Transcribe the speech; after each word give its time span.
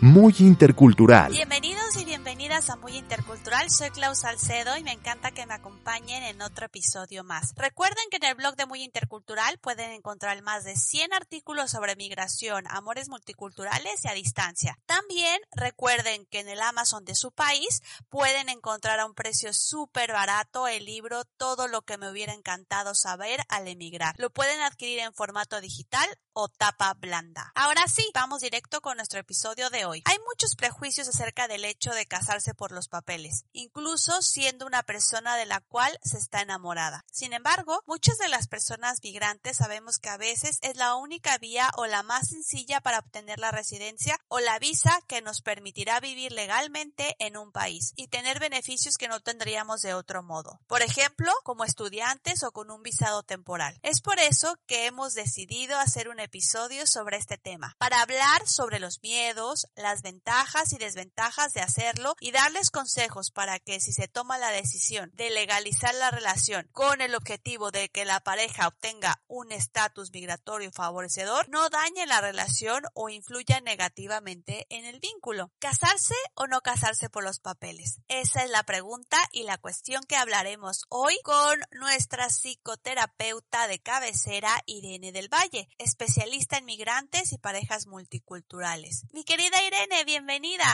Muy 0.00 0.34
Intercultural. 0.40 1.30
Bienvenidos 1.30 1.96
y 1.96 2.04
bienvenidas 2.04 2.68
a 2.68 2.76
Muy 2.76 2.96
Intercultural. 2.96 3.70
Soy 3.70 3.90
Klaus 3.90 4.18
Salcedo 4.18 4.76
y 4.76 4.82
me 4.82 4.92
encanta 4.92 5.30
que 5.30 5.46
me 5.46 5.54
acompañen 5.54 6.22
en 6.24 6.42
otro 6.42 6.66
episodio 6.66 7.22
más. 7.22 7.52
Recuerden 7.56 8.04
que 8.10 8.16
en 8.16 8.24
el 8.24 8.34
blog 8.34 8.56
de 8.56 8.66
Muy 8.66 8.82
Intercultural 8.82 9.58
pueden 9.58 9.92
encontrar 9.92 10.42
más 10.42 10.64
de 10.64 10.76
100 10.76 11.14
artículos 11.14 11.70
sobre 11.70 11.96
migración, 11.96 12.64
amores 12.68 13.08
multiculturales 13.08 14.04
y 14.04 14.08
a 14.08 14.14
distancia. 14.14 14.78
También 14.84 15.40
recuerden 15.52 16.26
que 16.26 16.40
en 16.40 16.48
el 16.48 16.60
Amazon 16.60 17.04
de 17.04 17.14
su 17.14 17.30
país 17.30 17.80
pueden 18.08 18.48
encontrar 18.48 18.98
a 18.98 19.06
un 19.06 19.14
precio 19.14 19.54
súper 19.54 20.12
barato 20.12 20.66
el 20.66 20.84
libro 20.84 21.24
Todo 21.36 21.68
lo 21.68 21.82
que 21.82 21.98
me 21.98 22.10
hubiera 22.10 22.34
encantado 22.34 22.94
saber 22.94 23.40
al 23.48 23.68
emigrar. 23.68 24.16
Lo 24.18 24.30
pueden 24.30 24.60
adquirir 24.60 24.98
en 24.98 25.14
formato 25.14 25.60
digital 25.60 26.08
o 26.34 26.48
tapa 26.48 26.94
blanda. 26.94 27.52
Ahora 27.54 27.86
sí, 27.88 28.08
vamos 28.14 28.42
directo 28.42 28.80
con 28.80 28.96
nuestro 28.96 29.20
episodio 29.20 29.70
de 29.70 29.86
hoy. 29.86 30.02
Hay 30.04 30.18
muchos 30.26 30.54
prejuicios 30.56 31.08
acerca 31.08 31.48
del 31.48 31.64
hecho 31.64 31.92
de 31.92 32.06
casarse 32.06 32.54
por 32.54 32.72
los 32.72 32.88
papeles, 32.88 33.46
incluso 33.52 34.20
siendo 34.22 34.66
una 34.66 34.82
persona 34.82 35.36
de 35.36 35.46
la 35.46 35.60
cual 35.60 35.98
se 36.02 36.18
está 36.18 36.42
enamorada. 36.42 37.04
Sin 37.10 37.32
embargo, 37.32 37.82
muchas 37.86 38.18
de 38.18 38.28
las 38.28 38.48
personas 38.48 38.98
migrantes 39.02 39.56
sabemos 39.56 39.98
que 39.98 40.10
a 40.10 40.16
veces 40.16 40.58
es 40.62 40.76
la 40.76 40.94
única 40.96 41.38
vía 41.38 41.70
o 41.76 41.86
la 41.86 42.02
más 42.02 42.28
sencilla 42.28 42.80
para 42.80 42.98
obtener 42.98 43.38
la 43.38 43.50
residencia 43.50 44.18
o 44.28 44.40
la 44.40 44.58
visa 44.58 45.00
que 45.06 45.22
nos 45.22 45.40
permitirá 45.40 46.00
vivir 46.00 46.32
legalmente 46.32 47.16
en 47.18 47.36
un 47.36 47.52
país 47.52 47.92
y 47.96 48.08
tener 48.08 48.40
beneficios 48.40 48.96
que 48.96 49.08
no 49.08 49.20
tendríamos 49.20 49.80
de 49.80 49.94
otro 49.94 50.22
modo. 50.22 50.60
Por 50.66 50.82
ejemplo, 50.82 51.32
como 51.44 51.64
estudiantes 51.64 52.42
o 52.42 52.52
con 52.52 52.70
un 52.70 52.82
visado 52.82 53.22
temporal. 53.22 53.78
Es 53.82 54.00
por 54.00 54.18
eso 54.18 54.58
que 54.66 54.86
hemos 54.86 55.14
decidido 55.14 55.78
hacer 55.78 56.08
un 56.08 56.20
episodio 56.24 56.86
sobre 56.86 57.16
este 57.16 57.38
tema, 57.38 57.74
para 57.78 58.00
hablar 58.00 58.46
sobre 58.46 58.80
los 58.80 59.00
miedos, 59.02 59.68
las 59.76 60.02
ventajas 60.02 60.72
y 60.72 60.78
desventajas 60.78 61.52
de 61.52 61.60
hacerlo 61.60 62.16
y 62.20 62.32
darles 62.32 62.70
consejos 62.70 63.30
para 63.30 63.58
que 63.58 63.80
si 63.80 63.92
se 63.92 64.08
toma 64.08 64.38
la 64.38 64.50
decisión 64.50 65.10
de 65.14 65.30
legalizar 65.30 65.94
la 65.94 66.10
relación 66.10 66.68
con 66.72 67.00
el 67.00 67.14
objetivo 67.14 67.70
de 67.70 67.88
que 67.90 68.04
la 68.04 68.20
pareja 68.20 68.68
obtenga 68.68 69.22
un 69.28 69.52
estatus 69.52 70.10
migratorio 70.12 70.70
favorecedor, 70.72 71.48
no 71.48 71.68
dañe 71.70 72.06
la 72.06 72.20
relación 72.20 72.82
o 72.94 73.08
influya 73.08 73.60
negativamente 73.60 74.66
en 74.70 74.84
el 74.84 75.00
vínculo. 75.00 75.52
¿Casarse 75.58 76.14
o 76.34 76.46
no 76.46 76.60
casarse 76.60 77.08
por 77.08 77.24
los 77.24 77.40
papeles? 77.40 78.00
Esa 78.08 78.44
es 78.44 78.50
la 78.50 78.62
pregunta 78.62 79.18
y 79.32 79.44
la 79.44 79.58
cuestión 79.58 80.02
que 80.04 80.16
hablaremos 80.16 80.84
hoy 80.88 81.18
con 81.22 81.60
nuestra 81.72 82.28
psicoterapeuta 82.28 83.68
de 83.68 83.80
cabecera 83.80 84.62
Irene 84.66 85.12
del 85.12 85.28
Valle, 85.28 85.68
en 86.16 86.64
migrantes 86.64 87.32
y 87.32 87.38
parejas 87.38 87.86
multiculturales. 87.86 89.04
Mi 89.12 89.24
querida 89.24 89.56
Irene, 89.66 90.04
bienvenida. 90.04 90.64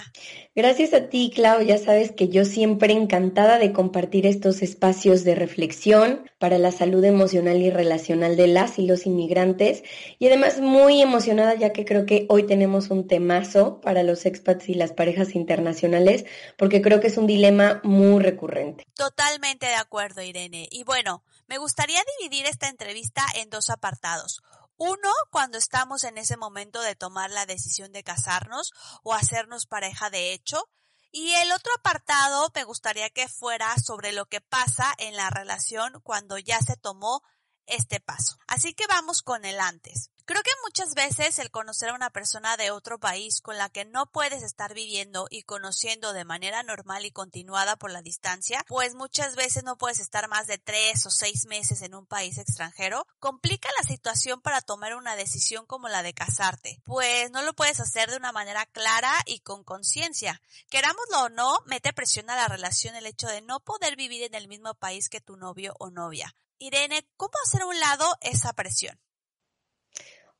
Gracias 0.54 0.92
a 0.92 1.08
ti, 1.08 1.32
Clau. 1.34 1.62
Ya 1.62 1.78
sabes 1.78 2.12
que 2.12 2.28
yo 2.28 2.44
siempre 2.44 2.92
encantada 2.92 3.58
de 3.58 3.72
compartir 3.72 4.26
estos 4.26 4.60
espacios 4.60 5.24
de 5.24 5.34
reflexión 5.34 6.28
para 6.38 6.58
la 6.58 6.72
salud 6.72 7.02
emocional 7.04 7.56
y 7.56 7.70
relacional 7.70 8.36
de 8.36 8.48
las 8.48 8.78
y 8.78 8.86
los 8.86 9.06
inmigrantes. 9.06 9.82
Y 10.18 10.26
además 10.26 10.60
muy 10.60 11.00
emocionada 11.00 11.54
ya 11.54 11.72
que 11.72 11.84
creo 11.84 12.04
que 12.04 12.26
hoy 12.28 12.46
tenemos 12.46 12.90
un 12.90 13.06
temazo 13.06 13.80
para 13.80 14.02
los 14.02 14.26
expats 14.26 14.68
y 14.68 14.74
las 14.74 14.92
parejas 14.92 15.34
internacionales, 15.34 16.26
porque 16.58 16.82
creo 16.82 17.00
que 17.00 17.06
es 17.06 17.16
un 17.16 17.26
dilema 17.26 17.80
muy 17.82 18.22
recurrente. 18.22 18.86
Totalmente 18.94 19.66
de 19.66 19.76
acuerdo, 19.76 20.22
Irene. 20.22 20.68
Y 20.70 20.84
bueno, 20.84 21.22
me 21.46 21.58
gustaría 21.58 22.00
dividir 22.18 22.46
esta 22.46 22.68
entrevista 22.68 23.24
en 23.34 23.50
dos 23.50 23.70
apartados. 23.70 24.42
Uno, 24.82 25.12
cuando 25.30 25.58
estamos 25.58 26.04
en 26.04 26.16
ese 26.16 26.38
momento 26.38 26.80
de 26.80 26.96
tomar 26.96 27.30
la 27.30 27.44
decisión 27.44 27.92
de 27.92 28.02
casarnos 28.02 28.72
o 29.02 29.12
hacernos 29.12 29.66
pareja 29.66 30.08
de 30.08 30.32
hecho. 30.32 30.70
Y 31.12 31.32
el 31.32 31.52
otro 31.52 31.70
apartado 31.78 32.50
me 32.54 32.64
gustaría 32.64 33.10
que 33.10 33.28
fuera 33.28 33.76
sobre 33.76 34.12
lo 34.12 34.24
que 34.24 34.40
pasa 34.40 34.94
en 34.96 35.16
la 35.16 35.28
relación 35.28 36.00
cuando 36.02 36.38
ya 36.38 36.60
se 36.60 36.78
tomó 36.78 37.22
este 37.70 38.00
paso. 38.00 38.38
Así 38.46 38.74
que 38.74 38.86
vamos 38.86 39.22
con 39.22 39.44
el 39.44 39.60
antes. 39.60 40.10
Creo 40.30 40.44
que 40.44 40.50
muchas 40.62 40.94
veces 40.94 41.40
el 41.40 41.50
conocer 41.50 41.88
a 41.88 41.94
una 41.94 42.10
persona 42.10 42.56
de 42.56 42.70
otro 42.70 43.00
país 43.00 43.40
con 43.40 43.58
la 43.58 43.68
que 43.68 43.84
no 43.84 44.06
puedes 44.06 44.44
estar 44.44 44.74
viviendo 44.74 45.26
y 45.28 45.42
conociendo 45.42 46.12
de 46.12 46.24
manera 46.24 46.62
normal 46.62 47.04
y 47.04 47.10
continuada 47.10 47.74
por 47.74 47.90
la 47.90 48.00
distancia, 48.00 48.64
pues 48.68 48.94
muchas 48.94 49.34
veces 49.34 49.64
no 49.64 49.76
puedes 49.76 49.98
estar 49.98 50.28
más 50.28 50.46
de 50.46 50.58
tres 50.58 51.04
o 51.04 51.10
seis 51.10 51.46
meses 51.46 51.82
en 51.82 51.96
un 51.96 52.06
país 52.06 52.38
extranjero, 52.38 53.08
complica 53.18 53.68
la 53.76 53.88
situación 53.88 54.40
para 54.40 54.60
tomar 54.60 54.94
una 54.94 55.16
decisión 55.16 55.66
como 55.66 55.88
la 55.88 56.04
de 56.04 56.14
casarte, 56.14 56.80
pues 56.84 57.32
no 57.32 57.42
lo 57.42 57.52
puedes 57.52 57.80
hacer 57.80 58.08
de 58.08 58.16
una 58.16 58.30
manera 58.30 58.66
clara 58.66 59.12
y 59.26 59.40
con 59.40 59.64
conciencia. 59.64 60.40
Querámoslo 60.68 61.22
o 61.22 61.28
no, 61.28 61.58
mete 61.66 61.92
presión 61.92 62.30
a 62.30 62.36
la 62.36 62.46
relación 62.46 62.94
el 62.94 63.06
hecho 63.06 63.26
de 63.26 63.42
no 63.42 63.58
poder 63.58 63.96
vivir 63.96 64.22
en 64.22 64.36
el 64.36 64.46
mismo 64.46 64.74
país 64.74 65.08
que 65.08 65.20
tu 65.20 65.36
novio 65.36 65.74
o 65.80 65.90
novia. 65.90 66.36
Irene, 66.62 67.00
¿cómo 67.16 67.32
hacer 67.42 67.62
a 67.62 67.66
un 67.66 67.80
lado 67.80 68.04
esa 68.20 68.52
presión? 68.52 68.94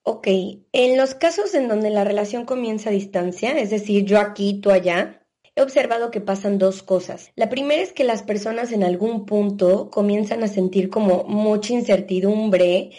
Ok, 0.03 0.28
en 0.72 0.97
los 0.98 1.14
casos 1.14 1.54
en 1.54 1.66
donde 1.66 1.88
la 1.88 2.04
relación 2.04 2.44
comienza 2.44 2.91
a 2.91 2.92
distancia, 2.92 3.53
es 3.58 3.70
decir, 3.70 4.04
yo 4.04 4.20
aquí, 4.20 4.60
tú 4.60 4.70
allá, 4.70 5.26
he 5.56 5.62
observado 5.62 6.10
que 6.10 6.20
pasan 6.20 6.58
dos 6.58 6.82
cosas. 6.82 7.32
La 7.36 7.48
primera 7.48 7.82
es 7.82 7.94
que 7.94 8.04
las 8.04 8.22
personas 8.22 8.70
en 8.72 8.84
algún 8.84 9.25
punto 9.25 9.91
comienzan 9.91 10.42
a 10.42 10.48
sentir 10.48 10.91
como 10.91 11.25
mucha 11.25 11.72
incertidumbre 11.72 12.91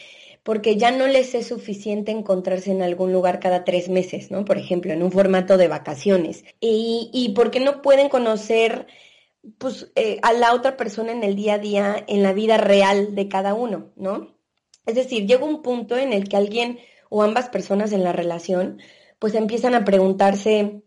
porque 0.41 0.77
ya 0.77 0.89
no 0.89 1.05
les 1.05 1.35
es 1.35 1.45
suficiente 1.45 2.11
encontrarse 2.11 2.71
en 2.71 2.81
algún 2.81 3.13
lugar 3.13 3.39
cada 3.39 3.63
tres 3.63 3.87
meses, 3.87 4.31
¿no? 4.31 4.45
Por 4.45 4.57
ejemplo, 4.57 4.91
en 4.91 5.03
un 5.03 5.11
formato 5.11 5.57
de 5.57 5.67
vacaciones. 5.67 6.43
Y, 6.59 7.11
y 7.13 7.33
porque 7.35 7.59
no 7.59 7.83
pueden 7.83 8.09
conocer 8.09 8.87
pues, 9.57 9.91
eh, 9.95 10.19
a 10.21 10.33
la 10.33 10.53
otra 10.53 10.77
persona 10.77 11.11
en 11.11 11.23
el 11.23 11.35
día 11.35 11.55
a 11.55 11.59
día, 11.59 12.03
en 12.07 12.23
la 12.23 12.33
vida 12.33 12.57
real 12.57 13.15
de 13.15 13.27
cada 13.27 13.53
uno, 13.53 13.91
¿no? 13.95 14.35
Es 14.85 14.95
decir, 14.95 15.27
llega 15.27 15.45
un 15.45 15.61
punto 15.61 15.97
en 15.97 16.13
el 16.13 16.27
que 16.27 16.37
alguien 16.37 16.79
o 17.09 17.23
ambas 17.23 17.49
personas 17.49 17.91
en 17.91 18.03
la 18.03 18.13
relación 18.13 18.79
pues 19.19 19.35
empiezan 19.35 19.75
a 19.75 19.85
preguntarse 19.85 20.81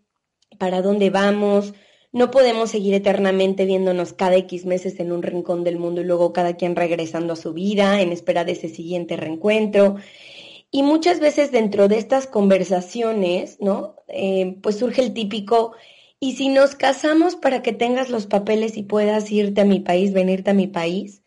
para 0.58 0.82
dónde 0.82 1.10
vamos, 1.10 1.74
no 2.14 2.30
podemos 2.30 2.70
seguir 2.70 2.94
eternamente 2.94 3.64
viéndonos 3.64 4.12
cada 4.12 4.36
X 4.36 4.66
meses 4.66 5.00
en 5.00 5.10
un 5.10 5.22
rincón 5.22 5.64
del 5.64 5.78
mundo 5.78 6.00
y 6.00 6.04
luego 6.04 6.32
cada 6.32 6.56
quien 6.56 6.76
regresando 6.76 7.32
a 7.32 7.36
su 7.36 7.52
vida 7.52 8.00
en 8.00 8.12
espera 8.12 8.44
de 8.44 8.52
ese 8.52 8.68
siguiente 8.68 9.16
reencuentro. 9.16 9.96
Y 10.70 10.84
muchas 10.84 11.18
veces 11.18 11.50
dentro 11.50 11.88
de 11.88 11.98
estas 11.98 12.28
conversaciones, 12.28 13.58
¿no? 13.60 13.96
Eh, 14.06 14.58
pues 14.62 14.78
surge 14.78 15.02
el 15.02 15.12
típico, 15.12 15.72
¿y 16.20 16.36
si 16.36 16.48
nos 16.48 16.74
casamos 16.74 17.36
para 17.36 17.62
que 17.62 17.72
tengas 17.72 18.10
los 18.10 18.26
papeles 18.26 18.76
y 18.76 18.82
puedas 18.82 19.30
irte 19.30 19.60
a 19.60 19.64
mi 19.64 19.80
país, 19.80 20.12
venirte 20.12 20.50
a 20.50 20.54
mi 20.54 20.66
país? 20.66 21.22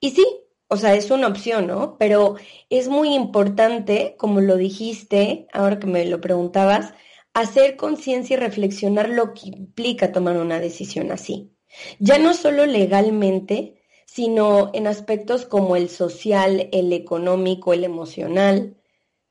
Y 0.00 0.10
sí, 0.10 0.24
o 0.68 0.76
sea, 0.76 0.94
es 0.94 1.10
una 1.10 1.26
opción, 1.26 1.66
¿no? 1.66 1.96
Pero 1.98 2.36
es 2.68 2.88
muy 2.88 3.14
importante, 3.14 4.14
como 4.18 4.40
lo 4.40 4.56
dijiste, 4.56 5.48
ahora 5.52 5.80
que 5.80 5.86
me 5.86 6.04
lo 6.06 6.20
preguntabas, 6.20 6.94
hacer 7.34 7.76
conciencia 7.76 8.34
y 8.34 8.40
reflexionar 8.40 9.08
lo 9.08 9.34
que 9.34 9.48
implica 9.48 10.12
tomar 10.12 10.36
una 10.36 10.60
decisión 10.60 11.10
así. 11.12 11.52
Ya 11.98 12.18
no 12.18 12.34
solo 12.34 12.66
legalmente, 12.66 13.82
sino 14.06 14.70
en 14.72 14.86
aspectos 14.86 15.44
como 15.46 15.76
el 15.76 15.88
social, 15.88 16.68
el 16.72 16.92
económico, 16.92 17.72
el 17.72 17.84
emocional, 17.84 18.76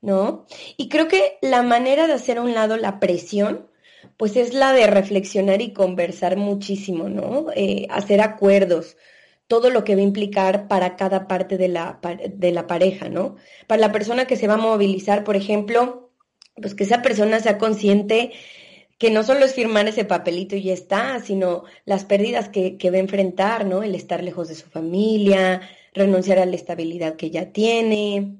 ¿no? 0.00 0.46
Y 0.76 0.88
creo 0.88 1.08
que 1.08 1.38
la 1.42 1.62
manera 1.62 2.06
de 2.06 2.14
hacer 2.14 2.38
a 2.38 2.42
un 2.42 2.54
lado 2.54 2.76
la 2.76 3.00
presión 3.00 3.69
pues 4.16 4.36
es 4.36 4.54
la 4.54 4.72
de 4.72 4.86
reflexionar 4.86 5.62
y 5.62 5.72
conversar 5.72 6.36
muchísimo, 6.36 7.08
¿no? 7.08 7.46
Eh, 7.54 7.86
hacer 7.90 8.20
acuerdos, 8.20 8.96
todo 9.46 9.70
lo 9.70 9.84
que 9.84 9.94
va 9.94 10.00
a 10.00 10.04
implicar 10.04 10.68
para 10.68 10.96
cada 10.96 11.26
parte 11.26 11.58
de 11.58 11.68
la, 11.68 12.00
de 12.28 12.52
la 12.52 12.66
pareja, 12.66 13.08
¿no? 13.08 13.36
Para 13.66 13.80
la 13.80 13.92
persona 13.92 14.26
que 14.26 14.36
se 14.36 14.46
va 14.46 14.54
a 14.54 14.58
movilizar, 14.58 15.24
por 15.24 15.36
ejemplo, 15.36 16.12
pues 16.54 16.74
que 16.74 16.84
esa 16.84 17.02
persona 17.02 17.40
sea 17.40 17.58
consciente 17.58 18.32
que 18.98 19.10
no 19.10 19.22
solo 19.22 19.46
es 19.46 19.54
firmar 19.54 19.88
ese 19.88 20.04
papelito 20.04 20.56
y 20.56 20.62
ya 20.64 20.74
está, 20.74 21.20
sino 21.20 21.64
las 21.86 22.04
pérdidas 22.04 22.50
que, 22.50 22.76
que 22.76 22.90
va 22.90 22.98
a 22.98 23.00
enfrentar, 23.00 23.64
¿no? 23.64 23.82
El 23.82 23.94
estar 23.94 24.22
lejos 24.22 24.48
de 24.48 24.54
su 24.54 24.68
familia, 24.68 25.62
renunciar 25.94 26.38
a 26.38 26.46
la 26.46 26.54
estabilidad 26.54 27.16
que 27.16 27.30
ya 27.30 27.50
tiene, 27.50 28.36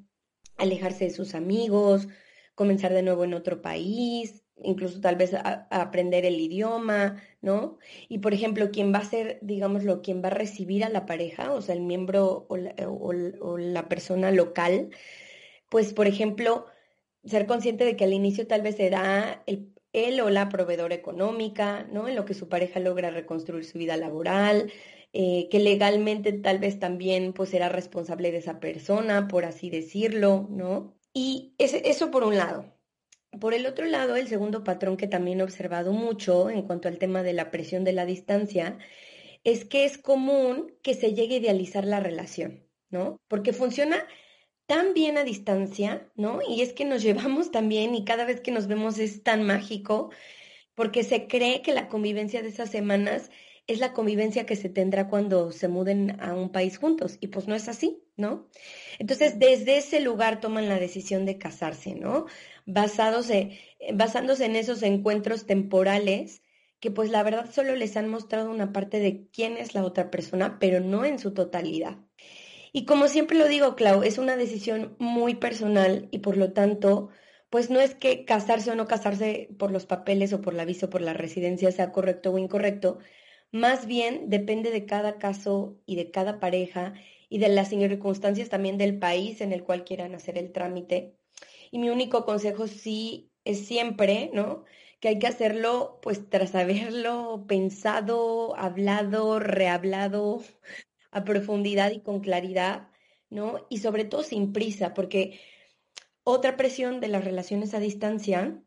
alejarse 0.57 1.05
de 1.05 1.09
sus 1.09 1.33
amigos, 1.33 2.07
comenzar 2.55 2.93
de 2.93 3.01
nuevo 3.01 3.23
en 3.23 3.33
otro 3.33 3.61
país, 3.61 4.43
incluso 4.63 5.01
tal 5.01 5.15
vez 5.15 5.33
aprender 5.69 6.25
el 6.25 6.39
idioma, 6.39 7.21
¿no? 7.41 7.77
Y 8.09 8.19
por 8.19 8.33
ejemplo, 8.33 8.71
quien 8.71 8.93
va 8.93 8.99
a 8.99 9.05
ser, 9.05 9.39
digámoslo, 9.41 10.01
quien 10.01 10.23
va 10.23 10.27
a 10.27 10.31
recibir 10.31 10.83
a 10.83 10.89
la 10.89 11.05
pareja, 11.05 11.53
o 11.53 11.61
sea, 11.61 11.75
el 11.75 11.81
miembro 11.81 12.45
o 12.49 12.57
la, 12.57 12.73
o 12.87 13.57
la 13.57 13.89
persona 13.89 14.31
local, 14.31 14.89
pues 15.69 15.93
por 15.93 16.07
ejemplo, 16.07 16.65
ser 17.25 17.47
consciente 17.47 17.85
de 17.85 17.95
que 17.95 18.03
al 18.05 18.13
inicio 18.13 18.47
tal 18.47 18.61
vez 18.61 18.77
será 18.77 19.43
el, 19.47 19.73
él 19.93 20.21
o 20.21 20.29
la 20.29 20.49
proveedora 20.49 20.95
económica, 20.95 21.87
¿no? 21.91 22.07
En 22.07 22.15
lo 22.15 22.25
que 22.25 22.33
su 22.33 22.49
pareja 22.49 22.79
logra 22.79 23.11
reconstruir 23.11 23.65
su 23.65 23.77
vida 23.77 23.97
laboral, 23.97 24.71
eh, 25.13 25.49
que 25.49 25.59
legalmente 25.59 26.33
tal 26.33 26.59
vez 26.59 26.79
también 26.79 27.33
pues 27.33 27.49
será 27.49 27.69
responsable 27.69 28.31
de 28.31 28.37
esa 28.37 28.59
persona, 28.59 29.27
por 29.27 29.45
así 29.45 29.69
decirlo, 29.69 30.47
¿no? 30.49 30.97
Y 31.13 31.55
ese, 31.57 31.89
eso 31.89 32.11
por 32.11 32.23
un 32.23 32.37
lado. 32.37 32.65
Por 33.39 33.53
el 33.53 33.65
otro 33.65 33.85
lado, 33.85 34.15
el 34.15 34.27
segundo 34.27 34.63
patrón 34.63 34.97
que 34.97 35.07
también 35.07 35.39
he 35.39 35.43
observado 35.43 35.93
mucho 35.93 36.49
en 36.49 36.63
cuanto 36.63 36.87
al 36.87 36.97
tema 36.97 37.23
de 37.23 37.33
la 37.33 37.49
presión 37.49 37.83
de 37.83 37.93
la 37.93 38.05
distancia 38.05 38.77
es 39.43 39.65
que 39.65 39.85
es 39.85 39.97
común 39.97 40.75
que 40.83 40.93
se 40.93 41.13
llegue 41.13 41.35
a 41.35 41.39
idealizar 41.39 41.85
la 41.85 41.99
relación, 41.99 42.67
¿no? 42.89 43.19
Porque 43.27 43.53
funciona 43.53 44.05
tan 44.67 44.93
bien 44.93 45.17
a 45.17 45.23
distancia, 45.23 46.11
¿no? 46.15 46.39
Y 46.47 46.61
es 46.61 46.73
que 46.73 46.85
nos 46.85 47.01
llevamos 47.03 47.51
también 47.51 47.95
y 47.95 48.05
cada 48.05 48.25
vez 48.25 48.41
que 48.41 48.51
nos 48.51 48.67
vemos 48.67 48.99
es 48.99 49.23
tan 49.23 49.43
mágico 49.43 50.11
porque 50.75 51.03
se 51.03 51.27
cree 51.27 51.61
que 51.61 51.73
la 51.73 51.89
convivencia 51.89 52.41
de 52.41 52.49
esas 52.49 52.69
semanas 52.69 53.31
es 53.67 53.79
la 53.79 53.93
convivencia 53.93 54.45
que 54.45 54.55
se 54.55 54.69
tendrá 54.69 55.07
cuando 55.09 55.51
se 55.51 55.67
muden 55.67 56.19
a 56.21 56.33
un 56.33 56.51
país 56.51 56.77
juntos 56.77 57.17
y 57.21 57.27
pues 57.27 57.47
no 57.47 57.55
es 57.55 57.67
así, 57.67 58.03
¿no? 58.21 58.47
Entonces, 58.99 59.37
desde 59.39 59.77
ese 59.77 59.99
lugar 59.99 60.39
toman 60.39 60.69
la 60.69 60.79
decisión 60.79 61.25
de 61.25 61.37
casarse, 61.37 61.95
¿no? 61.95 62.27
Basados 62.65 63.29
basándose 63.93 64.45
en 64.45 64.55
esos 64.55 64.83
encuentros 64.83 65.45
temporales 65.45 66.41
que 66.81 66.91
pues 66.91 67.11
la 67.11 67.23
verdad 67.23 67.49
solo 67.51 67.75
les 67.75 67.95
han 67.95 68.09
mostrado 68.09 68.49
una 68.49 68.73
parte 68.73 68.99
de 68.99 69.27
quién 69.31 69.57
es 69.57 69.75
la 69.75 69.85
otra 69.85 70.09
persona, 70.09 70.57
pero 70.59 70.79
no 70.79 71.05
en 71.05 71.19
su 71.19 71.33
totalidad. 71.33 71.97
Y 72.73 72.85
como 72.85 73.07
siempre 73.07 73.37
lo 73.37 73.47
digo, 73.47 73.75
Clau, 73.75 74.03
es 74.03 74.17
una 74.17 74.35
decisión 74.35 74.95
muy 74.97 75.35
personal 75.35 76.07
y 76.11 76.19
por 76.19 76.37
lo 76.37 76.53
tanto, 76.53 77.09
pues 77.49 77.69
no 77.69 77.79
es 77.81 77.93
que 77.95 78.25
casarse 78.25 78.71
o 78.71 78.75
no 78.75 78.87
casarse 78.87 79.49
por 79.59 79.71
los 79.71 79.85
papeles 79.85 80.33
o 80.33 80.41
por 80.41 80.53
la 80.55 80.65
visa 80.65 80.87
o 80.87 80.89
por 80.89 81.01
la 81.01 81.13
residencia 81.13 81.71
sea 81.71 81.91
correcto 81.91 82.31
o 82.31 82.37
incorrecto, 82.39 82.97
más 83.51 83.85
bien 83.85 84.29
depende 84.29 84.71
de 84.71 84.85
cada 84.85 85.19
caso 85.19 85.77
y 85.85 85.97
de 85.97 86.09
cada 86.11 86.39
pareja 86.39 86.93
y 87.31 87.37
de 87.37 87.47
las 87.47 87.69
circunstancias 87.69 88.49
también 88.49 88.77
del 88.77 88.99
país 88.99 89.39
en 89.39 89.53
el 89.53 89.63
cual 89.63 89.85
quieran 89.85 90.13
hacer 90.13 90.37
el 90.37 90.51
trámite. 90.51 91.15
Y 91.71 91.79
mi 91.79 91.89
único 91.89 92.25
consejo 92.25 92.67
sí 92.67 93.31
es 93.45 93.65
siempre, 93.65 94.29
¿no? 94.33 94.65
Que 94.99 95.07
hay 95.07 95.17
que 95.17 95.27
hacerlo 95.27 95.99
pues 96.01 96.29
tras 96.29 96.55
haberlo 96.55 97.45
pensado, 97.47 98.53
hablado, 98.57 99.39
rehablado, 99.39 100.43
a 101.11 101.23
profundidad 101.23 101.91
y 101.91 102.01
con 102.01 102.19
claridad, 102.19 102.89
¿no? 103.29 103.65
Y 103.69 103.77
sobre 103.77 104.03
todo 104.03 104.23
sin 104.23 104.51
prisa, 104.51 104.93
porque 104.93 105.39
otra 106.25 106.57
presión 106.57 106.99
de 106.99 107.07
las 107.07 107.23
relaciones 107.23 107.73
a 107.73 107.79
distancia 107.79 108.61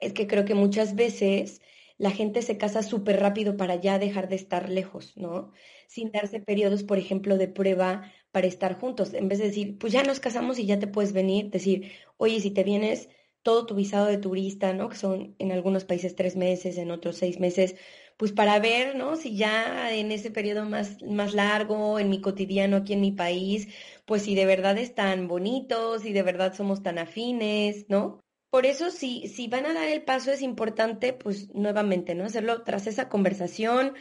es 0.00 0.12
que 0.12 0.26
creo 0.26 0.44
que 0.44 0.54
muchas 0.54 0.96
veces 0.96 1.60
la 1.98 2.10
gente 2.10 2.42
se 2.42 2.58
casa 2.58 2.82
súper 2.82 3.20
rápido 3.20 3.56
para 3.56 3.76
ya 3.76 3.98
dejar 3.98 4.28
de 4.28 4.36
estar 4.36 4.68
lejos, 4.70 5.16
¿no? 5.16 5.52
Sin 5.88 6.10
darse 6.12 6.40
periodos, 6.40 6.82
por 6.84 6.98
ejemplo, 6.98 7.36
de 7.38 7.48
prueba 7.48 8.12
para 8.30 8.46
estar 8.46 8.78
juntos. 8.80 9.14
En 9.14 9.28
vez 9.28 9.38
de 9.38 9.46
decir, 9.46 9.78
pues 9.78 9.92
ya 9.92 10.02
nos 10.04 10.20
casamos 10.20 10.58
y 10.58 10.66
ya 10.66 10.78
te 10.78 10.86
puedes 10.86 11.12
venir, 11.12 11.50
decir, 11.50 11.92
oye, 12.16 12.40
si 12.40 12.50
te 12.52 12.64
vienes 12.64 13.08
todo 13.42 13.66
tu 13.66 13.74
visado 13.74 14.06
de 14.06 14.18
turista, 14.18 14.72
¿no? 14.74 14.88
Que 14.88 14.96
son 14.96 15.34
en 15.38 15.52
algunos 15.52 15.84
países 15.84 16.14
tres 16.16 16.36
meses, 16.36 16.76
en 16.78 16.90
otros 16.90 17.16
seis 17.16 17.40
meses, 17.40 17.76
pues 18.16 18.32
para 18.32 18.58
ver, 18.58 18.96
¿no? 18.96 19.16
Si 19.16 19.36
ya 19.36 19.94
en 19.94 20.12
ese 20.12 20.30
periodo 20.30 20.64
más, 20.66 21.02
más 21.02 21.34
largo, 21.34 21.98
en 21.98 22.10
mi 22.10 22.20
cotidiano 22.20 22.76
aquí 22.78 22.92
en 22.94 23.00
mi 23.00 23.12
país, 23.12 23.68
pues 24.06 24.22
si 24.22 24.34
de 24.34 24.46
verdad 24.46 24.76
están 24.78 25.28
bonitos, 25.28 26.02
si 26.02 26.12
de 26.12 26.22
verdad 26.22 26.54
somos 26.54 26.82
tan 26.82 26.98
afines, 26.98 27.86
¿no? 27.88 28.20
Por 28.50 28.64
eso, 28.66 28.90
si, 28.90 29.28
si 29.28 29.46
van 29.48 29.66
a 29.66 29.74
dar 29.74 29.88
el 29.88 30.02
paso, 30.02 30.32
es 30.32 30.42
importante, 30.42 31.12
pues 31.12 31.54
nuevamente, 31.54 32.14
¿no? 32.14 32.24
Hacerlo 32.24 32.62
tras 32.62 32.86
esa 32.86 33.08
conversación, 33.08 33.94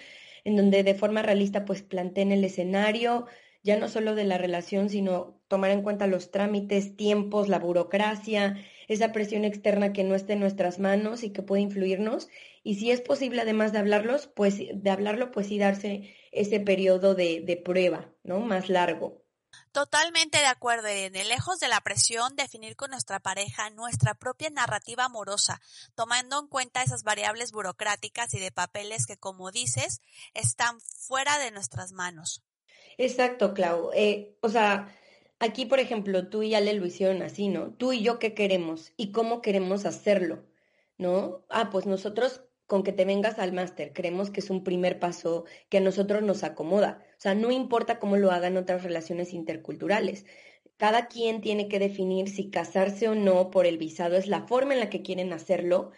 en 0.45 0.55
donde 0.55 0.83
de 0.83 0.95
forma 0.95 1.21
realista, 1.21 1.65
pues 1.65 1.81
planteen 1.83 2.31
el 2.31 2.43
escenario, 2.45 3.27
ya 3.63 3.77
no 3.77 3.89
solo 3.89 4.15
de 4.15 4.23
la 4.23 4.37
relación, 4.37 4.89
sino 4.89 5.41
tomar 5.49 5.71
en 5.71 5.81
cuenta 5.81 6.07
los 6.07 6.31
trámites, 6.31 6.95
tiempos, 6.95 7.49
la 7.49 7.59
burocracia, 7.59 8.55
esa 8.87 9.11
presión 9.11 9.43
externa 9.43 9.91
que 9.91 10.05
no 10.05 10.15
esté 10.15 10.33
en 10.33 10.39
nuestras 10.39 10.79
manos 10.79 11.23
y 11.23 11.31
que 11.31 11.41
puede 11.43 11.63
influirnos. 11.63 12.29
Y 12.63 12.75
si 12.75 12.91
es 12.91 13.01
posible, 13.01 13.41
además 13.41 13.73
de 13.73 13.79
hablarlos, 13.79 14.27
pues 14.27 14.59
de 14.73 14.89
hablarlo, 14.89 15.31
pues 15.31 15.47
sí 15.47 15.59
darse 15.59 16.15
ese 16.31 16.59
periodo 16.61 17.15
de, 17.15 17.41
de 17.41 17.57
prueba, 17.57 18.13
¿no? 18.23 18.39
Más 18.39 18.69
largo. 18.69 19.26
Totalmente 19.71 20.37
de 20.37 20.45
acuerdo, 20.45 20.89
Irene. 20.89 21.25
Lejos 21.25 21.59
de 21.59 21.67
la 21.67 21.81
presión, 21.81 22.35
definir 22.35 22.75
con 22.75 22.91
nuestra 22.91 23.19
pareja 23.19 23.69
nuestra 23.69 24.13
propia 24.13 24.49
narrativa 24.49 25.05
amorosa, 25.05 25.61
tomando 25.95 26.39
en 26.39 26.47
cuenta 26.47 26.83
esas 26.83 27.03
variables 27.03 27.51
burocráticas 27.51 28.33
y 28.33 28.39
de 28.39 28.51
papeles 28.51 29.05
que, 29.05 29.17
como 29.17 29.51
dices, 29.51 30.01
están 30.33 30.79
fuera 30.81 31.37
de 31.39 31.51
nuestras 31.51 31.91
manos. 31.91 32.43
Exacto, 32.97 33.53
Clau. 33.53 33.91
Eh, 33.93 34.37
o 34.41 34.49
sea, 34.49 34.95
aquí, 35.39 35.65
por 35.65 35.79
ejemplo, 35.79 36.27
tú 36.29 36.43
y 36.43 36.55
Ale 36.55 36.73
lo 36.73 36.85
hicieron 36.85 37.21
así, 37.21 37.47
¿no? 37.47 37.71
Tú 37.73 37.93
y 37.93 38.01
yo, 38.01 38.19
¿qué 38.19 38.33
queremos? 38.33 38.93
¿Y 38.97 39.11
cómo 39.11 39.41
queremos 39.41 39.85
hacerlo? 39.85 40.45
¿No? 40.97 41.45
Ah, 41.49 41.69
pues 41.69 41.85
nosotros 41.85 42.41
con 42.67 42.83
que 42.83 42.91
te 42.91 43.05
vengas 43.05 43.39
al 43.39 43.53
máster, 43.53 43.93
creemos 43.93 44.29
que 44.29 44.41
es 44.41 44.49
un 44.49 44.63
primer 44.63 44.99
paso 44.99 45.45
que 45.69 45.77
a 45.77 45.81
nosotros 45.81 46.21
nos 46.21 46.43
acomoda. 46.43 47.01
O 47.17 47.19
sea, 47.19 47.33
no 47.33 47.51
importa 47.51 47.99
cómo 47.99 48.17
lo 48.17 48.31
hagan 48.31 48.57
otras 48.57 48.83
relaciones 48.83 49.33
interculturales. 49.33 50.25
Cada 50.77 51.07
quien 51.07 51.41
tiene 51.41 51.67
que 51.67 51.79
definir 51.79 52.29
si 52.29 52.51
casarse 52.51 53.09
o 53.09 53.15
no 53.15 53.49
por 53.49 53.65
el 53.65 53.79
visado 53.79 54.17
es 54.17 54.27
la 54.27 54.45
forma 54.47 54.73
en 54.73 54.79
la 54.79 54.89
que 54.91 55.01
quieren 55.01 55.33
hacerlo 55.33 55.91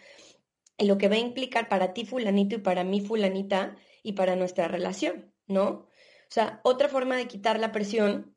y 0.78 0.86
lo 0.86 0.96
que 0.96 1.08
va 1.08 1.16
a 1.16 1.18
implicar 1.18 1.68
para 1.68 1.92
ti 1.92 2.06
fulanito 2.06 2.56
y 2.56 2.58
para 2.58 2.84
mí 2.84 3.02
fulanita 3.02 3.76
y 4.02 4.12
para 4.12 4.34
nuestra 4.34 4.66
relación, 4.66 5.30
¿no? 5.46 5.68
O 5.68 6.32
sea, 6.32 6.60
otra 6.64 6.88
forma 6.88 7.16
de 7.16 7.26
quitar 7.26 7.60
la 7.60 7.72
presión 7.72 8.34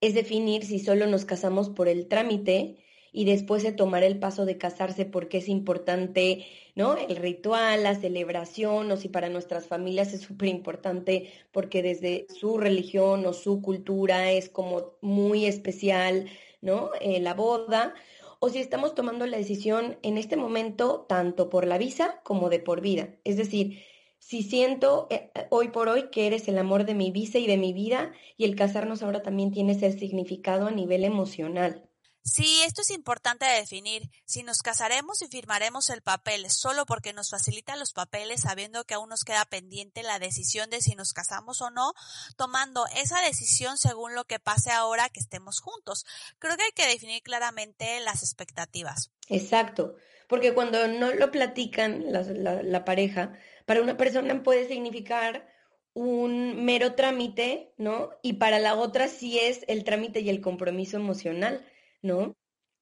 es 0.00 0.14
definir 0.14 0.64
si 0.64 0.80
solo 0.80 1.06
nos 1.06 1.24
casamos 1.24 1.70
por 1.70 1.86
el 1.86 2.08
trámite 2.08 2.84
y 3.16 3.24
después 3.24 3.62
de 3.62 3.72
tomar 3.72 4.02
el 4.02 4.18
paso 4.18 4.44
de 4.44 4.58
casarse 4.58 5.06
porque 5.06 5.38
es 5.38 5.48
importante, 5.48 6.44
¿no? 6.74 6.98
El 6.98 7.16
ritual, 7.16 7.82
la 7.82 7.94
celebración, 7.94 8.90
o 8.92 8.98
si 8.98 9.08
para 9.08 9.30
nuestras 9.30 9.66
familias 9.66 10.12
es 10.12 10.20
súper 10.20 10.50
importante 10.50 11.32
porque 11.50 11.82
desde 11.82 12.26
su 12.28 12.58
religión 12.58 13.24
o 13.24 13.32
su 13.32 13.62
cultura 13.62 14.30
es 14.32 14.50
como 14.50 14.98
muy 15.00 15.46
especial, 15.46 16.28
¿no? 16.60 16.90
Eh, 17.00 17.18
la 17.20 17.32
boda, 17.32 17.94
o 18.38 18.50
si 18.50 18.58
estamos 18.58 18.94
tomando 18.94 19.24
la 19.26 19.38
decisión 19.38 19.96
en 20.02 20.18
este 20.18 20.36
momento 20.36 21.06
tanto 21.08 21.48
por 21.48 21.66
la 21.66 21.78
visa 21.78 22.20
como 22.22 22.50
de 22.50 22.58
por 22.58 22.82
vida. 22.82 23.16
Es 23.24 23.38
decir, 23.38 23.82
si 24.18 24.42
siento 24.42 25.06
eh, 25.08 25.30
hoy 25.48 25.68
por 25.68 25.88
hoy 25.88 26.10
que 26.10 26.26
eres 26.26 26.48
el 26.48 26.58
amor 26.58 26.84
de 26.84 26.92
mi 26.94 27.10
vida 27.12 27.38
y 27.38 27.46
de 27.46 27.56
mi 27.56 27.72
vida 27.72 28.12
y 28.36 28.44
el 28.44 28.56
casarnos 28.56 29.02
ahora 29.02 29.22
también 29.22 29.52
tiene 29.52 29.72
ese 29.72 29.90
significado 29.92 30.66
a 30.66 30.70
nivel 30.70 31.02
emocional. 31.02 31.85
Sí, 32.26 32.60
esto 32.66 32.82
es 32.82 32.90
importante 32.90 33.46
de 33.46 33.60
definir. 33.60 34.10
Si 34.24 34.42
nos 34.42 34.58
casaremos 34.58 35.22
y 35.22 35.28
firmaremos 35.28 35.90
el 35.90 36.02
papel 36.02 36.50
solo 36.50 36.84
porque 36.84 37.12
nos 37.12 37.30
facilitan 37.30 37.78
los 37.78 37.92
papeles 37.92 38.40
sabiendo 38.40 38.82
que 38.82 38.94
aún 38.94 39.08
nos 39.08 39.22
queda 39.22 39.44
pendiente 39.44 40.02
la 40.02 40.18
decisión 40.18 40.68
de 40.68 40.80
si 40.80 40.96
nos 40.96 41.12
casamos 41.12 41.62
o 41.62 41.70
no, 41.70 41.92
tomando 42.36 42.84
esa 42.96 43.20
decisión 43.22 43.78
según 43.78 44.16
lo 44.16 44.24
que 44.24 44.40
pase 44.40 44.72
ahora 44.72 45.08
que 45.08 45.20
estemos 45.20 45.60
juntos. 45.60 46.04
Creo 46.40 46.56
que 46.56 46.64
hay 46.64 46.72
que 46.72 46.88
definir 46.88 47.22
claramente 47.22 48.00
las 48.00 48.24
expectativas. 48.24 49.12
Exacto, 49.28 49.94
porque 50.28 50.52
cuando 50.52 50.88
no 50.88 51.12
lo 51.12 51.30
platican 51.30 52.12
la, 52.12 52.22
la 52.22 52.84
pareja, 52.84 53.38
para 53.66 53.82
una 53.82 53.96
persona 53.96 54.42
puede 54.42 54.66
significar 54.66 55.46
un 55.94 56.64
mero 56.64 56.94
trámite, 56.94 57.72
¿no? 57.78 58.10
Y 58.20 58.34
para 58.34 58.58
la 58.58 58.74
otra 58.74 59.06
sí 59.06 59.38
es 59.38 59.64
el 59.68 59.84
trámite 59.84 60.20
y 60.20 60.28
el 60.28 60.40
compromiso 60.40 60.96
emocional, 60.96 61.64
¿no? 62.06 62.36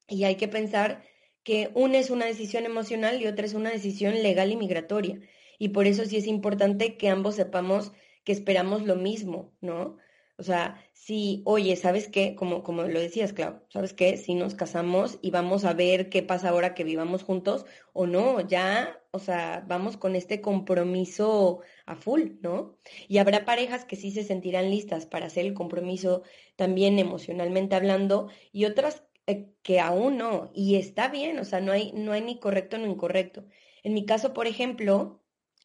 Y 0.09 0.25
hay 0.25 0.37
que 0.37 0.49
pensar 0.49 1.05
que 1.45 1.71
una 1.75 1.99
es 1.99 2.11
una 2.11 2.27
decisión 2.27 2.65
emocional 2.67 3.21
y 3.21 3.27
otra 3.27 3.47
es 3.47 3.55
una 3.55 3.71
decisión 3.71 4.23
legal 4.23 4.53
y 4.53 4.57
migratoria. 4.57 5.21
Y 5.59 5.71
por 5.71 5.87
eso 5.87 6.05
sí 6.07 6.17
es 6.17 6.27
importante 6.27 6.97
que 6.97 7.09
ambos 7.09 7.37
sepamos 7.37 7.93
que 8.25 8.33
esperamos 8.33 8.83
lo 8.85 8.97
mismo, 8.97 9.55
¿no? 9.61 9.99
O 10.37 10.43
sea, 10.43 10.83
si, 10.93 11.43
oye, 11.45 11.77
¿sabes 11.77 12.09
qué? 12.09 12.35
Como, 12.35 12.65
como 12.65 12.83
lo 12.83 12.99
decías, 12.99 13.33
Clau, 13.33 13.61
¿sabes 13.69 13.93
qué? 13.93 14.17
Si 14.17 14.35
nos 14.35 14.57
casamos 14.57 15.19
y 15.23 15.31
vamos 15.31 15.65
a 15.65 15.75
ver 15.75 16.09
qué 16.09 16.23
pasa 16.25 16.49
ahora 16.49 16.75
que 16.75 16.83
vivamos 16.83 17.23
juntos 17.23 17.67
o 17.93 18.07
no, 18.09 18.41
ya, 18.41 19.01
o 19.13 19.21
sea, 19.21 19.65
vamos 19.69 19.97
con 19.97 20.17
este 20.17 20.41
compromiso 20.41 21.61
a 21.87 21.95
full, 21.95 22.33
¿no? 22.43 22.77
Y 23.07 23.19
habrá 23.19 23.45
parejas 23.45 23.85
que 23.85 23.95
sí 23.97 24.11
se 24.11 24.25
sentirán 24.25 24.71
listas 24.71 25.07
para 25.07 25.27
hacer 25.27 25.47
el 25.47 25.55
compromiso 25.55 26.23
también 26.57 26.99
emocionalmente 26.99 27.77
hablando 27.77 28.29
y 28.51 28.65
otras 28.65 29.05
eh, 29.27 29.51
que 29.63 29.81
aún 29.81 30.19
no, 30.19 30.51
y 30.55 30.77
está 30.77 31.09
bien, 31.09 31.39
o 31.39 31.45
sea, 31.45 31.61
no 31.61 31.73
hay, 31.73 31.93
no 31.93 32.13
hay 32.13 32.23
ni 32.23 32.39
correcto 32.39 32.79
ni 32.79 32.85
incorrecto. 32.85 33.47
En 33.83 33.95
mi 33.95 34.07
caso, 34.07 34.35
por 34.35 34.47
ejemplo, 34.47 35.23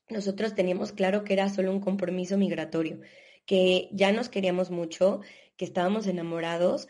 nosotros 0.09 0.55
teníamos 0.55 0.91
claro 0.91 1.23
que 1.23 1.33
era 1.33 1.49
solo 1.49 1.71
un 1.71 1.81
compromiso 1.81 2.37
migratorio 2.37 3.01
que 3.49 3.89
ya 3.91 4.11
nos 4.11 4.29
queríamos 4.29 4.69
mucho, 4.69 5.21
que 5.57 5.65
estábamos 5.65 6.05
enamorados 6.05 6.87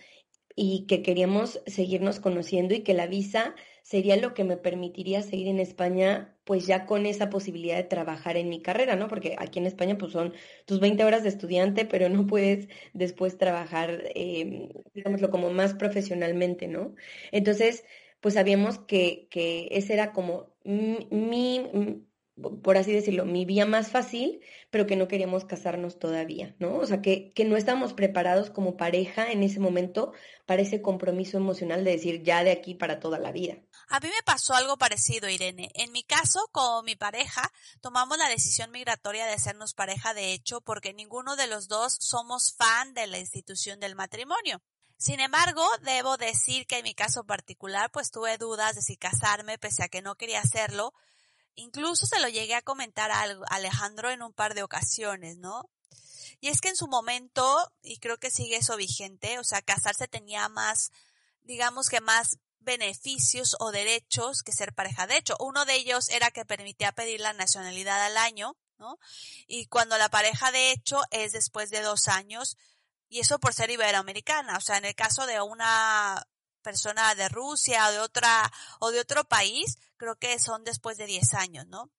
y 0.57 0.85
que 0.87 1.01
queríamos 1.01 1.61
seguirnos 1.67 2.19
conociendo 2.19 2.73
y 2.75 2.81
que 2.81 2.93
la 2.93 3.07
visa 3.07 3.55
sería 3.89 4.17
lo 4.17 4.35
que 4.35 4.43
me 4.43 4.55
permitiría 4.55 5.23
seguir 5.23 5.47
en 5.47 5.59
España, 5.59 6.37
pues 6.43 6.67
ya 6.67 6.85
con 6.85 7.07
esa 7.07 7.31
posibilidad 7.31 7.75
de 7.75 7.83
trabajar 7.83 8.37
en 8.37 8.47
mi 8.47 8.61
carrera, 8.61 8.95
¿no? 8.95 9.07
Porque 9.07 9.35
aquí 9.39 9.57
en 9.57 9.65
España 9.65 9.97
pues 9.97 10.11
son 10.11 10.35
tus 10.67 10.79
20 10.79 11.03
horas 11.03 11.23
de 11.23 11.29
estudiante, 11.29 11.85
pero 11.85 12.07
no 12.07 12.27
puedes 12.27 12.67
después 12.93 13.39
trabajar, 13.39 14.03
eh, 14.13 14.69
digámoslo, 14.93 15.31
como 15.31 15.49
más 15.49 15.73
profesionalmente, 15.73 16.67
¿no? 16.67 16.93
Entonces, 17.31 17.83
pues 18.21 18.35
sabíamos 18.35 18.77
que, 18.77 19.27
que 19.31 19.69
ese 19.71 19.93
era 19.93 20.13
como 20.13 20.53
mi 20.63 22.05
por 22.63 22.77
así 22.77 22.93
decirlo, 22.93 23.25
mi 23.25 23.45
vía 23.45 23.65
más 23.65 23.89
fácil, 23.91 24.41
pero 24.69 24.85
que 24.85 24.95
no 24.95 25.07
queríamos 25.07 25.45
casarnos 25.45 25.99
todavía, 25.99 26.55
¿no? 26.59 26.77
O 26.77 26.85
sea, 26.85 27.01
que, 27.01 27.33
que 27.33 27.45
no 27.45 27.57
estábamos 27.57 27.93
preparados 27.93 28.49
como 28.49 28.77
pareja 28.77 29.31
en 29.31 29.43
ese 29.43 29.59
momento 29.59 30.13
para 30.45 30.61
ese 30.61 30.81
compromiso 30.81 31.37
emocional 31.37 31.83
de 31.83 31.91
decir 31.91 32.23
ya 32.23 32.43
de 32.43 32.51
aquí 32.51 32.75
para 32.75 32.99
toda 32.99 33.19
la 33.19 33.31
vida. 33.31 33.57
A 33.89 33.99
mí 33.99 34.07
me 34.07 34.23
pasó 34.23 34.53
algo 34.53 34.77
parecido, 34.77 35.27
Irene. 35.29 35.71
En 35.73 35.91
mi 35.91 36.03
caso, 36.03 36.47
con 36.51 36.85
mi 36.85 36.95
pareja, 36.95 37.51
tomamos 37.81 38.17
la 38.17 38.29
decisión 38.29 38.71
migratoria 38.71 39.25
de 39.25 39.33
hacernos 39.33 39.73
pareja 39.73 40.13
de 40.13 40.31
hecho 40.31 40.61
porque 40.61 40.93
ninguno 40.93 41.35
de 41.35 41.47
los 41.47 41.67
dos 41.67 41.97
somos 41.99 42.55
fan 42.55 42.93
de 42.93 43.07
la 43.07 43.19
institución 43.19 43.79
del 43.79 43.95
matrimonio. 43.95 44.61
Sin 44.97 45.19
embargo, 45.19 45.67
debo 45.81 46.17
decir 46.17 46.67
que 46.67 46.77
en 46.77 46.83
mi 46.83 46.93
caso 46.93 47.23
particular, 47.23 47.89
pues 47.91 48.11
tuve 48.11 48.37
dudas 48.37 48.75
de 48.75 48.81
si 48.81 48.95
casarme, 48.95 49.57
pese 49.57 49.83
a 49.83 49.89
que 49.89 50.01
no 50.01 50.15
quería 50.15 50.41
hacerlo, 50.41 50.93
Incluso 51.59 52.05
se 52.05 52.21
lo 52.21 52.29
llegué 52.29 52.55
a 52.55 52.61
comentar 52.61 53.11
a 53.11 53.25
Alejandro 53.49 54.09
en 54.09 54.21
un 54.21 54.31
par 54.31 54.53
de 54.53 54.63
ocasiones, 54.63 55.37
¿no? 55.37 55.69
Y 56.39 56.47
es 56.47 56.61
que 56.61 56.69
en 56.69 56.77
su 56.77 56.87
momento, 56.87 57.69
y 57.81 57.97
creo 57.97 58.17
que 58.17 58.31
sigue 58.31 58.55
eso 58.55 58.77
vigente, 58.77 59.39
o 59.39 59.43
sea, 59.43 59.61
casarse 59.61 60.07
tenía 60.07 60.47
más, 60.47 60.91
digamos 61.41 61.89
que 61.89 61.99
más 61.99 62.37
beneficios 62.59 63.55
o 63.59 63.71
derechos 63.71 64.43
que 64.43 64.51
ser 64.51 64.73
pareja. 64.73 65.07
De 65.07 65.17
hecho, 65.17 65.35
uno 65.39 65.65
de 65.65 65.75
ellos 65.75 66.09
era 66.09 66.31
que 66.31 66.45
permitía 66.45 66.91
pedir 66.91 67.19
la 67.21 67.33
nacionalidad 67.33 68.03
al 68.05 68.17
año, 68.17 68.57
¿no? 68.77 68.99
Y 69.47 69.67
cuando 69.67 69.97
la 69.97 70.09
pareja 70.09 70.51
de 70.51 70.71
hecho 70.71 71.01
es 71.11 71.31
después 71.31 71.69
de 71.69 71.81
dos 71.81 72.07
años, 72.07 72.57
y 73.09 73.19
eso 73.19 73.39
por 73.39 73.53
ser 73.53 73.71
iberoamericana, 73.71 74.57
o 74.57 74.61
sea, 74.61 74.77
en 74.77 74.85
el 74.85 74.95
caso 74.95 75.25
de 75.25 75.41
una 75.41 76.25
persona 76.61 77.15
de 77.15 77.29
Rusia 77.29 77.87
o 77.87 77.91
de 77.91 77.99
otra 77.99 78.51
o 78.79 78.91
de 78.91 78.99
otro 78.99 79.23
país, 79.23 79.77
creo 79.97 80.15
que 80.15 80.39
son 80.39 80.63
después 80.63 80.97
de 80.97 81.05
10 81.05 81.33
años, 81.33 81.67
¿no? 81.67 81.89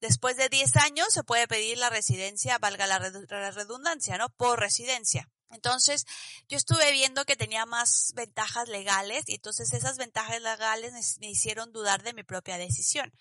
Después 0.00 0.36
de 0.36 0.48
10 0.48 0.76
años 0.76 1.08
se 1.10 1.24
puede 1.24 1.48
pedir 1.48 1.78
la 1.78 1.90
residencia, 1.90 2.58
valga 2.58 2.86
la 2.86 2.98
redundancia, 2.98 4.18
¿no? 4.18 4.28
Por 4.30 4.60
residencia. 4.60 5.28
Entonces, 5.50 6.06
yo 6.48 6.56
estuve 6.56 6.92
viendo 6.92 7.24
que 7.24 7.36
tenía 7.36 7.66
más 7.66 8.12
ventajas 8.14 8.68
legales 8.68 9.24
y 9.26 9.34
entonces 9.34 9.72
esas 9.72 9.96
ventajas 9.96 10.42
legales 10.42 11.18
me 11.20 11.30
hicieron 11.30 11.72
dudar 11.72 12.02
de 12.02 12.14
mi 12.14 12.22
propia 12.22 12.58
decisión. 12.58 13.12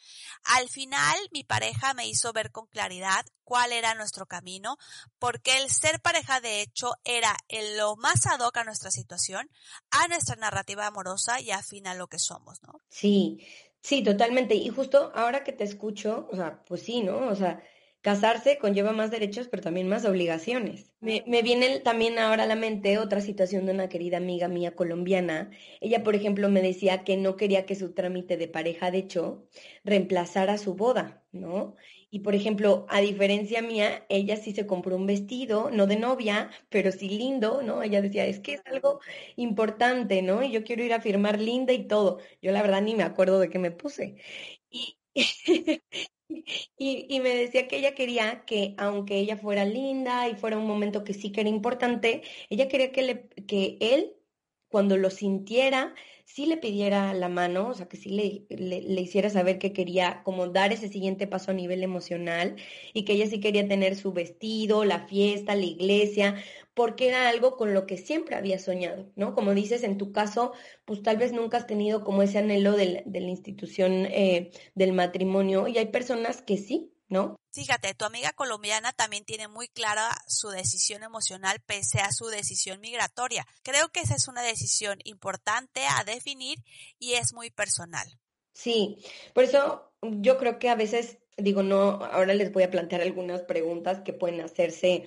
Al 0.44 0.70
final, 0.70 1.18
mi 1.32 1.44
pareja 1.44 1.94
me 1.94 2.08
hizo 2.08 2.34
ver 2.34 2.52
con 2.52 2.68
claridad 2.68 3.26
cuál 3.44 3.72
era 3.72 3.94
nuestro 3.94 4.26
camino, 4.26 4.78
porque 5.20 5.58
el 5.58 5.70
ser 5.70 6.02
pareja 6.02 6.42
de 6.42 6.62
hecho 6.62 6.94
era 7.04 7.36
lo 7.78 7.96
más 7.96 8.26
ad 8.26 8.40
hoc 8.40 8.58
a 8.58 8.64
nuestra 8.64 8.92
situación, 8.92 9.50
a 9.92 10.08
nuestra 10.08 10.36
narrativa 10.36 10.88
amorosa 10.88 11.40
y 11.40 11.52
afín 11.52 11.88
a 11.88 11.94
lo 11.94 12.08
que 12.08 12.20
somos, 12.20 12.62
¿no? 12.64 12.82
Sí, 12.90 13.46
sí, 13.82 14.04
totalmente. 14.04 14.56
Y 14.56 14.70
justo 14.70 15.12
ahora 15.14 15.44
que 15.44 15.54
te 15.54 15.64
escucho, 15.64 16.28
o 16.32 16.36
sea, 16.36 16.64
pues 16.66 16.82
sí, 16.82 17.04
¿no? 17.04 17.28
O 17.28 17.36
sea, 17.36 17.62
Casarse 18.06 18.60
conlleva 18.60 18.92
más 18.92 19.10
derechos, 19.10 19.48
pero 19.48 19.64
también 19.64 19.88
más 19.90 20.06
obligaciones. 20.06 20.94
Me, 21.00 21.24
viene 21.42 21.80
también 21.80 22.20
ahora 22.20 22.44
a 22.44 22.46
la 22.46 22.56
mente 22.56 23.00
otra 23.00 23.20
situación 23.20 23.66
de 23.66 23.72
una 23.72 23.90
querida 23.90 24.18
amiga 24.18 24.48
mía 24.48 24.76
colombiana. 24.76 25.50
Ella, 25.82 26.04
por 26.04 26.14
ejemplo, 26.14 26.48
me 26.50 26.62
decía 26.62 27.04
que 27.04 27.18
no 27.18 27.36
quería 27.36 27.66
que 27.66 27.74
su 27.74 27.94
trámite 27.94 28.38
de 28.38 28.48
pareja, 28.48 28.92
de 28.92 29.00
hecho, 29.00 29.48
reemplazara 29.84 30.60
su 30.60 30.76
boda, 30.76 31.26
¿no? 31.32 31.78
Y, 32.12 32.20
por 32.20 32.36
ejemplo, 32.36 32.86
a 32.90 33.02
diferencia 33.02 33.64
mía, 33.64 34.06
ella 34.08 34.38
sí 34.38 34.54
se 34.54 34.68
compró 34.68 34.96
un 34.98 35.08
vestido, 35.08 35.72
no 35.72 35.88
de 35.88 35.98
novia, 35.98 36.52
pero 36.70 36.92
sí 36.92 37.10
lindo, 37.10 37.64
¿no? 37.64 37.82
Ella 37.82 38.04
decía, 38.04 38.28
es 38.28 38.40
que 38.40 38.54
es 38.54 38.62
algo 38.66 39.00
importante, 39.36 40.22
¿no? 40.22 40.44
Y 40.44 40.52
yo 40.52 40.64
quiero 40.64 40.84
ir 40.84 40.94
a 40.94 41.02
firmar 41.02 41.40
linda 41.42 41.74
y 41.74 41.88
todo. 41.88 42.20
Yo 42.40 42.52
la 42.52 42.62
verdad 42.62 42.84
ni 42.84 42.94
me 42.96 43.04
acuerdo 43.04 43.40
de 43.40 43.50
qué 43.50 43.58
me 43.58 43.72
puse. 43.72 44.16
Y, 44.70 45.00
Y, 46.78 47.06
y, 47.10 47.20
me 47.22 47.30
decía 47.36 47.68
que 47.68 47.78
ella 47.78 47.96
quería 47.96 48.46
que, 48.46 48.76
aunque 48.78 49.18
ella 49.20 49.38
fuera 49.38 49.66
linda 49.66 50.28
y 50.30 50.36
fuera 50.36 50.58
un 50.58 50.68
momento 50.68 51.04
que 51.04 51.14
sí 51.14 51.32
que 51.32 51.42
era 51.42 51.50
importante, 51.50 52.24
ella 52.50 52.68
quería 52.68 52.92
que, 52.92 53.02
le, 53.04 53.30
que 53.48 53.78
él, 53.80 54.16
cuando 54.76 54.98
lo 54.98 55.10
sintiera, 55.10 55.96
sí 56.26 56.48
le 56.48 56.58
pidiera 56.58 57.14
la 57.14 57.30
mano, 57.30 57.70
o 57.70 57.74
sea, 57.74 57.88
que 57.88 57.96
sí 57.96 58.10
le, 58.10 58.46
le, 58.58 59.02
hiciera 59.02 59.30
saber 59.30 59.58
que 59.58 59.72
quería 59.72 60.22
como 60.26 60.48
dar 60.50 60.74
ese 60.74 60.90
siguiente 60.90 61.28
paso 61.28 61.52
a 61.52 61.54
nivel 61.54 61.82
emocional 61.82 62.58
y 62.94 63.06
que 63.06 63.14
ella 63.14 63.26
sí 63.28 63.40
quería 63.40 63.70
tener 63.70 63.96
su 63.96 64.12
vestido, 64.12 64.84
la 64.84 65.08
fiesta, 65.08 65.56
la 65.56 65.64
iglesia, 65.64 66.36
porque 66.74 67.08
era 67.08 67.30
algo 67.30 67.56
con 67.56 67.74
lo 67.74 67.86
que 67.86 67.96
siempre 67.96 68.36
había 68.36 68.60
soñado, 68.60 69.10
¿no? 69.16 69.34
Como 69.34 69.54
dices, 69.54 69.82
en 69.84 69.98
tu 69.98 70.12
caso, 70.12 70.52
pues 70.84 71.02
tal 71.02 71.16
vez 71.16 71.32
nunca 71.32 71.56
has 71.56 71.68
tenido 71.68 72.04
como 72.04 72.22
ese 72.22 72.40
anhelo 72.40 72.74
de, 72.74 73.04
de 73.06 73.20
la 73.22 73.30
institución 73.30 74.06
eh, 74.08 74.52
del 74.74 74.92
matrimonio 74.92 75.70
y 75.70 75.78
hay 75.78 75.86
personas 75.86 76.42
que 76.42 76.58
sí, 76.58 76.92
¿no? 77.08 77.40
Fíjate, 77.52 77.94
tu 77.94 78.06
amiga 78.06 78.32
colombiana 78.34 78.92
también 78.94 79.26
tiene 79.26 79.48
muy 79.48 79.68
clara 79.68 80.16
su 80.28 80.50
decisión 80.50 81.04
emocional 81.04 81.60
pese 81.66 82.00
a 82.00 82.12
su 82.12 82.28
decisión 82.28 82.82
migratoria. 82.82 83.46
Creo 83.64 83.90
que 83.90 84.02
esa 84.02 84.16
es 84.16 84.28
una 84.28 84.42
decisión 84.42 85.00
importante 85.04 85.86
a 85.88 86.04
definir 86.04 86.60
y 87.00 87.14
es 87.14 87.34
muy 87.34 87.50
personal. 87.50 88.08
Sí, 88.54 88.98
por 89.34 89.44
eso 89.44 89.92
yo 90.02 90.38
creo 90.38 90.60
que 90.60 90.70
a 90.70 90.76
veces 90.76 91.20
digo, 91.38 91.64
no, 91.64 92.04
ahora 92.06 92.34
les 92.34 92.52
voy 92.52 92.64
a 92.64 92.72
plantear 92.72 93.02
algunas 93.02 93.42
preguntas 93.42 94.02
que 94.02 94.14
pueden 94.14 94.42
hacerse 94.42 95.06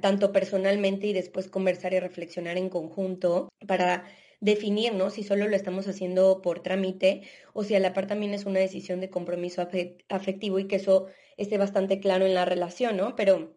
tanto 0.00 0.32
personalmente 0.32 1.08
y 1.08 1.12
después 1.12 1.48
conversar 1.48 1.92
y 1.92 2.00
reflexionar 2.00 2.56
en 2.56 2.68
conjunto 2.68 3.48
para 3.66 4.04
definir, 4.40 4.94
¿no? 4.94 5.10
Si 5.10 5.22
solo 5.22 5.48
lo 5.48 5.56
estamos 5.56 5.88
haciendo 5.88 6.42
por 6.42 6.62
trámite 6.62 7.22
o 7.52 7.64
si 7.64 7.74
a 7.74 7.80
la 7.80 7.92
par 7.92 8.06
también 8.06 8.34
es 8.34 8.46
una 8.46 8.60
decisión 8.60 9.00
de 9.00 9.10
compromiso 9.10 9.66
afectivo 10.08 10.58
y 10.58 10.68
que 10.68 10.76
eso 10.76 11.06
esté 11.36 11.58
bastante 11.58 12.00
claro 12.00 12.26
en 12.26 12.34
la 12.34 12.44
relación, 12.44 12.96
¿no? 12.96 13.16
Pero 13.16 13.56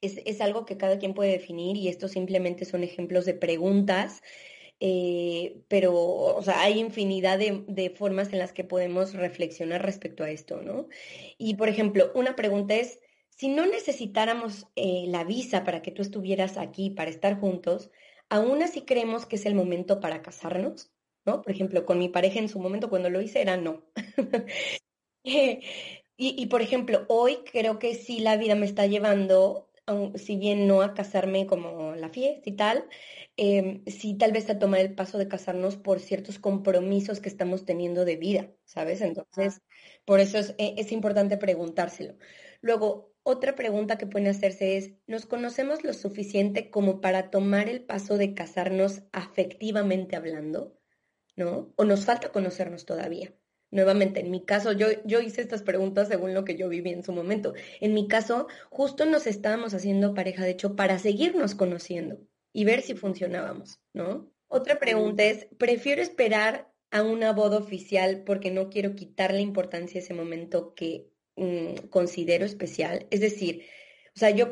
es, 0.00 0.20
es 0.24 0.40
algo 0.40 0.64
que 0.64 0.76
cada 0.76 0.98
quien 0.98 1.14
puede 1.14 1.32
definir 1.32 1.76
y 1.76 1.88
estos 1.88 2.12
simplemente 2.12 2.64
son 2.64 2.84
ejemplos 2.84 3.24
de 3.26 3.34
preguntas 3.34 4.22
eh, 4.80 5.62
pero, 5.68 5.94
o 5.94 6.42
sea, 6.42 6.60
hay 6.62 6.78
infinidad 6.78 7.38
de, 7.38 7.64
de, 7.68 7.90
formas 7.90 8.32
en 8.32 8.38
las 8.38 8.52
que 8.52 8.64
podemos 8.64 9.14
reflexionar 9.14 9.82
respecto 9.82 10.24
a 10.24 10.30
esto, 10.30 10.62
¿no? 10.62 10.88
Y, 11.38 11.54
por 11.54 11.68
ejemplo, 11.68 12.10
una 12.14 12.36
pregunta 12.36 12.74
es, 12.74 13.00
si 13.30 13.48
no 13.48 13.66
necesitáramos 13.66 14.66
eh, 14.76 15.04
la 15.08 15.24
visa 15.24 15.64
para 15.64 15.82
que 15.82 15.90
tú 15.90 16.02
estuvieras 16.02 16.58
aquí, 16.58 16.90
para 16.90 17.10
estar 17.10 17.38
juntos, 17.38 17.90
aún 18.34 18.62
así 18.62 18.82
creemos 18.82 19.26
que 19.26 19.36
es 19.36 19.46
el 19.46 19.54
momento 19.54 20.00
para 20.00 20.20
casarnos, 20.20 20.92
¿no? 21.24 21.40
Por 21.42 21.52
ejemplo, 21.52 21.86
con 21.86 21.98
mi 21.98 22.08
pareja 22.08 22.40
en 22.40 22.48
su 22.48 22.58
momento 22.58 22.90
cuando 22.90 23.08
lo 23.08 23.20
hice 23.20 23.40
era 23.40 23.56
no. 23.56 23.84
y, 25.22 25.60
y, 26.16 26.46
por 26.46 26.60
ejemplo, 26.60 27.04
hoy 27.08 27.38
creo 27.50 27.78
que 27.78 27.94
sí 27.94 28.18
la 28.20 28.36
vida 28.36 28.56
me 28.56 28.66
está 28.66 28.86
llevando, 28.86 29.70
si 30.16 30.36
bien 30.36 30.66
no 30.66 30.82
a 30.82 30.94
casarme 30.94 31.46
como 31.46 31.94
la 31.94 32.08
fiesta 32.08 32.48
y 32.50 32.56
tal, 32.56 32.88
eh, 33.36 33.82
sí 33.86 34.16
tal 34.18 34.32
vez 34.32 34.50
a 34.50 34.58
tomar 34.58 34.80
el 34.80 34.94
paso 34.96 35.18
de 35.18 35.28
casarnos 35.28 35.76
por 35.76 36.00
ciertos 36.00 36.38
compromisos 36.40 37.20
que 37.20 37.28
estamos 37.28 37.64
teniendo 37.64 38.04
de 38.04 38.16
vida, 38.16 38.52
¿sabes? 38.64 39.00
Entonces, 39.00 39.62
por 40.04 40.18
eso 40.20 40.38
es, 40.38 40.54
e, 40.58 40.74
es 40.78 40.90
importante 40.92 41.36
preguntárselo. 41.36 42.16
Luego, 42.62 43.13
otra 43.24 43.56
pregunta 43.56 43.98
que 43.98 44.06
pueden 44.06 44.28
hacerse 44.28 44.76
es, 44.76 44.92
¿nos 45.08 45.26
conocemos 45.26 45.82
lo 45.82 45.92
suficiente 45.92 46.70
como 46.70 47.00
para 47.00 47.30
tomar 47.30 47.68
el 47.68 47.82
paso 47.82 48.16
de 48.16 48.34
casarnos 48.34 49.02
afectivamente 49.10 50.14
hablando? 50.14 50.78
¿no? 51.36 51.72
O 51.76 51.84
nos 51.84 52.04
falta 52.04 52.30
conocernos 52.30 52.84
todavía. 52.84 53.32
Nuevamente, 53.70 54.20
en 54.20 54.30
mi 54.30 54.44
caso, 54.44 54.72
yo, 54.72 54.86
yo 55.04 55.20
hice 55.20 55.40
estas 55.40 55.62
preguntas 55.62 56.08
según 56.08 56.32
lo 56.32 56.44
que 56.44 56.56
yo 56.56 56.68
viví 56.68 56.90
en 56.90 57.02
su 57.02 57.12
momento. 57.12 57.54
En 57.80 57.92
mi 57.92 58.06
caso, 58.06 58.46
justo 58.70 59.04
nos 59.04 59.26
estábamos 59.26 59.74
haciendo 59.74 60.14
pareja, 60.14 60.44
de 60.44 60.50
hecho, 60.50 60.76
para 60.76 60.98
seguirnos 60.98 61.56
conociendo 61.56 62.20
y 62.52 62.64
ver 62.64 62.82
si 62.82 62.94
funcionábamos, 62.94 63.80
¿no? 63.92 64.30
Otra 64.46 64.78
pregunta 64.78 65.24
es, 65.24 65.48
¿prefiero 65.58 66.02
esperar 66.02 66.72
a 66.92 67.02
una 67.02 67.32
boda 67.32 67.58
oficial 67.58 68.22
porque 68.24 68.52
no 68.52 68.70
quiero 68.70 68.94
quitarle 68.94 69.40
importancia 69.40 70.00
a 70.00 70.04
ese 70.04 70.14
momento 70.14 70.74
que 70.74 71.08
considero 71.90 72.44
especial? 72.44 73.06
Es 73.10 73.20
decir, 73.20 73.64
o 74.14 74.18
sea, 74.18 74.30
yo 74.30 74.48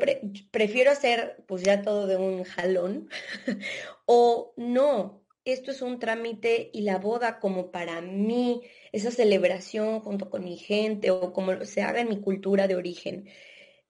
prefiero 0.51 0.91
hacer 0.91 1.43
pues 1.47 1.63
ya 1.63 1.81
todo 1.81 2.07
de 2.07 2.17
un 2.17 2.43
jalón 2.43 3.09
o 4.05 4.53
no, 4.57 5.23
esto 5.45 5.71
es 5.71 5.81
un 5.81 5.99
trámite 5.99 6.69
y 6.73 6.81
la 6.81 6.97
boda 6.99 7.39
como 7.39 7.71
para 7.71 8.01
mí, 8.01 8.61
esa 8.91 9.11
celebración 9.11 9.99
junto 10.01 10.29
con 10.29 10.43
mi 10.43 10.57
gente 10.57 11.11
o 11.11 11.33
como 11.33 11.65
se 11.65 11.81
haga 11.81 12.01
en 12.01 12.09
mi 12.09 12.21
cultura 12.21 12.67
de 12.67 12.75
origen, 12.75 13.29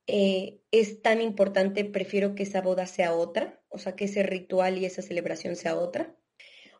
eh, 0.07 0.61
es 0.71 1.01
tan 1.01 1.21
importante, 1.21 1.85
prefiero 1.85 2.35
que 2.35 2.43
esa 2.43 2.61
boda 2.61 2.87
sea 2.87 3.13
otra, 3.13 3.61
o 3.69 3.77
sea, 3.77 3.95
que 3.95 4.05
ese 4.05 4.23
ritual 4.23 4.77
y 4.77 4.85
esa 4.85 5.01
celebración 5.01 5.55
sea 5.55 5.75
otra. 5.77 6.15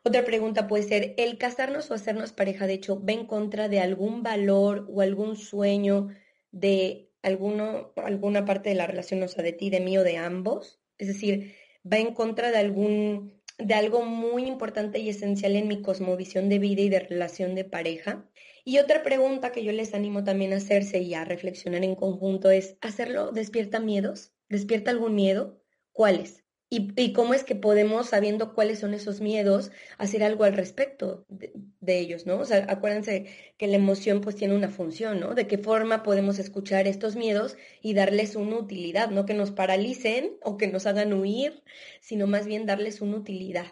Otra 0.06 0.26
pregunta 0.26 0.68
puede 0.68 0.84
ser, 0.84 1.14
¿el 1.18 1.38
casarnos 1.38 1.90
o 1.90 1.94
hacernos 1.94 2.34
pareja, 2.34 2.68
de 2.68 2.74
hecho, 2.74 3.02
va 3.04 3.14
en 3.14 3.26
contra 3.26 3.70
de 3.70 3.80
algún 3.80 4.22
valor 4.22 4.86
o 4.90 5.02
algún 5.02 5.38
sueño 5.38 6.10
de 6.52 7.10
alguno, 7.22 7.94
alguna 7.96 8.44
parte 8.44 8.70
de 8.70 8.76
la 8.76 8.86
relación, 8.86 9.24
o 9.24 9.30
sea, 9.30 9.44
de 9.44 9.54
ti, 9.54 9.70
de 9.70 9.80
mí 9.80 9.98
o 9.98 10.04
de 10.04 10.18
ambos. 10.18 10.82
Es 10.98 11.08
decir, 11.08 11.56
va 11.90 12.00
en 12.00 12.14
contra 12.14 12.52
de 12.52 12.58
algún, 12.58 13.42
de 13.58 13.74
algo 13.76 14.04
muy 14.04 14.44
importante 14.46 15.00
y 15.00 15.08
esencial 15.08 15.56
en 15.56 15.70
mi 15.70 15.82
cosmovisión 15.82 16.50
de 16.50 16.60
vida 16.60 16.82
y 16.82 16.90
de 16.90 17.00
relación 17.00 17.56
de 17.56 17.64
pareja. 17.64 18.30
Y 18.66 18.80
otra 18.80 19.04
pregunta 19.04 19.54
que 19.54 19.64
yo 19.64 19.72
les 19.72 19.94
animo 19.94 20.26
también 20.26 20.52
a 20.52 20.58
hacerse 20.58 21.00
y 21.00 21.14
a 21.14 21.24
reflexionar 21.24 21.84
en 21.86 21.96
conjunto 21.96 22.52
es, 22.52 22.78
¿hacerlo 22.82 23.32
despierta 23.32 23.80
miedos? 23.80 24.34
¿Despierta 24.50 24.92
algún 24.92 25.16
miedo? 25.16 25.62
¿Cuáles? 25.94 26.43
Y, 26.76 27.14
cómo 27.14 27.36
es 27.36 27.44
que 27.44 27.54
podemos, 27.54 28.10
sabiendo 28.10 28.56
cuáles 28.56 28.80
son 28.80 28.96
esos 28.96 29.22
miedos, 29.22 29.70
hacer 30.00 30.24
algo 30.24 30.44
al 30.44 30.54
respecto 30.54 31.24
de, 31.30 32.00
ellos, 32.00 32.26
¿no? 32.26 32.40
O 32.40 32.46
sea, 32.46 32.66
acuérdense 32.68 33.54
que 33.60 33.68
la 33.68 33.76
emoción 33.76 34.22
pues 34.22 34.36
tiene 34.36 34.56
una 34.56 34.70
función, 34.70 35.20
¿no? 35.20 35.36
De 35.36 35.46
qué 35.46 35.60
forma 35.60 36.02
podemos 36.02 36.40
escuchar 36.40 36.88
estos 36.88 37.16
miedos 37.16 37.58
y 37.84 37.94
darles 37.94 38.36
una 38.36 38.58
utilidad, 38.58 39.12
no 39.12 39.28
que 39.28 39.36
nos 39.36 39.52
paralicen 39.52 40.36
o 40.42 40.58
que 40.58 40.66
nos 40.66 40.88
hagan 40.88 41.14
huir, 41.14 41.64
sino 42.02 42.26
más 42.26 42.48
bien 42.48 42.66
darles 42.66 43.02
una 43.02 43.18
utilidad, 43.18 43.68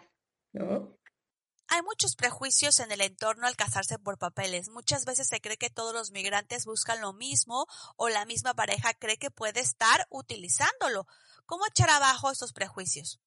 ¿no? 0.52 0.96
Hay 1.66 1.82
muchos 1.82 2.14
prejuicios 2.14 2.78
en 2.80 2.92
el 2.92 3.00
entorno 3.00 3.48
al 3.48 3.56
casarse 3.56 3.98
por 3.98 4.18
papeles. 4.18 4.68
Muchas 4.68 5.06
veces 5.06 5.26
se 5.26 5.40
cree 5.40 5.56
que 5.56 5.70
todos 5.70 5.94
los 5.94 6.12
migrantes 6.12 6.66
buscan 6.66 7.00
lo 7.00 7.14
mismo 7.14 7.66
o 7.96 8.10
la 8.10 8.26
misma 8.26 8.54
pareja 8.54 8.92
cree 8.94 9.16
que 9.16 9.30
puede 9.30 9.60
estar 9.60 10.06
utilizándolo. 10.10 11.06
¿Cómo 11.52 11.66
echar 11.66 11.90
abajo 11.90 12.32
estos 12.32 12.54
prejuicios? 12.54 13.20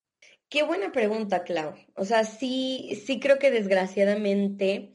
Qué 0.50 0.64
buena 0.64 0.92
pregunta, 0.92 1.44
Clau. 1.44 1.76
O 1.96 2.06
sea, 2.06 2.24
sí, 2.24 3.00
sí 3.06 3.20
creo 3.20 3.38
que 3.38 3.52
desgraciadamente 3.52 4.94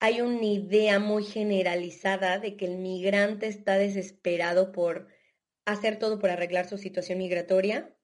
hay 0.00 0.22
una 0.22 0.44
idea 0.44 0.98
muy 0.98 1.22
generalizada 1.22 2.40
de 2.40 2.56
que 2.56 2.64
el 2.64 2.78
migrante 2.78 3.46
está 3.46 3.78
desesperado 3.78 4.72
por 4.72 5.06
hacer 5.66 6.00
todo 6.00 6.18
por 6.18 6.30
arreglar 6.30 6.68
su 6.68 6.78
situación 6.78 7.18
migratoria 7.18 7.94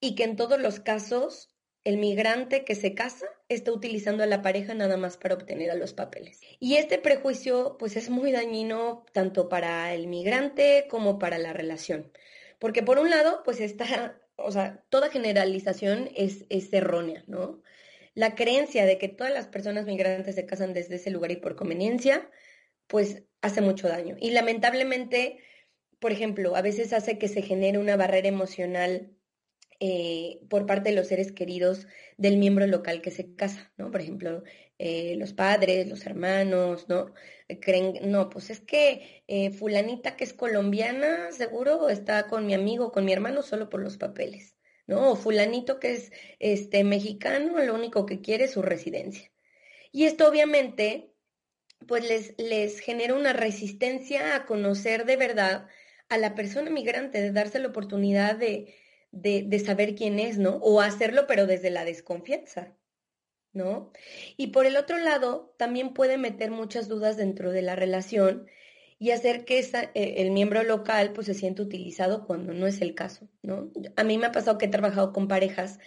y 0.00 0.16
que 0.16 0.24
en 0.24 0.34
todos 0.34 0.60
los 0.60 0.80
casos 0.80 1.54
el 1.84 1.96
migrante 1.96 2.64
que 2.64 2.74
se 2.74 2.94
casa 2.94 3.26
está 3.48 3.70
utilizando 3.70 4.24
a 4.24 4.26
la 4.26 4.42
pareja 4.42 4.74
nada 4.74 4.96
más 4.96 5.16
para 5.16 5.36
obtener 5.36 5.70
a 5.70 5.76
los 5.76 5.92
papeles. 5.94 6.40
Y 6.58 6.74
este 6.74 6.98
prejuicio 6.98 7.76
pues 7.78 7.96
es 7.96 8.10
muy 8.10 8.32
dañino 8.32 9.04
tanto 9.12 9.48
para 9.48 9.94
el 9.94 10.08
migrante 10.08 10.88
como 10.90 11.20
para 11.20 11.38
la 11.38 11.52
relación. 11.52 12.10
Porque 12.62 12.84
por 12.84 13.00
un 13.00 13.10
lado, 13.10 13.42
pues 13.44 13.58
está, 13.60 14.22
o 14.36 14.52
sea, 14.52 14.84
toda 14.88 15.10
generalización 15.10 16.08
es, 16.14 16.46
errónea, 16.72 17.24
¿no? 17.26 17.60
La 18.14 18.36
creencia 18.36 18.86
de 18.86 18.98
que 18.98 19.08
todas 19.08 19.32
las 19.32 19.48
personas 19.48 19.84
migrantes 19.84 20.36
se 20.36 20.46
casan 20.46 20.72
desde 20.72 20.94
ese 20.94 21.10
lugar 21.10 21.32
y 21.32 21.36
por 21.38 21.56
conveniencia, 21.56 22.30
pues 22.86 23.24
hace 23.40 23.62
mucho 23.62 23.88
daño. 23.88 24.14
Y 24.20 24.30
lamentablemente, 24.30 25.42
por 25.98 26.12
ejemplo, 26.12 26.54
a 26.54 26.62
veces 26.62 26.92
hace 26.92 27.18
que 27.18 27.26
se 27.26 27.42
genere 27.42 27.78
una 27.78 27.96
barrera 27.96 28.28
emocional 28.28 29.10
eh, 29.84 30.38
por 30.48 30.64
parte 30.64 30.90
de 30.90 30.94
los 30.94 31.08
seres 31.08 31.32
queridos 31.32 31.88
del 32.16 32.36
miembro 32.36 32.68
local 32.68 33.02
que 33.02 33.10
se 33.10 33.34
casa, 33.34 33.72
¿no? 33.76 33.90
Por 33.90 34.00
ejemplo, 34.00 34.44
eh, 34.78 35.16
los 35.16 35.32
padres, 35.32 35.88
los 35.88 36.06
hermanos, 36.06 36.88
¿no? 36.88 37.12
Eh, 37.48 37.58
creen, 37.58 37.98
no, 38.08 38.30
pues 38.30 38.50
es 38.50 38.60
que 38.60 39.24
fulanita 39.58 40.14
que 40.14 40.22
es 40.22 40.34
colombiana, 40.34 41.32
seguro 41.32 41.88
está 41.88 42.28
con 42.28 42.46
mi 42.46 42.54
amigo, 42.54 42.92
con 42.92 43.04
mi 43.04 43.12
hermano 43.12 43.42
solo 43.42 43.68
por 43.68 43.82
los 43.82 43.96
papeles, 43.96 44.56
¿no? 44.86 45.10
O 45.10 45.16
fulanito 45.16 45.80
que 45.80 45.94
es 45.94 46.12
este 46.38 46.84
mexicano, 46.84 47.58
lo 47.64 47.74
único 47.74 48.06
que 48.06 48.20
quiere 48.20 48.44
es 48.44 48.52
su 48.52 48.62
residencia. 48.62 49.32
Y 49.90 50.04
esto 50.04 50.28
obviamente, 50.28 51.12
pues 51.88 52.06
les, 52.08 52.34
les 52.38 52.78
genera 52.78 53.14
una 53.14 53.32
resistencia 53.32 54.36
a 54.36 54.46
conocer 54.46 55.06
de 55.06 55.16
verdad 55.16 55.66
a 56.08 56.18
la 56.18 56.36
persona 56.36 56.70
migrante, 56.70 57.20
de 57.20 57.32
darse 57.32 57.58
la 57.58 57.68
oportunidad 57.68 58.36
de, 58.36 58.76
de, 59.12 59.58
saber 59.58 59.94
quién 59.94 60.18
es, 60.18 60.38
¿no? 60.38 60.56
O 60.56 60.80
hacerlo 60.80 61.26
pero 61.28 61.46
desde 61.46 61.70
la 61.70 61.84
desconfianza, 61.84 62.74
¿no? 63.52 63.92
Y 64.36 64.48
por 64.48 64.66
el 64.66 64.76
otro 64.76 64.98
lado, 64.98 65.54
también 65.58 65.92
puede 65.94 66.18
meter 66.18 66.50
muchas 66.50 66.88
dudas 66.88 67.16
dentro 67.16 67.52
de 67.52 67.62
la 67.62 67.76
relación 67.76 68.46
y 68.98 69.10
hacer 69.10 69.44
que 69.44 69.58
esa, 69.58 69.84
eh, 69.94 70.14
el 70.18 70.30
miembro 70.30 70.62
local 70.62 71.12
pues 71.12 71.26
se 71.26 71.34
siente 71.34 71.62
utilizado 71.62 72.26
cuando 72.26 72.54
no 72.54 72.66
es 72.66 72.80
el 72.80 72.94
caso, 72.94 73.28
¿no? 73.42 73.70
A 73.96 74.04
mí 74.04 74.16
me 74.18 74.26
ha 74.26 74.32
pasado 74.32 74.58
que 74.58 74.66
he 74.66 74.70
trabajado 74.70 75.12
con 75.12 75.28
parejas 75.28 75.78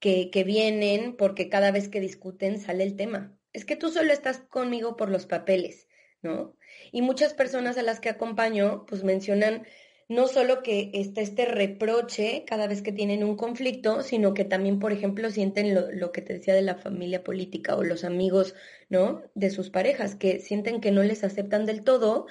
que, 0.00 0.30
que 0.30 0.44
vienen 0.44 1.16
porque 1.16 1.48
cada 1.48 1.70
vez 1.70 1.88
que 1.88 2.00
discuten 2.00 2.58
sale 2.58 2.84
el 2.84 2.96
tema. 2.96 3.36
Es 3.52 3.64
que 3.66 3.76
tú 3.76 3.90
solo 3.90 4.12
estás 4.12 4.38
conmigo 4.38 4.96
por 4.96 5.10
los 5.10 5.26
papeles, 5.26 5.88
¿no? 6.22 6.56
Y 6.90 7.02
muchas 7.02 7.34
personas 7.34 7.76
a 7.76 7.82
las 7.82 8.00
que 8.00 8.08
acompaño 8.08 8.86
pues 8.86 9.04
mencionan 9.04 9.66
no 10.08 10.28
solo 10.28 10.62
que 10.62 10.90
está 10.94 11.20
este 11.20 11.44
reproche 11.46 12.44
cada 12.46 12.66
vez 12.66 12.82
que 12.82 12.92
tienen 12.92 13.24
un 13.24 13.36
conflicto, 13.36 14.02
sino 14.02 14.34
que 14.34 14.44
también, 14.44 14.78
por 14.78 14.92
ejemplo, 14.92 15.30
sienten 15.30 15.74
lo, 15.74 16.12
que 16.12 16.22
te 16.22 16.34
decía 16.34 16.54
de 16.54 16.62
la 16.62 16.76
familia 16.76 17.24
política 17.24 17.76
o 17.76 17.82
los 17.82 18.04
amigos, 18.04 18.54
¿no? 18.88 19.22
De 19.34 19.50
sus 19.50 19.70
parejas, 19.70 20.14
que 20.14 20.38
sienten 20.40 20.80
que 20.80 20.90
no 20.90 21.02
les 21.02 21.24
aceptan 21.24 21.66
del 21.66 21.82
todo 21.82 22.26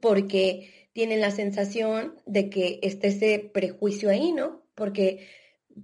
porque 0.00 0.90
tienen 0.92 1.20
la 1.20 1.30
sensación 1.30 2.16
de 2.26 2.50
que 2.50 2.80
está 2.82 3.08
ese 3.08 3.50
prejuicio 3.52 4.10
ahí, 4.10 4.32
¿no? 4.32 4.62
Porque 4.74 5.26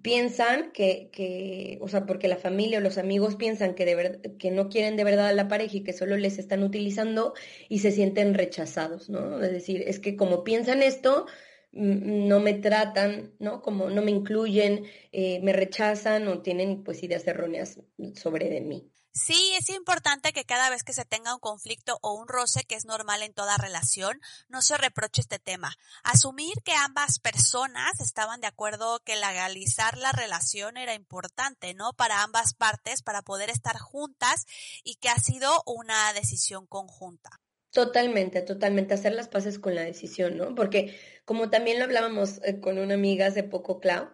piensan 0.03 0.73
que, 0.73 1.11
que, 1.13 1.79
o 1.81 1.89
sea, 1.89 2.07
porque 2.07 2.29
la 2.29 2.37
familia 2.37 2.79
o 2.79 2.81
los 2.81 2.99
amigos 2.99 3.37
piensan 3.37 3.75
que, 3.75 3.85
de 3.85 4.37
que 4.39 4.51
no 4.51 4.69
quieren 4.69 4.97
de 4.97 5.05
verdad 5.05 5.29
a 5.29 5.33
la 5.33 5.49
pareja 5.49 5.79
y 5.79 5.85
que 5.85 5.93
solo 5.93 6.17
les 6.17 6.39
están 6.39 6.63
utilizando 6.63 7.35
y 7.69 7.81
se 7.81 7.91
sienten 7.91 8.35
rechazados, 8.35 9.09
¿no? 9.11 9.43
Es 9.43 9.53
decir, 9.53 9.83
es 9.87 10.01
que 10.01 10.17
como 10.17 10.45
piensan 10.45 10.83
esto, 10.83 11.27
no 11.73 12.41
me 12.41 12.55
tratan, 12.55 13.35
¿no? 13.39 13.61
Como 13.61 13.91
no 13.91 14.03
me 14.03 14.11
incluyen, 14.11 14.85
eh, 15.13 15.41
me 15.43 15.53
rechazan 15.53 16.29
o 16.29 16.41
tienen 16.41 16.85
pues 16.85 17.03
ideas 17.03 17.27
erróneas 17.27 17.81
sobre 18.15 18.49
de 18.49 18.61
mí. 18.61 18.91
Sí, 19.17 19.55
es 19.57 19.69
importante 19.69 20.33
que 20.33 20.45
cada 20.45 20.71
vez 20.71 20.83
que 20.83 20.93
se 20.93 21.05
tenga 21.05 21.35
un 21.35 21.39
conflicto 21.39 22.01
o 22.03 22.15
un 22.15 22.27
roce, 22.27 22.65
que 22.65 22.75
es 22.75 22.85
normal 22.85 23.23
en 23.23 23.33
toda 23.33 23.57
relación, 23.57 24.21
no 24.49 24.61
se 24.61 24.77
reproche 24.77 25.21
este 25.21 25.39
tema. 25.39 25.77
Asumir 26.03 26.55
que 26.65 26.73
ambas 26.73 27.21
personas 27.21 28.01
estaban 28.01 28.41
de 28.41 28.49
acuerdo 28.49 28.99
que 29.05 29.15
legalizar 29.15 29.97
la 29.99 30.11
relación 30.11 30.77
era 30.77 30.95
importante, 30.95 31.75
¿no? 31.75 31.93
Para 31.93 32.25
ambas 32.25 32.55
partes, 32.55 33.03
para 33.03 33.23
poder 33.23 33.51
estar 33.51 33.79
juntas 33.79 34.47
y 34.83 34.97
que 34.97 35.11
ha 35.11 35.19
sido 35.21 35.63
una 35.65 36.13
decisión 36.13 36.67
conjunta. 36.67 37.31
Totalmente, 37.71 38.43
totalmente, 38.43 38.95
hacer 38.95 39.13
las 39.15 39.29
paces 39.29 39.61
con 39.61 39.77
la 39.77 39.83
decisión, 39.83 40.37
¿no? 40.37 40.57
Porque 40.57 40.99
como 41.25 41.51
también 41.51 41.79
lo 41.79 41.85
hablábamos 41.85 42.41
eh, 42.43 42.59
con 42.59 42.79
una 42.79 42.95
amiga 42.95 43.27
hace 43.27 43.45
poco, 43.45 43.79
Clau, 43.79 44.11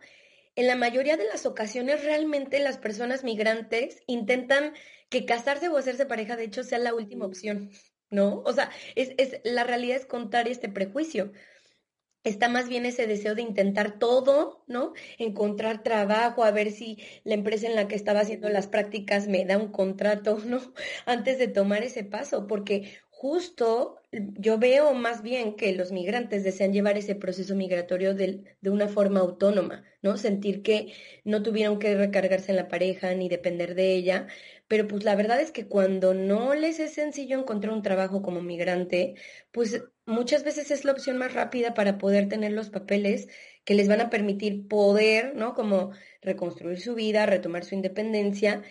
en 0.60 0.66
la 0.66 0.76
mayoría 0.76 1.16
de 1.16 1.26
las 1.26 1.46
ocasiones 1.46 2.04
realmente 2.04 2.58
las 2.58 2.76
personas 2.76 3.24
migrantes 3.24 4.02
intentan 4.06 4.74
que 5.08 5.24
casarse 5.24 5.70
o 5.70 5.78
hacerse 5.78 6.04
pareja, 6.04 6.36
de 6.36 6.44
hecho, 6.44 6.64
sea 6.64 6.78
la 6.78 6.94
última 6.94 7.24
opción, 7.24 7.70
¿no? 8.10 8.42
O 8.44 8.52
sea, 8.52 8.70
es, 8.94 9.12
es, 9.16 9.40
la 9.42 9.64
realidad 9.64 9.96
es 9.96 10.04
contar 10.04 10.48
este 10.48 10.68
prejuicio. 10.68 11.32
Está 12.24 12.50
más 12.50 12.68
bien 12.68 12.84
ese 12.84 13.06
deseo 13.06 13.34
de 13.34 13.40
intentar 13.40 13.98
todo, 13.98 14.62
¿no? 14.66 14.92
Encontrar 15.16 15.82
trabajo, 15.82 16.44
a 16.44 16.50
ver 16.50 16.72
si 16.72 16.98
la 17.24 17.32
empresa 17.32 17.66
en 17.66 17.74
la 17.74 17.88
que 17.88 17.94
estaba 17.94 18.20
haciendo 18.20 18.50
las 18.50 18.66
prácticas 18.66 19.28
me 19.28 19.46
da 19.46 19.56
un 19.56 19.72
contrato, 19.72 20.40
¿no? 20.44 20.60
Antes 21.06 21.38
de 21.38 21.48
tomar 21.48 21.82
ese 21.84 22.04
paso, 22.04 22.46
porque 22.46 22.98
justo 23.08 23.99
yo 24.12 24.58
veo 24.58 24.92
más 24.94 25.22
bien 25.22 25.54
que 25.54 25.72
los 25.72 25.92
migrantes 25.92 26.42
desean 26.42 26.72
llevar 26.72 26.98
ese 26.98 27.14
proceso 27.14 27.54
migratorio 27.54 28.14
de, 28.14 28.56
de, 28.60 28.70
una 28.70 28.88
forma 28.88 29.20
autónoma, 29.20 29.84
¿no? 30.02 30.16
Sentir 30.16 30.62
que 30.62 30.92
no 31.24 31.42
tuvieron 31.42 31.78
que 31.78 31.94
recargarse 31.94 32.50
en 32.50 32.56
la 32.56 32.68
pareja 32.68 33.14
ni 33.14 33.28
depender 33.28 33.74
de 33.76 33.94
ella, 33.94 34.26
pero 34.66 34.88
pues 34.88 35.04
la 35.04 35.14
verdad 35.14 35.40
es 35.40 35.52
que 35.52 35.68
cuando 35.68 36.12
no 36.14 36.54
les 36.54 36.80
es 36.80 36.94
sencillo 36.94 37.38
encontrar 37.38 37.72
un 37.72 37.82
trabajo 37.82 38.20
como 38.22 38.42
migrante, 38.42 39.14
pues 39.52 39.82
muchas 40.06 40.42
veces 40.44 40.72
es 40.72 40.84
la 40.84 40.92
opción 40.92 41.16
más 41.16 41.32
rápida 41.34 41.74
para 41.74 41.96
poder 41.98 42.28
tener 42.28 42.52
los 42.52 42.70
papeles 42.70 43.28
que 43.64 43.74
les 43.74 43.88
van 43.88 44.00
a 44.00 44.10
permitir 44.10 44.66
poder, 44.68 45.36
¿no? 45.36 45.54
Como 45.54 45.92
reconstruir 46.20 46.80
su 46.80 46.94
vida, 46.96 47.26
retomar 47.26 47.64
su 47.64 47.76
independencia 47.76 48.62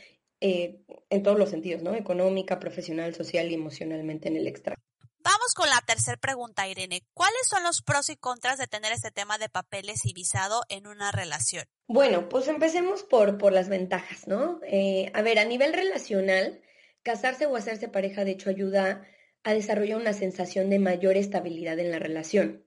eh, 0.41 0.82
en 1.10 1.23
todos 1.23 1.39
los 1.39 1.49
sentidos, 1.49 1.82
¿no? 1.84 1.95
Económica, 1.95 2.60
profesional, 2.60 3.15
social 3.15 3.49
y 3.52 3.54
emocionalmente 3.54 4.28
en 4.28 4.36
el 4.36 4.47
extra. 4.47 4.75
Vamos 5.22 5.54
con 5.54 5.70
la 5.70 5.82
tercera 5.86 6.18
pregunta, 6.18 6.68
Irene. 6.68 7.04
¿Cuáles 7.14 7.48
son 7.50 7.64
los 7.64 7.82
pros 7.82 8.10
y 8.10 8.16
contras 8.16 8.58
de 8.58 8.68
tener 8.68 8.94
este 8.94 9.12
tema 9.12 9.38
de 9.38 9.50
papeles 9.50 10.06
y 10.06 10.14
visado 10.14 10.62
en 10.70 10.88
una 10.88 11.12
relación? 11.12 11.66
Bueno, 11.88 12.30
pues 12.30 12.48
empecemos 12.48 13.04
por, 13.04 13.38
por 13.38 13.52
las 13.52 13.68
ventajas, 13.68 14.28
¿no? 14.28 14.60
Eh, 14.64 15.12
a 15.14 15.22
ver, 15.22 15.40
a 15.40 15.46
nivel 15.46 15.74
relacional, 15.74 16.62
casarse 17.04 17.46
o 17.48 17.56
hacerse 17.56 17.90
pareja, 17.90 18.24
de 18.24 18.32
hecho, 18.32 18.50
ayuda 18.50 19.06
a 19.44 19.54
desarrollar 19.54 19.98
una 19.98 20.14
sensación 20.14 20.70
de 20.70 20.80
mayor 20.80 21.18
estabilidad 21.18 21.80
en 21.80 21.92
la 21.92 22.00
relación. 22.00 22.66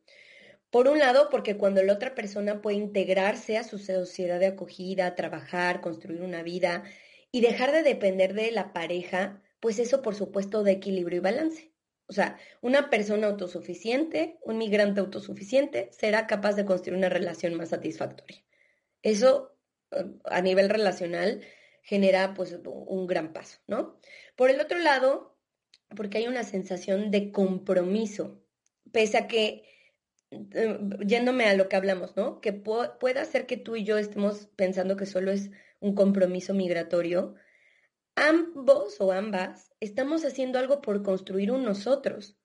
Por 0.71 0.88
un 0.88 0.99
lado, 0.99 1.29
porque 1.31 1.57
cuando 1.57 1.83
la 1.83 1.93
otra 1.93 2.15
persona 2.15 2.62
puede 2.62 2.77
integrarse 2.77 3.59
a 3.59 3.65
su 3.65 3.79
sociedad 3.79 4.41
de 4.41 4.47
acogida, 4.47 5.15
trabajar, 5.15 5.81
construir 5.81 6.23
una 6.23 6.43
vida 6.43 6.85
y 7.31 7.41
dejar 7.41 7.73
de 7.73 7.83
depender 7.83 8.35
de 8.35 8.51
la 8.53 8.73
pareja, 8.73 9.43
pues 9.61 9.79
eso 9.79 10.03
por 10.03 10.15
supuesto 10.15 10.62
de 10.62 10.73
equilibrio 10.73 11.19
y 11.19 11.21
balance. 11.21 11.71
O 12.12 12.14
sea, 12.14 12.37
una 12.61 12.90
persona 12.90 13.29
autosuficiente, 13.29 14.38
un 14.42 14.59
migrante 14.59 15.01
autosuficiente, 15.01 15.88
será 15.92 16.27
capaz 16.27 16.57
de 16.57 16.66
construir 16.66 16.98
una 16.98 17.09
relación 17.09 17.55
más 17.55 17.70
satisfactoria. 17.70 18.44
Eso 19.01 19.57
eh, 19.92 20.05
a 20.27 20.42
nivel 20.42 20.68
relacional 20.68 21.40
genera 21.83 22.35
pues 22.35 22.55
un 22.66 23.07
gran 23.07 23.33
paso, 23.33 23.61
¿no? 23.66 23.98
Por 24.37 24.51
el 24.51 24.61
otro 24.61 24.79
lado, 24.79 25.38
porque 25.96 26.18
hay 26.18 26.27
una 26.27 26.44
sensación 26.44 27.11
de 27.11 27.33
compromiso, 27.33 28.44
pese 28.92 29.16
a 29.16 29.27
que, 29.27 29.64
eh, 30.31 30.79
yéndome 31.07 31.46
a 31.46 31.57
lo 31.57 31.70
que 31.70 31.77
hablamos, 31.77 32.14
¿no? 32.14 32.42
Que 32.42 32.53
pueda 32.53 33.25
ser 33.25 33.46
que 33.46 33.57
tú 33.57 33.75
y 33.75 33.85
yo 33.85 33.96
estemos 33.96 34.48
pensando 34.55 34.98
que 34.98 35.07
solo 35.07 35.33
es 35.33 35.51
un 35.81 35.94
compromiso 35.94 36.53
migratorio, 36.53 37.37
ambos 38.14 39.01
o 39.01 39.12
ambas 39.12 39.72
estamos 39.81 40.25
haciendo 40.25 40.59
algo 40.59 40.81
por 40.81 41.03
construir 41.03 41.51
un 41.51 41.64
nosotros. 41.64 42.37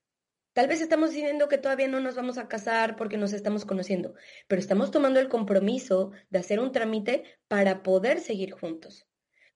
Tal 0.53 0.67
vez 0.67 0.81
estamos 0.81 1.11
diciendo 1.11 1.47
que 1.47 1.59
todavía 1.59 1.87
no 1.87 1.99
nos 1.99 2.15
vamos 2.15 2.37
a 2.37 2.47
casar 2.47 2.95
porque 2.95 3.17
nos 3.17 3.31
estamos 3.33 3.63
conociendo, 3.63 4.15
pero 4.47 4.59
estamos 4.59 4.89
tomando 4.89 5.19
el 5.19 5.29
compromiso 5.29 6.11
de 6.29 6.39
hacer 6.39 6.59
un 6.59 6.71
trámite 6.71 7.23
para 7.47 7.83
poder 7.83 8.19
seguir 8.19 8.51
juntos. 8.51 9.05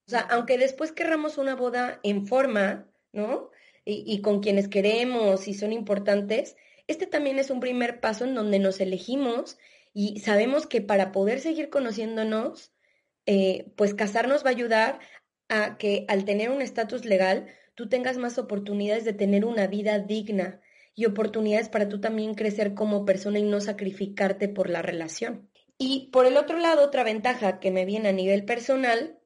O 0.05 0.11
sea, 0.11 0.19
aunque 0.21 0.57
después 0.57 0.91
querramos 0.91 1.37
una 1.37 1.55
boda 1.55 1.99
en 2.03 2.27
forma, 2.27 2.87
¿no? 3.13 3.49
Y, 3.83 4.03
y, 4.05 4.21
con 4.21 4.41
quienes 4.41 4.67
queremos 4.67 5.47
y 5.47 5.55
son 5.55 5.73
importantes, 5.73 6.55
este 6.85 7.07
también 7.07 7.39
es 7.39 7.49
un 7.49 7.59
primer 7.59 7.99
paso 7.99 8.25
en 8.25 8.35
donde 8.35 8.59
nos 8.59 8.79
elegimos 8.79 9.57
y 9.93 10.19
sabemos 10.19 10.67
que 10.67 10.81
para 10.81 11.11
poder 11.11 11.39
seguir 11.39 11.69
conociéndonos, 11.69 12.71
eh, 13.25 13.71
pues 13.75 13.93
casarnos 13.93 14.43
va 14.43 14.49
a 14.49 14.53
ayudar 14.53 14.99
a 15.51 15.77
que 15.77 16.05
al 16.07 16.25
tener 16.25 16.49
un 16.49 16.61
estatus 16.61 17.05
legal, 17.05 17.45
tú 17.75 17.89
tengas 17.89 18.17
más 18.17 18.39
oportunidades 18.39 19.05
de 19.05 19.13
tener 19.13 19.45
una 19.45 19.67
vida 19.67 19.99
digna 19.99 20.61
y 20.95 21.05
oportunidades 21.05 21.69
para 21.69 21.89
tú 21.89 21.99
también 22.01 22.33
crecer 22.33 22.73
como 22.73 23.05
persona 23.05 23.37
y 23.37 23.43
no 23.43 23.59
sacrificarte 23.61 24.47
por 24.47 24.69
la 24.69 24.81
relación. 24.81 25.49
Y 25.77 26.09
por 26.11 26.25
el 26.25 26.37
otro 26.37 26.57
lado, 26.57 26.83
otra 26.83 27.03
ventaja 27.03 27.59
que 27.59 27.71
me 27.71 27.85
viene 27.85 28.09
a 28.09 28.13
nivel 28.13 28.45
personal, 28.45 29.19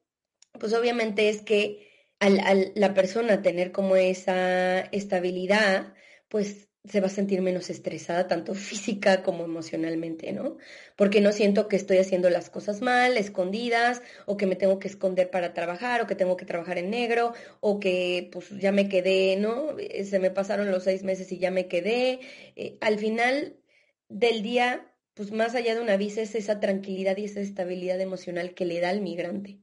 pues 0.58 0.74
obviamente 0.74 1.28
es 1.28 1.42
que 1.42 1.86
al 2.18 2.72
la 2.74 2.94
persona 2.94 3.42
tener 3.42 3.72
como 3.72 3.94
esa 3.96 4.80
estabilidad, 4.80 5.94
pues 6.28 6.65
se 6.88 7.00
va 7.00 7.06
a 7.06 7.10
sentir 7.10 7.42
menos 7.42 7.70
estresada, 7.70 8.28
tanto 8.28 8.54
física 8.54 9.22
como 9.22 9.44
emocionalmente, 9.44 10.32
¿no? 10.32 10.56
Porque 10.96 11.20
no 11.20 11.32
siento 11.32 11.68
que 11.68 11.76
estoy 11.76 11.98
haciendo 11.98 12.30
las 12.30 12.50
cosas 12.50 12.80
mal, 12.82 13.16
escondidas, 13.16 14.02
o 14.26 14.36
que 14.36 14.46
me 14.46 14.56
tengo 14.56 14.78
que 14.78 14.88
esconder 14.88 15.30
para 15.30 15.54
trabajar, 15.54 16.02
o 16.02 16.06
que 16.06 16.14
tengo 16.14 16.36
que 16.36 16.44
trabajar 16.44 16.78
en 16.78 16.90
negro, 16.90 17.32
o 17.60 17.80
que 17.80 18.28
pues 18.32 18.50
ya 18.50 18.72
me 18.72 18.88
quedé, 18.88 19.36
¿no? 19.36 19.78
Eh, 19.78 20.04
se 20.04 20.18
me 20.18 20.30
pasaron 20.30 20.70
los 20.70 20.84
seis 20.84 21.02
meses 21.02 21.30
y 21.32 21.38
ya 21.38 21.50
me 21.50 21.68
quedé. 21.68 22.20
Eh, 22.56 22.78
al 22.80 22.98
final 22.98 23.56
del 24.08 24.42
día, 24.42 24.92
pues 25.14 25.32
más 25.32 25.54
allá 25.54 25.74
de 25.74 25.80
una 25.80 25.96
visa 25.96 26.20
es 26.22 26.34
esa 26.34 26.60
tranquilidad 26.60 27.16
y 27.16 27.24
esa 27.24 27.40
estabilidad 27.40 28.00
emocional 28.00 28.54
que 28.54 28.64
le 28.66 28.80
da 28.80 28.90
al 28.90 29.00
migrante. 29.00 29.60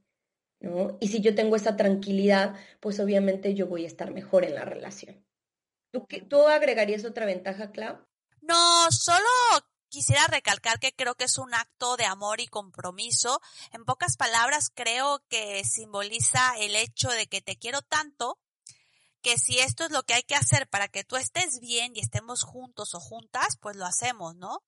¿No? 0.59 0.97
Y 1.01 1.09
si 1.09 1.19
yo 1.21 1.35
tengo 1.35 1.57
esa 1.57 1.75
tranquilidad, 1.75 2.55
pues 2.79 2.99
obviamente 3.01 3.53
yo 3.53 3.67
voy 3.67 3.83
a 3.83 3.87
estar 3.87 4.11
mejor 4.11 4.45
en 4.45 4.55
la 4.55 4.63
relación. 4.63 5.23
¿Tú, 6.29 6.47
agregarías 6.47 7.05
otra 7.05 7.25
ventaja, 7.25 7.71
Clau? 7.71 7.99
No, 8.41 8.91
solo 8.91 9.29
quisiera 9.89 10.25
recalcar 10.27 10.79
que 10.79 10.91
creo 10.91 11.13
que 11.13 11.25
es 11.25 11.37
un 11.37 11.53
acto 11.53 11.97
de 11.97 12.05
amor 12.05 12.41
y 12.41 12.47
compromiso. 12.47 13.39
En 13.71 13.85
pocas 13.85 14.17
palabras, 14.17 14.71
creo 14.73 15.23
que 15.29 15.63
simboliza 15.63 16.55
el 16.59 16.75
hecho 16.75 17.09
de 17.09 17.27
que 17.27 17.41
te 17.41 17.57
quiero 17.57 17.81
tanto 17.83 18.39
que 19.21 19.37
si 19.37 19.59
esto 19.59 19.85
es 19.85 19.91
lo 19.91 20.03
que 20.03 20.15
hay 20.15 20.23
que 20.23 20.35
hacer 20.35 20.67
para 20.67 20.87
que 20.87 21.03
tú 21.03 21.15
estés 21.15 21.59
bien 21.61 21.93
y 21.95 21.99
estemos 21.99 22.43
juntos 22.43 22.95
o 22.95 22.99
juntas, 22.99 23.57
pues 23.61 23.77
lo 23.77 23.85
hacemos, 23.85 24.35
¿no? 24.35 24.63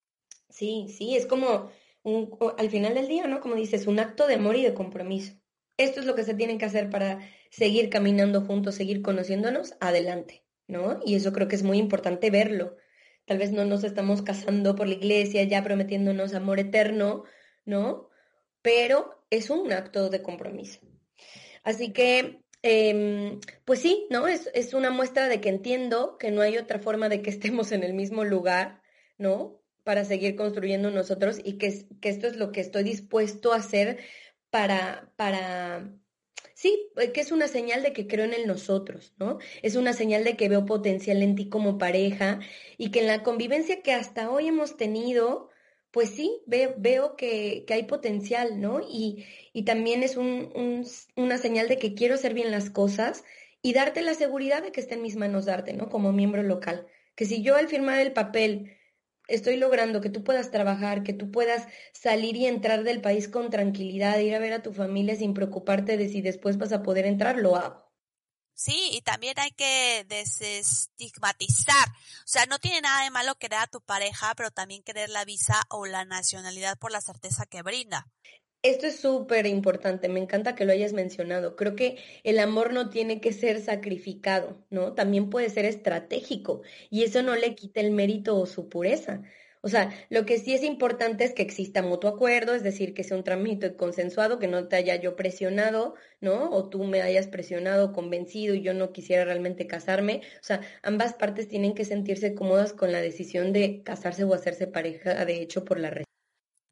Sí, 0.50 0.88
sí, 0.96 1.16
es 1.16 1.26
como 1.26 1.72
un, 2.04 2.38
al 2.58 2.70
final 2.70 2.94
del 2.94 3.08
día, 3.08 3.28
¿no? 3.28 3.42
Como 3.42 3.56
dices, 3.56 3.88
un 3.88 4.00
acto 4.00 4.28
de 4.28 4.36
amor 4.36 4.56
y 4.56 4.62
de 4.62 4.76
compromiso. 4.76 5.34
Esto 5.78 6.00
es 6.00 6.06
lo 6.06 6.16
que 6.16 6.24
se 6.24 6.36
tiene 6.36 6.58
que 6.58 6.66
hacer 6.66 6.90
para 6.90 7.20
seguir 7.50 7.90
caminando 7.90 8.42
juntos, 8.42 8.76
seguir 8.76 9.02
conociéndonos, 9.02 9.74
adelante. 9.82 10.45
¿No? 10.68 11.00
Y 11.06 11.16
eso 11.16 11.34
creo 11.34 11.48
que 11.48 11.56
es 11.56 11.64
muy 11.64 11.78
importante 11.78 12.30
verlo. 12.30 12.78
Tal 13.26 13.38
vez 13.38 13.52
no 13.52 13.66
nos 13.66 13.84
estamos 13.84 14.22
casando 14.22 14.76
por 14.76 14.88
la 14.88 14.94
iglesia, 14.94 15.44
ya 15.44 15.64
prometiéndonos 15.64 16.34
amor 16.34 16.60
eterno, 16.60 17.24
¿no? 17.66 18.10
Pero 18.62 19.26
es 19.30 19.50
un 19.50 19.72
acto 19.72 20.10
de 20.10 20.22
compromiso. 20.22 20.80
Así 21.64 21.92
que, 21.92 22.42
em, 22.62 23.40
pues 23.66 23.80
sí, 23.82 24.08
¿no? 24.12 24.28
Es, 24.28 24.50
es 24.54 24.74
una 24.74 24.92
muestra 24.92 25.28
de 25.28 25.42
que 25.42 25.50
entiendo 25.50 26.18
que 26.18 26.32
no 26.32 26.42
hay 26.42 26.58
otra 26.58 26.80
forma 26.80 27.10
de 27.10 27.22
que 27.22 27.30
estemos 27.32 27.72
en 27.72 27.84
el 27.84 27.94
mismo 27.94 28.24
lugar, 28.24 28.82
¿no? 29.18 29.62
Para 29.84 30.06
seguir 30.06 30.36
construyendo 30.36 30.92
nosotros 30.92 31.40
y 31.44 31.58
que, 31.58 31.88
que 32.02 32.10
esto 32.10 32.28
es 32.28 32.38
lo 32.38 32.52
que 32.52 32.62
estoy 32.62 32.84
dispuesto 32.84 33.54
a 33.54 33.58
hacer 33.58 34.00
para, 34.50 35.12
para 35.16 35.92
Sí, 36.56 36.90
eh, 36.96 37.12
que 37.12 37.20
es 37.20 37.34
una 37.34 37.50
señal 37.50 37.84
de 37.84 37.92
que 37.92 38.08
creo 38.08 38.24
en 38.24 38.34
el 38.34 38.48
nosotros, 38.48 39.14
¿no? 39.20 39.40
Es 39.62 39.76
una 39.76 39.92
señal 39.92 40.24
de 40.24 40.38
que 40.38 40.48
veo 40.48 40.66
potencial 40.66 41.22
en 41.22 41.36
ti 41.36 41.50
como 41.50 41.78
pareja 41.78 42.40
y 42.78 42.92
que 42.92 43.02
en 43.02 43.08
la 43.08 43.24
convivencia 43.24 43.82
que 43.82 43.92
hasta 43.92 44.32
hoy 44.32 44.48
hemos 44.48 44.78
tenido, 44.78 45.50
pues 45.92 46.12
sí, 46.12 46.42
veo, 46.48 47.16
que, 47.18 47.66
hay 47.70 47.84
potencial, 47.84 48.62
¿no? 48.62 48.80
Y, 48.82 49.26
también 49.66 50.02
es 50.02 50.16
un, 50.16 50.86
una 51.18 51.38
señal 51.38 51.68
de 51.68 51.78
que 51.78 51.94
quiero 51.94 52.16
hacer 52.16 52.34
bien 52.34 52.52
las 52.52 52.70
cosas 52.70 53.26
y 53.62 53.74
darte 53.74 54.02
la 54.02 54.14
seguridad 54.14 54.64
de 54.64 54.72
que 54.72 54.80
está 54.80 54.96
en 54.96 55.02
mis 55.02 55.18
manos 55.18 55.46
darte, 55.46 55.74
¿no? 55.74 55.90
Como 55.90 56.14
miembro 56.14 56.42
local. 56.44 56.88
Que 57.16 57.26
si 57.26 57.42
yo 57.44 57.56
al 57.58 57.68
firmar 57.68 58.00
el 58.00 58.14
papel 58.14 58.75
estoy 59.28 59.58
logrando 59.58 60.02
que 60.02 60.10
tú 60.10 60.24
puedas 60.24 60.52
trabajar, 60.52 61.04
que 61.04 61.14
tú 61.14 61.32
puedas 61.32 61.68
salir 61.94 62.36
y 62.36 62.46
entrar 62.46 62.84
del 62.84 63.02
país 63.02 63.28
con 63.28 63.50
tranquilidad, 63.50 64.20
ir 64.20 64.36
a 64.36 64.40
ver 64.40 64.54
a 64.54 64.62
tu 64.62 64.74
familia 64.74 65.16
sin 65.16 65.34
preocuparte 65.34 65.98
de 65.98 66.10
si 66.10 66.22
después 66.22 66.58
vas 66.58 66.72
a 66.72 66.84
poder 66.84 67.06
entrar, 67.06 67.38
lo 67.38 67.56
hago. 67.56 67.86
Sí, 68.58 68.92
y 68.94 69.02
también 69.02 69.38
hay 69.38 69.52
que 69.52 70.06
desestigmatizar. 70.08 71.90
O 71.90 72.28
sea, 72.28 72.46
no 72.46 72.58
tiene 72.58 72.80
nada 72.80 73.04
de 73.04 73.12
malo 73.12 73.36
querer 73.36 73.60
a 73.60 73.68
tu 73.68 73.82
pareja, 73.82 74.34
pero 74.36 74.50
también 74.50 74.82
querer 74.82 75.10
la 75.10 75.26
visa 75.26 75.62
o 75.70 75.86
la 75.86 76.06
nacionalidad 76.06 76.78
por 76.78 76.92
la 76.92 77.02
certeza 77.02 77.46
que 77.46 77.64
brinda. 77.64 78.08
Esto 78.64 78.88
es 78.88 78.96
súper 79.00 79.46
importante, 79.46 80.10
me 80.10 80.20
encanta 80.20 80.56
que 80.56 80.66
lo 80.66 80.72
hayas 80.72 80.92
mencionado. 80.92 81.56
Creo 81.56 81.76
que 81.76 81.98
el 82.24 82.40
amor 82.40 82.74
no 82.74 82.90
tiene 82.90 83.22
que 83.22 83.32
ser 83.32 83.62
sacrificado, 83.62 84.66
¿no? 84.72 84.94
También 84.94 85.30
puede 85.30 85.50
ser 85.52 85.66
estratégico 85.66 86.64
y 86.90 87.04
eso 87.04 87.22
no 87.22 87.36
le 87.36 87.54
quita 87.56 87.80
el 87.80 87.92
mérito 87.92 88.38
o 88.40 88.46
su 88.48 88.68
pureza. 88.68 89.22
O 89.62 89.68
sea, 89.70 89.92
lo 90.10 90.26
que 90.26 90.40
sí 90.40 90.54
es 90.54 90.64
importante 90.64 91.24
es 91.24 91.34
que 91.34 91.42
exista 91.44 91.82
mutuo 91.82 92.10
acuerdo, 92.10 92.54
es 92.54 92.64
decir, 92.64 92.94
que 92.94 93.04
sea 93.04 93.18
un 93.18 93.24
trámite 93.24 93.76
consensuado, 93.76 94.40
que 94.40 94.48
no 94.48 94.68
te 94.68 94.76
haya 94.76 94.96
yo 94.96 95.16
presionado, 95.16 95.96
¿no? 96.22 96.50
O 96.52 96.70
tú 96.70 96.84
me 96.84 97.02
hayas 97.02 97.28
presionado, 97.28 97.92
convencido 97.94 98.54
y 98.56 98.62
yo 98.62 98.74
no 98.74 98.92
quisiera 98.92 99.26
realmente 99.26 99.68
casarme. 99.68 100.22
O 100.42 100.44
sea, 100.44 100.62
ambas 100.84 101.14
partes 101.14 101.48
tienen 101.48 101.74
que 101.76 101.86
sentirse 101.86 102.36
cómodas 102.36 102.74
con 102.74 102.92
la 102.92 103.02
decisión 103.02 103.54
de 103.54 103.84
casarse 103.84 104.24
o 104.24 104.34
hacerse 104.34 104.68
pareja, 104.68 105.26
de 105.26 105.42
hecho, 105.42 105.66
por 105.66 105.80
la. 105.80 105.92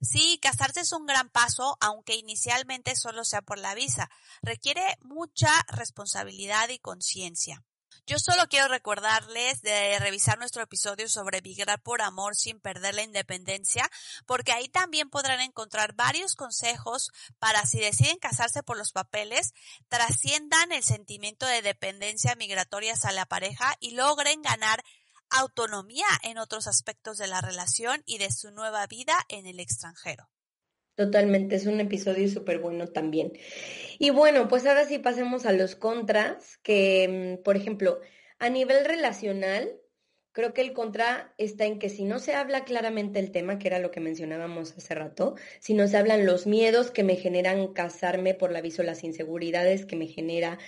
Sí, 0.04 0.38
casarse 0.42 0.82
es 0.82 0.92
un 0.92 1.06
gran 1.06 1.30
paso, 1.30 1.78
aunque 1.80 2.16
inicialmente 2.16 2.96
solo 2.96 3.24
sea 3.24 3.42
por 3.42 3.58
la 3.58 3.74
visa. 3.74 4.10
Requiere 4.42 4.98
mucha 5.02 5.50
responsabilidad 5.70 6.68
y 6.70 6.80
conciencia. 6.80 7.64
Yo 8.06 8.20
solo 8.20 8.48
quiero 8.50 8.68
recordarles 8.68 9.62
de 9.62 9.98
revisar 10.00 10.38
nuestro 10.38 10.62
episodio 10.62 11.08
sobre 11.08 11.42
migrar 11.42 11.82
por 11.82 12.02
amor 12.02 12.36
sin 12.36 12.60
perder 12.60 12.96
la 12.96 13.04
independencia, 13.04 13.90
porque 14.26 14.52
ahí 14.52 14.68
también 14.68 15.10
podrán 15.10 15.40
encontrar 15.40 15.94
varios 15.94 16.36
consejos 16.36 17.12
para 17.40 17.66
si 17.66 17.80
deciden 17.80 18.18
casarse 18.18 18.62
por 18.62 18.78
los 18.78 18.92
papeles, 18.92 19.54
trasciendan 19.88 20.74
el 20.74 20.84
sentimiento 20.84 21.46
de 21.46 21.62
dependencia 21.62 22.36
migratoria 22.36 22.94
a 23.02 23.12
la 23.14 23.26
pareja 23.26 23.74
y 23.80 23.92
logren 23.92 24.42
ganar 24.42 24.84
autonomía 25.40 26.08
en 26.24 26.38
otros 26.38 26.68
aspectos 26.68 27.18
de 27.18 27.28
la 27.28 27.42
relación 27.42 28.04
y 28.06 28.18
de 28.18 28.32
su 28.32 28.52
nueva 28.52 28.86
vida 28.88 29.14
en 29.30 29.46
el 29.46 29.60
extranjero. 29.60 30.30
Totalmente, 30.96 31.56
es 31.56 31.66
un 31.66 31.80
episodio 31.80 32.30
súper 32.30 32.60
bueno 32.60 32.88
también. 32.88 33.34
Y 33.98 34.12
bueno, 34.12 34.48
pues 34.48 34.66
ahora 34.66 34.86
sí 34.86 35.00
pasemos 35.00 35.46
a 35.46 35.52
los 35.52 35.76
contras, 35.76 36.60
que, 36.62 37.38
mm, 37.40 37.44
por 37.44 37.58
ejemplo, 37.58 38.00
a 38.38 38.50
nivel 38.50 38.86
relacional, 38.86 39.76
creo 40.34 40.54
que 40.54 40.62
el 40.62 40.74
contra 40.74 41.34
está 41.40 41.66
en 41.66 41.80
que 41.80 41.90
si 41.90 42.04
no 42.04 42.20
se 42.20 42.36
habla 42.36 42.64
claramente 42.64 43.20
el 43.20 43.32
tema, 43.32 43.58
que 43.58 43.68
era 43.70 43.80
lo 43.80 43.90
que 43.90 44.02
mencionábamos 44.02 44.74
hace 44.78 44.94
rato, 44.94 45.36
si 45.60 45.74
no 45.74 45.88
se 45.88 45.98
hablan 45.98 46.28
los 46.28 46.46
miedos 46.46 46.92
que 46.92 47.04
me 47.04 47.16
generan 47.16 47.74
casarme 47.74 48.36
por 48.36 48.52
la 48.52 48.60
aviso, 48.60 48.84
las 48.84 49.04
inseguridades 49.04 49.86
que 49.86 49.96
me 49.96 50.08
genera, 50.08 50.60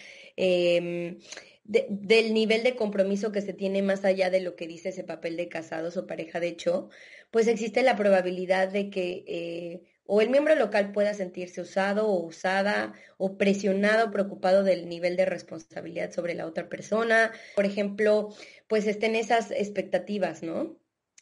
em, 1.71 1.85
del 1.89 2.33
nivel 2.33 2.63
de 2.63 2.75
compromiso 2.75 3.31
que 3.31 3.41
se 3.41 3.53
tiene 3.53 3.81
más 3.81 4.05
allá 4.05 4.29
de 4.29 4.41
lo 4.41 4.55
que 4.55 4.67
dice 4.67 4.89
ese 4.89 5.03
papel 5.03 5.37
de 5.37 5.49
casados 5.49 5.97
o 5.97 6.07
pareja 6.07 6.39
de 6.39 6.47
hecho, 6.47 6.89
pues 7.31 7.47
existe 7.47 7.83
la 7.83 7.95
probabilidad 7.95 8.69
de 8.69 8.89
que 8.89 9.23
eh, 9.27 9.81
o 10.07 10.21
el 10.21 10.29
miembro 10.29 10.55
local 10.55 10.91
pueda 10.91 11.13
sentirse 11.13 11.61
usado 11.61 12.07
o 12.07 12.23
usada 12.23 12.93
o 13.17 13.37
presionado, 13.37 14.11
preocupado 14.11 14.63
del 14.63 14.87
nivel 14.87 15.15
de 15.17 15.25
responsabilidad 15.25 16.11
sobre 16.11 16.35
la 16.35 16.45
otra 16.45 16.69
persona. 16.69 17.31
Por 17.55 17.65
ejemplo, 17.65 18.29
pues 18.67 18.85
estén 18.85 19.15
esas 19.15 19.49
expectativas, 19.51 20.43
¿no? 20.43 20.77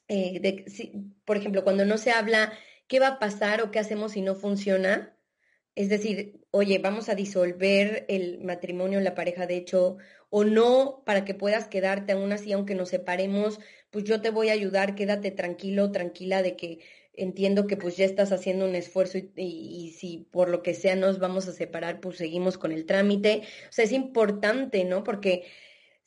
Eh, 0.09 0.39
de, 0.41 1.01
por 1.23 1.37
ejemplo, 1.37 1.63
cuando 1.63 1.85
no 1.85 1.97
se 1.97 2.11
habla 2.11 2.51
qué 2.87 2.99
va 2.99 3.07
a 3.07 3.19
pasar 3.19 3.61
o 3.61 3.71
qué 3.71 3.79
hacemos 3.79 4.11
si 4.11 4.21
no 4.21 4.35
funciona, 4.35 5.17
es 5.75 5.89
decir, 5.89 6.41
oye, 6.51 6.77
vamos 6.77 7.09
a 7.09 7.15
disolver 7.15 8.05
el 8.09 8.39
matrimonio, 8.43 8.99
la 8.99 9.15
pareja 9.15 9.47
de 9.47 9.55
hecho, 9.55 9.97
o 10.35 10.43
no, 10.43 11.03
para 11.05 11.25
que 11.25 11.35
puedas 11.35 11.67
quedarte 11.67 12.13
aún 12.13 12.31
así, 12.31 12.51
aunque 12.53 12.73
nos 12.73 12.89
separemos, 12.89 13.59
pues 13.91 14.03
yo 14.03 14.19
te 14.19 14.31
voy 14.31 14.49
a 14.49 14.53
ayudar, 14.53 14.95
quédate 14.95 15.29
tranquilo, 15.29 15.91
tranquila 15.91 16.41
de 16.41 16.55
que 16.55 16.79
entiendo 17.13 17.67
que 17.67 17.77
pues 17.77 17.97
ya 17.97 18.05
estás 18.05 18.31
haciendo 18.31 18.65
un 18.65 18.73
esfuerzo 18.73 19.19
y, 19.35 19.93
si 19.95 20.27
por 20.31 20.49
lo 20.49 20.63
que 20.63 20.73
sea 20.73 20.95
nos 20.95 21.19
vamos 21.19 21.47
a 21.47 21.51
separar, 21.51 21.99
pues 21.99 22.17
seguimos 22.17 22.57
con 22.57 22.71
el 22.71 22.87
trámite. 22.87 23.43
O 23.69 23.71
sea, 23.71 23.85
es 23.85 23.91
importante, 23.91 24.85
¿no? 24.85 25.03
Porque 25.03 25.43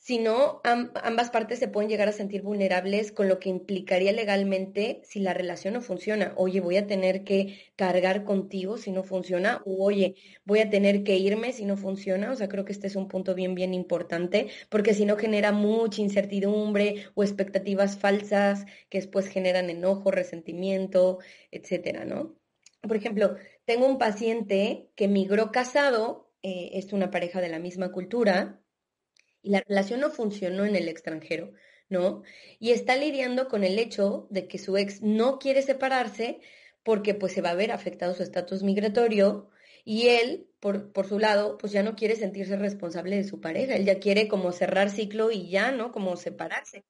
si 0.07 0.19
no, 0.19 0.61
ambas 0.63 1.31
partes 1.31 1.59
se 1.59 1.67
pueden 1.67 1.89
llegar 1.89 2.07
a 2.07 2.13
sentir 2.13 2.41
vulnerables 2.41 3.11
con 3.11 3.27
lo 3.27 3.39
que 3.39 3.49
implicaría 3.49 4.13
legalmente 4.13 5.01
si 5.03 5.19
la 5.19 5.33
relación 5.33 5.73
no 5.73 5.81
funciona. 5.81 6.31
Oye, 6.37 6.61
voy 6.61 6.77
a 6.77 6.87
tener 6.87 7.25
que 7.25 7.59
cargar 7.75 8.23
contigo 8.23 8.77
si 8.77 8.93
no 8.93 9.03
funciona. 9.03 9.61
O 9.65 9.83
oye, 9.83 10.15
voy 10.45 10.59
a 10.59 10.69
tener 10.69 11.03
que 11.03 11.17
irme 11.17 11.51
si 11.51 11.65
no 11.65 11.75
funciona. 11.75 12.31
O 12.31 12.37
sea, 12.37 12.47
creo 12.47 12.63
que 12.63 12.71
este 12.71 12.87
es 12.87 12.95
un 12.95 13.09
punto 13.09 13.35
bien, 13.35 13.53
bien 13.53 13.73
importante 13.73 14.47
porque 14.69 14.93
si 14.93 15.03
no 15.05 15.17
genera 15.17 15.51
mucha 15.51 16.01
incertidumbre 16.01 17.07
o 17.13 17.23
expectativas 17.23 17.97
falsas 17.97 18.65
que 18.87 18.99
después 18.99 19.27
generan 19.27 19.69
enojo, 19.69 20.09
resentimiento, 20.09 21.19
etcétera, 21.51 22.05
¿no? 22.05 22.33
Por 22.81 22.95
ejemplo, 22.95 23.35
tengo 23.65 23.85
un 23.85 23.97
paciente 23.97 24.89
que 24.95 25.09
migró 25.09 25.51
casado, 25.51 26.31
eh, 26.43 26.69
es 26.75 26.93
una 26.93 27.11
pareja 27.11 27.41
de 27.41 27.49
la 27.49 27.59
misma 27.59 27.91
cultura, 27.91 28.61
y 29.41 29.49
la 29.51 29.61
relación 29.67 29.99
no 30.01 30.09
funcionó 30.09 30.65
en 30.65 30.75
el 30.75 30.87
extranjero, 30.87 31.53
¿no? 31.89 32.23
Y 32.59 32.71
está 32.71 32.95
lidiando 32.95 33.47
con 33.47 33.63
el 33.63 33.79
hecho 33.79 34.27
de 34.29 34.47
que 34.47 34.57
su 34.57 34.77
ex 34.77 35.01
no 35.01 35.39
quiere 35.39 35.61
separarse 35.61 36.39
porque 36.83 37.13
pues 37.13 37.33
se 37.33 37.41
va 37.41 37.51
a 37.51 37.55
ver 37.55 37.71
afectado 37.71 38.13
su 38.13 38.23
estatus 38.23 38.63
migratorio 38.63 39.49
y 39.83 40.09
él, 40.09 40.49
por, 40.59 40.91
por 40.91 41.07
su 41.07 41.19
lado, 41.19 41.57
pues 41.57 41.71
ya 41.71 41.83
no 41.83 41.95
quiere 41.95 42.15
sentirse 42.15 42.57
responsable 42.57 43.15
de 43.15 43.23
su 43.23 43.39
pareja, 43.39 43.75
él 43.75 43.85
ya 43.85 43.99
quiere 43.99 44.27
como 44.27 44.51
cerrar 44.51 44.89
ciclo 44.89 45.31
y 45.31 45.49
ya, 45.49 45.71
¿no? 45.71 45.91
Como 45.91 46.17
separarse. 46.17 46.83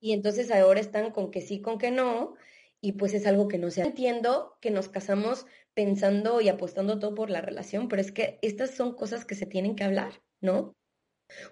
Y 0.00 0.12
entonces 0.12 0.50
ahora 0.50 0.80
están 0.80 1.12
con 1.12 1.30
que 1.30 1.40
sí, 1.40 1.60
con 1.60 1.78
que 1.78 1.92
no, 1.92 2.34
y 2.80 2.92
pues 2.92 3.14
es 3.14 3.26
algo 3.26 3.46
que 3.48 3.58
no 3.58 3.70
se 3.70 3.82
entiendo 3.82 4.58
que 4.60 4.72
nos 4.72 4.88
casamos 4.88 5.46
pensando 5.74 6.40
y 6.40 6.48
apostando 6.48 6.98
todo 6.98 7.14
por 7.14 7.30
la 7.30 7.40
relación, 7.40 7.88
pero 7.88 8.02
es 8.02 8.10
que 8.12 8.38
estas 8.42 8.72
son 8.72 8.94
cosas 8.94 9.24
que 9.24 9.36
se 9.36 9.46
tienen 9.46 9.76
que 9.76 9.84
hablar, 9.84 10.20
¿no? 10.40 10.74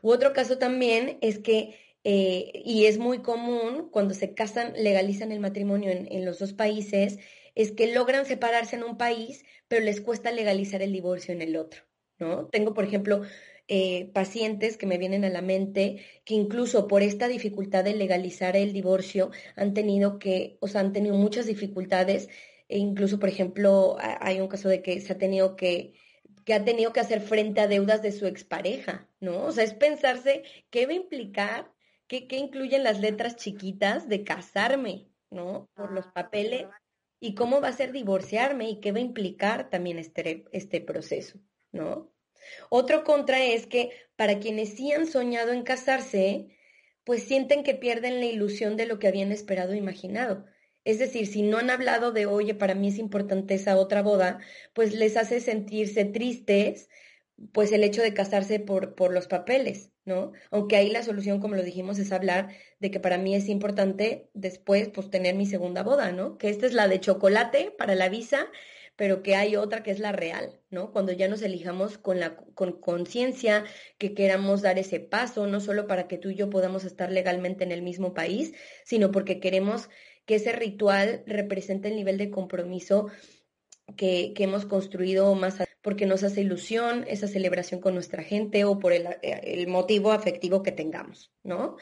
U 0.02 0.10
otro 0.10 0.32
caso 0.32 0.58
también 0.58 1.18
es 1.20 1.38
que, 1.38 1.76
eh, 2.04 2.52
y 2.64 2.86
es 2.86 2.98
muy 2.98 3.22
común 3.22 3.88
cuando 3.90 4.14
se 4.14 4.34
casan, 4.34 4.72
legalizan 4.76 5.32
el 5.32 5.40
matrimonio 5.40 5.90
en, 5.90 6.24
los 6.24 6.38
dos 6.38 6.52
países, 6.52 7.18
es 7.54 7.72
que 7.72 7.92
logran 7.92 8.26
separarse 8.26 8.76
en 8.76 8.84
un 8.84 8.96
país, 8.96 9.44
pero 9.68 9.84
les 9.84 10.00
cuesta 10.00 10.30
legalizar 10.32 10.82
el 10.82 10.92
divorcio 10.92 11.34
en 11.34 11.42
el 11.42 11.56
otro, 11.56 11.82
¿no? 12.18 12.46
Tengo, 12.46 12.74
por 12.74 12.84
ejemplo, 12.84 13.22
eh, 13.68 14.10
pacientes 14.12 14.76
que 14.76 14.86
me 14.86 14.98
vienen 14.98 15.24
a 15.24 15.30
la 15.30 15.42
mente 15.42 16.04
que 16.24 16.34
incluso 16.34 16.88
por 16.88 17.02
esta 17.02 17.28
dificultad 17.28 17.84
de 17.84 17.94
legalizar 17.94 18.56
el 18.56 18.72
divorcio 18.72 19.30
han 19.56 19.74
tenido 19.74 20.18
que, 20.18 20.58
o 20.60 20.68
sea, 20.68 20.80
han 20.80 20.92
tenido 20.92 21.16
muchas 21.16 21.46
dificultades 21.46 22.28
e 22.68 22.78
incluso, 22.78 23.18
por 23.18 23.28
ejemplo, 23.28 23.96
hay 24.00 24.40
un 24.40 24.48
caso 24.48 24.68
de 24.68 24.82
que 24.82 25.00
se 25.00 25.12
ha 25.12 25.18
tenido 25.18 25.56
que 25.56 25.94
que 26.44 26.54
ha 26.54 26.64
tenido 26.64 26.92
que 26.92 27.00
hacer 27.00 27.20
frente 27.20 27.60
a 27.60 27.68
deudas 27.68 28.02
de 28.02 28.12
su 28.12 28.26
expareja, 28.26 29.08
¿no? 29.20 29.44
O 29.44 29.52
sea, 29.52 29.64
es 29.64 29.74
pensarse 29.74 30.42
qué 30.70 30.86
va 30.86 30.92
a 30.92 30.96
implicar, 30.96 31.72
qué, 32.06 32.26
qué 32.26 32.36
incluyen 32.36 32.84
las 32.84 33.00
letras 33.00 33.36
chiquitas 33.36 34.08
de 34.08 34.24
casarme, 34.24 35.08
¿no? 35.30 35.68
Por 35.74 35.92
los 35.92 36.06
papeles 36.06 36.66
y 37.20 37.34
cómo 37.34 37.60
va 37.60 37.68
a 37.68 37.72
ser 37.72 37.92
divorciarme 37.92 38.70
y 38.70 38.80
qué 38.80 38.92
va 38.92 38.98
a 38.98 39.02
implicar 39.02 39.70
también 39.70 39.98
este, 39.98 40.44
este 40.52 40.80
proceso, 40.80 41.38
¿no? 41.72 42.10
Otro 42.70 43.04
contra 43.04 43.44
es 43.44 43.66
que 43.66 43.90
para 44.16 44.38
quienes 44.38 44.74
sí 44.74 44.92
han 44.92 45.06
soñado 45.06 45.52
en 45.52 45.62
casarse, 45.62 46.56
pues 47.04 47.24
sienten 47.24 47.62
que 47.62 47.74
pierden 47.74 48.20
la 48.20 48.26
ilusión 48.26 48.76
de 48.76 48.86
lo 48.86 48.98
que 48.98 49.08
habían 49.08 49.32
esperado 49.32 49.72
e 49.72 49.78
imaginado. 49.78 50.46
Es 50.90 50.98
decir, 50.98 51.26
si 51.28 51.42
no 51.42 51.58
han 51.58 51.70
hablado 51.70 52.10
de, 52.10 52.26
oye, 52.26 52.54
para 52.54 52.74
mí 52.74 52.88
es 52.88 52.98
importante 52.98 53.54
esa 53.54 53.76
otra 53.76 54.02
boda, 54.02 54.40
pues 54.74 54.92
les 54.92 55.16
hace 55.16 55.40
sentirse 55.40 56.04
tristes, 56.04 56.88
pues 57.52 57.70
el 57.70 57.84
hecho 57.84 58.02
de 58.02 58.12
casarse 58.12 58.58
por, 58.58 58.96
por 58.96 59.12
los 59.12 59.28
papeles, 59.28 59.92
¿no? 60.04 60.32
Aunque 60.50 60.76
ahí 60.76 60.90
la 60.90 61.04
solución, 61.04 61.40
como 61.40 61.54
lo 61.54 61.62
dijimos, 61.62 61.98
es 62.00 62.10
hablar 62.10 62.48
de 62.80 62.90
que 62.90 62.98
para 62.98 63.18
mí 63.18 63.36
es 63.36 63.48
importante 63.48 64.28
después, 64.34 64.88
pues 64.88 65.10
tener 65.10 65.36
mi 65.36 65.46
segunda 65.46 65.84
boda, 65.84 66.10
¿no? 66.10 66.38
Que 66.38 66.48
esta 66.48 66.66
es 66.66 66.72
la 66.74 66.88
de 66.88 67.00
chocolate 67.00 67.72
para 67.78 67.94
la 67.94 68.08
visa, 68.08 68.48
pero 68.96 69.22
que 69.22 69.34
hay 69.34 69.56
otra 69.56 69.82
que 69.82 69.92
es 69.92 69.98
la 69.98 70.12
real, 70.12 70.60
¿no? 70.68 70.92
Cuando 70.92 71.12
ya 71.12 71.28
nos 71.28 71.40
elijamos 71.40 71.96
con 71.96 72.20
la 72.20 72.36
con 72.36 72.80
conciencia 72.80 73.64
que 73.96 74.12
queramos 74.12 74.60
dar 74.60 74.78
ese 74.78 75.00
paso, 75.00 75.46
no 75.46 75.60
solo 75.60 75.86
para 75.86 76.06
que 76.08 76.18
tú 76.18 76.30
y 76.30 76.34
yo 76.34 76.50
podamos 76.50 76.84
estar 76.84 77.10
legalmente 77.10 77.64
en 77.64 77.72
el 77.72 77.80
mismo 77.80 78.12
país, 78.12 78.52
sino 78.84 79.10
porque 79.10 79.40
queremos 79.40 79.88
que 80.30 80.36
ese 80.36 80.52
ritual 80.52 81.24
representa 81.26 81.88
el 81.88 81.96
nivel 81.96 82.16
de 82.16 82.30
compromiso 82.30 83.08
que, 83.96 84.32
hemos 84.38 84.64
construido 84.64 85.34
más 85.34 85.58
porque 85.82 86.06
nos 86.06 86.22
hace 86.22 86.42
ilusión 86.42 87.04
esa 87.08 87.26
celebración 87.26 87.80
con 87.80 87.94
nuestra 87.94 88.22
gente 88.22 88.62
o 88.62 88.78
por 88.78 88.92
el, 88.92 89.08
el 89.22 89.66
motivo 89.66 90.12
afectivo 90.12 90.62
que 90.62 90.70
tengamos, 90.70 91.32
¿no? 91.42 91.78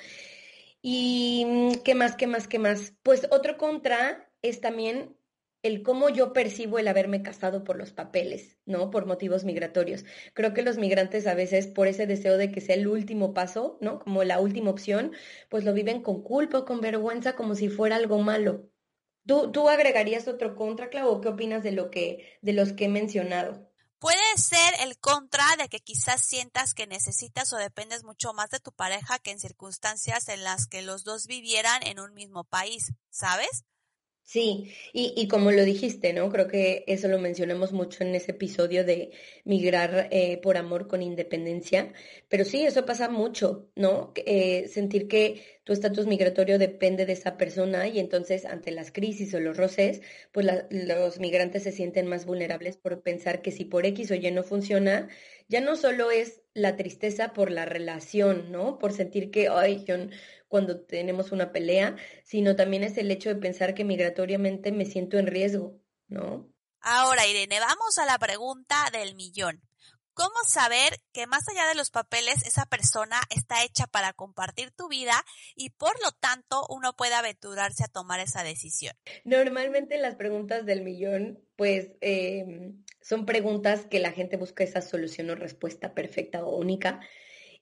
Y 0.81 1.45
mm, 1.47 1.73
qué 1.85 1.95
más, 1.95 2.17
qué 2.17 2.27
más, 2.27 2.49
qué 2.49 2.59
más. 2.59 2.95
Pues 3.03 3.29
otro 3.31 3.59
contra 3.59 4.31
es 4.41 4.63
también 4.63 5.15
el 5.63 5.83
cómo 5.83 6.09
yo 6.09 6.33
percibo 6.33 6.79
el 6.79 6.89
haberme 6.89 7.23
casado 7.23 7.65
por 7.65 7.77
los 7.77 7.93
papeles, 7.93 8.59
¿no? 8.65 8.91
Por 8.91 9.07
motivos 9.07 9.45
migratorios. 9.45 10.05
Creo 10.35 10.55
que 10.55 10.63
los 10.63 10.79
migrantes 10.79 11.27
a 11.27 11.35
veces, 11.35 11.67
por 11.67 11.89
ese 11.89 12.07
deseo 12.07 12.37
de 12.37 12.53
que 12.53 12.61
sea 12.61 12.77
el 12.77 12.87
último 12.87 13.35
paso, 13.35 13.79
¿no? 13.81 13.99
Como 13.99 14.25
la 14.25 14.41
última 14.41 14.71
opción, 14.71 15.13
pues 15.49 15.65
lo 15.65 15.73
viven 15.75 16.03
con 16.03 16.23
culpa 16.23 16.65
con 16.65 16.81
vergüenza 16.81 17.35
como 17.35 17.55
si 17.55 17.69
fuera 17.69 17.97
algo 17.97 18.19
malo. 18.19 18.71
¿Tú, 19.27 19.51
tú 19.53 19.69
agregarías 19.69 20.29
otro 20.29 20.55
contra, 20.57 20.89
Clau, 20.89 21.09
o 21.09 21.21
qué 21.21 21.29
opinas 21.29 21.63
de 21.63 21.73
lo 21.73 21.91
que, 21.91 22.39
de 22.41 22.53
los 22.53 22.73
que 22.73 22.87
he 22.87 22.89
mencionado? 22.89 23.69
Puede 23.99 24.37
ser 24.37 24.75
el 24.81 24.97
contra 24.99 25.45
de 25.59 25.69
que 25.69 25.81
quizás 25.81 26.25
sientas 26.25 26.73
que 26.73 26.87
necesitas 26.87 27.53
o 27.53 27.57
dependes 27.57 28.05
mucho 28.05 28.33
más 28.33 28.49
de 28.49 28.61
tu 28.61 28.71
pareja 28.73 29.19
que 29.19 29.33
en 29.33 29.41
circunstancias 29.41 30.29
en 30.29 30.45
las 30.45 30.69
que 30.69 30.83
los 30.83 31.03
dos 31.03 31.27
vivieran 31.27 31.83
en 31.83 31.99
un 31.99 32.15
mismo 32.15 32.45
país, 32.45 32.93
¿sabes? 33.11 33.65
Sí, 34.31 34.75
y, 34.93 35.15
y 35.17 35.27
como 35.27 35.51
lo 35.53 35.65
dijiste, 35.65 36.13
¿no? 36.13 36.29
Creo 36.31 36.49
que 36.49 36.85
eso 36.87 37.09
lo 37.09 37.19
mencionamos 37.19 37.73
mucho 37.73 38.05
en 38.05 38.15
ese 38.15 38.33
episodio 38.33 38.85
de 38.85 39.13
migrar 39.47 40.09
eh, 40.11 40.37
por 40.43 40.59
amor 40.59 40.87
con 40.87 41.01
independencia, 41.01 41.95
pero 42.29 42.45
sí, 42.45 42.63
eso 42.63 42.85
pasa 42.85 43.09
mucho, 43.09 43.71
¿no? 43.75 44.13
Eh, 44.17 44.69
sentir 44.69 45.09
que 45.09 45.43
tu 45.65 45.73
estatus 45.73 46.07
migratorio 46.07 46.59
depende 46.59 47.07
de 47.07 47.15
esa 47.15 47.39
persona 47.39 47.89
y 47.89 47.99
entonces 48.01 48.45
ante 48.45 48.71
las 48.71 48.93
crisis 48.93 49.33
o 49.33 49.41
los 49.41 49.57
roces, 49.57 50.03
pues 50.31 50.47
los 50.69 51.21
migrantes 51.21 51.63
se 51.63 51.73
sienten 51.73 52.07
más 52.07 52.27
vulnerables 52.27 52.77
por 52.77 53.01
pensar 53.03 53.41
que 53.41 53.51
si 53.51 53.65
por 53.65 53.87
X 53.87 54.11
o 54.11 54.15
Y 54.15 54.31
no 54.31 54.43
funciona, 54.43 55.09
ya 55.49 55.63
no 55.63 55.75
solo 55.75 56.11
es 56.11 56.43
la 56.53 56.77
tristeza 56.77 57.33
por 57.33 57.51
la 57.51 57.65
relación, 57.65 58.53
¿no? 58.53 58.79
Por 58.79 58.93
sentir 58.93 59.31
que, 59.31 59.49
ay, 59.49 59.85
yo, 59.87 59.95
cuando 60.49 60.81
tenemos 60.81 61.31
una 61.31 61.53
pelea, 61.53 61.97
sino 62.25 62.57
también 62.57 62.83
es 62.83 62.99
el 62.99 63.11
hecho 63.11 63.29
de 63.29 63.37
pensar 63.37 63.75
que 63.75 63.85
migratoriamente 63.85 64.73
me 64.73 64.87
siento 64.87 65.19
en 65.19 65.27
riesgo, 65.27 65.79
¿no? 66.09 66.51
Ahora, 66.81 67.27
Irene, 67.27 67.61
vamos 67.61 67.99
a 67.99 68.07
la 68.07 68.19
pregunta 68.19 68.89
del 68.93 69.15
millón. 69.15 69.63
¿Cómo 70.19 70.35
saber 70.49 71.01
que 71.13 71.29
más 71.29 71.49
allá 71.49 71.69
de 71.69 71.77
los 71.77 71.91
papeles 71.91 72.45
esa 72.45 72.67
persona 72.67 73.21
está 73.31 73.63
hecha 73.63 73.87
para 73.87 74.13
compartir 74.13 74.73
tu 74.73 74.89
vida 74.89 75.15
y 75.55 75.71
por 75.71 75.93
lo 76.03 76.11
tanto 76.11 76.67
uno 76.71 76.93
puede 76.97 77.15
aventurarse 77.15 77.85
a 77.85 77.89
tomar 77.89 78.19
esa 78.19 78.43
decisión? 78.43 78.97
Normalmente 79.25 79.97
las 79.97 80.17
preguntas 80.17 80.67
del 80.67 80.83
millón, 80.83 81.39
pues 81.55 81.93
em, 82.01 82.85
son 83.01 83.27
preguntas 83.27 83.87
que 83.87 84.01
la 84.01 84.11
gente 84.11 84.37
busca 84.37 84.65
esa 84.65 84.81
solución 84.81 85.31
o 85.31 85.37
respuesta 85.37 85.95
perfecta 85.95 86.45
o 86.45 86.57
única. 86.57 86.99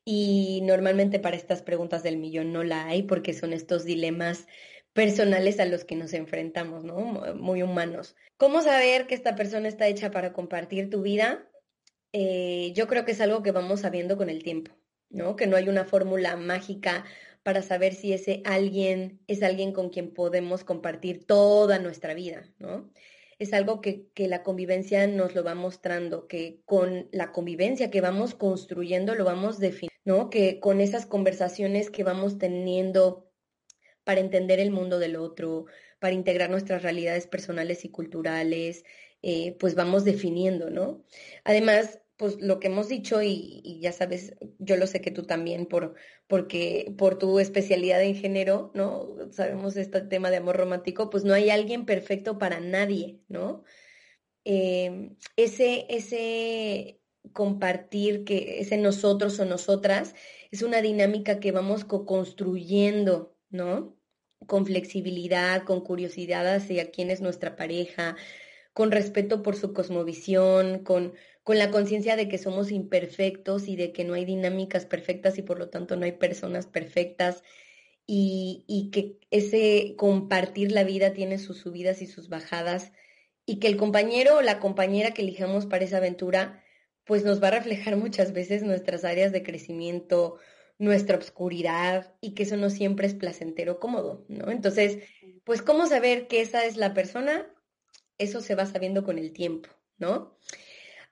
Y 0.09 0.61
normalmente 0.63 1.19
para 1.19 1.37
estas 1.37 1.63
preguntas 1.63 2.05
del 2.05 2.17
millón 2.17 2.53
no 2.53 2.63
la 2.63 2.87
hay 2.87 3.03
porque 3.03 3.35
son 3.35 3.53
estos 3.53 3.85
dilemas 3.85 4.47
personales 4.93 5.59
a 5.59 5.67
los 5.67 5.85
que 5.85 5.97
nos 5.97 6.15
enfrentamos, 6.15 6.85
¿no? 6.85 6.97
Muy 7.35 7.63
humanos. 7.63 8.15
¿Cómo 8.37 8.63
saber 8.63 9.09
que 9.09 9.17
esta 9.17 9.35
persona 9.35 9.67
está 9.67 9.89
hecha 9.89 10.13
para 10.13 10.33
compartir 10.33 10.91
tu 10.91 11.03
vida? 11.03 11.51
Eh, 12.13 12.73
yo 12.75 12.87
creo 12.87 13.05
que 13.05 13.13
es 13.13 13.21
algo 13.21 13.43
que 13.43 13.51
vamos 13.51 13.81
sabiendo 13.81 14.17
con 14.17 14.31
el 14.31 14.45
tiempo, 14.45 14.73
¿no? 15.11 15.35
Que 15.35 15.49
no 15.49 15.57
hay 15.57 15.69
una 15.69 15.85
fórmula 15.85 16.37
mágica 16.37 17.05
para 17.43 17.63
saber 17.63 17.93
si 17.93 18.13
ese 18.13 18.43
alguien 18.45 19.21
es 19.27 19.43
alguien 19.43 19.73
con 19.73 19.91
quien 19.91 20.15
podemos 20.15 20.63
compartir 20.63 21.27
toda 21.27 21.81
nuestra 21.81 22.15
vida, 22.15 22.49
¿no? 22.59 22.91
Es 23.39 23.53
algo 23.53 23.81
que, 23.81 24.09
que 24.15 24.29
la 24.29 24.43
convivencia 24.43 25.07
nos 25.07 25.35
lo 25.35 25.45
va 25.45 25.55
mostrando, 25.55 26.27
que 26.27 26.63
con 26.65 27.09
la 27.13 27.33
convivencia 27.33 27.91
que 27.91 28.01
vamos 28.01 28.35
construyendo 28.35 29.15
lo 29.15 29.25
vamos 29.25 29.59
definiendo, 29.59 29.95
¿no? 30.05 30.31
Que 30.31 30.61
con 30.61 30.81
esas 30.81 31.07
conversaciones 31.07 31.91
que 31.91 32.05
vamos 32.05 32.39
teniendo 32.39 33.31
para 34.05 34.21
entender 34.21 34.61
el 34.61 34.71
mundo 34.71 34.99
del 34.99 35.17
otro, 35.17 35.67
para 35.99 36.15
integrar 36.15 36.49
nuestras 36.49 36.83
realidades 36.83 37.27
personales 37.27 37.85
y 37.85 37.91
culturales, 37.91 38.85
eh, 39.23 39.57
pues 39.59 39.75
vamos 39.75 40.05
definiendo, 40.05 40.71
¿no? 40.71 41.05
Además, 41.43 42.01
pues 42.17 42.41
lo 42.41 42.61
que 42.61 42.69
hemos 42.69 42.89
dicho 42.89 43.23
y, 43.23 43.79
ya 43.81 43.93
sabes, 43.93 44.35
yo 44.59 44.77
lo 44.77 44.87
sé 44.87 45.01
que 45.01 45.11
tú 45.11 45.25
también 45.25 45.67
por 45.67 45.95
porque 46.27 46.95
por 46.97 47.19
tu 47.19 47.39
especialidad 47.39 48.03
en 48.03 48.15
género, 48.17 48.71
¿no? 48.75 49.31
Sabemos 49.33 49.77
este 49.77 50.01
tema 50.03 50.31
de 50.31 50.39
amor 50.39 50.57
romántico, 50.57 51.11
pues 51.11 51.25
no 51.25 51.35
hay 51.35 51.51
alguien 51.51 51.85
perfecto 51.85 52.39
para 52.39 52.61
nadie, 52.61 53.21
¿no? 53.29 53.65
Eh, 54.45 55.11
ese 55.37 55.87
ese 55.91 57.01
compartir 57.33 58.25
que 58.25 58.61
ese 58.61 58.79
nosotros 58.79 59.39
o 59.41 59.45
nosotras 59.45 60.15
es 60.51 60.63
una 60.63 60.81
dinámica 60.81 61.41
que 61.41 61.53
vamos 61.53 61.85
co-construyendo, 61.85 63.37
¿no? 63.51 63.97
Con 64.47 64.65
flexibilidad, 64.65 65.65
con 65.65 65.81
curiosidad 65.83 66.47
hacia 66.55 66.91
quién 66.91 67.11
es 67.11 67.21
nuestra 67.21 67.57
pareja, 67.57 68.17
con 68.73 68.91
respeto 68.91 69.43
por 69.43 69.57
su 69.57 69.73
cosmovisión, 69.73 70.85
con, 70.85 71.15
con 71.47 71.59
la 71.59 71.71
conciencia 71.71 72.17
de 72.17 72.27
que 72.27 72.39
somos 72.39 72.73
imperfectos 72.73 73.69
y 73.69 73.77
de 73.77 73.93
que 73.93 74.03
no 74.03 74.15
hay 74.15 74.25
dinámicas 74.25 74.85
perfectas 74.85 75.39
y 75.39 75.43
por 75.43 75.61
lo 75.61 75.69
tanto 75.69 75.95
no 75.95 76.05
hay 76.05 76.11
personas 76.11 76.67
perfectas 76.67 77.45
y, 78.05 78.65
y 78.67 78.91
que 78.91 79.21
ese 79.31 79.95
compartir 79.97 80.73
la 80.73 80.83
vida 80.83 81.13
tiene 81.13 81.39
sus 81.39 81.59
subidas 81.59 82.03
y 82.03 82.09
sus 82.09 82.29
bajadas 82.29 82.91
y 83.45 83.61
que 83.61 83.69
el 83.69 83.77
compañero 83.77 84.39
o 84.39 84.43
la 84.43 84.59
compañera 84.59 85.13
que 85.13 85.23
elijamos 85.23 85.67
para 85.67 85.85
esa 85.85 85.99
aventura 85.99 86.65
pues 87.05 87.23
nos 87.23 87.41
va 87.41 87.47
a 87.47 87.53
reflejar 87.53 87.97
muchas 87.97 88.33
veces 88.33 88.65
nuestras 88.65 89.05
áreas 89.05 89.31
de 89.31 89.45
crecimiento, 89.45 90.41
nuestra 90.79 91.17
obscuridad 91.17 92.13
y 92.21 92.35
que 92.35 92.43
eso 92.43 92.57
no 92.57 92.71
siempre 92.71 93.07
es 93.07 93.15
placentero 93.15 93.79
cómodo, 93.79 94.25
¿no? 94.29 94.51
Entonces, 94.51 94.99
pues 95.45 95.63
cómo 95.63 95.87
saber 95.87 96.27
que 96.27 96.41
esa 96.41 96.65
es 96.65 96.77
la 96.77 96.93
persona 96.93 97.47
eso 98.19 98.41
se 98.41 98.57
va 98.57 98.67
sabiendo 98.67 99.05
con 99.05 99.17
el 99.17 99.33
tiempo, 99.33 99.69
¿no? 99.97 100.37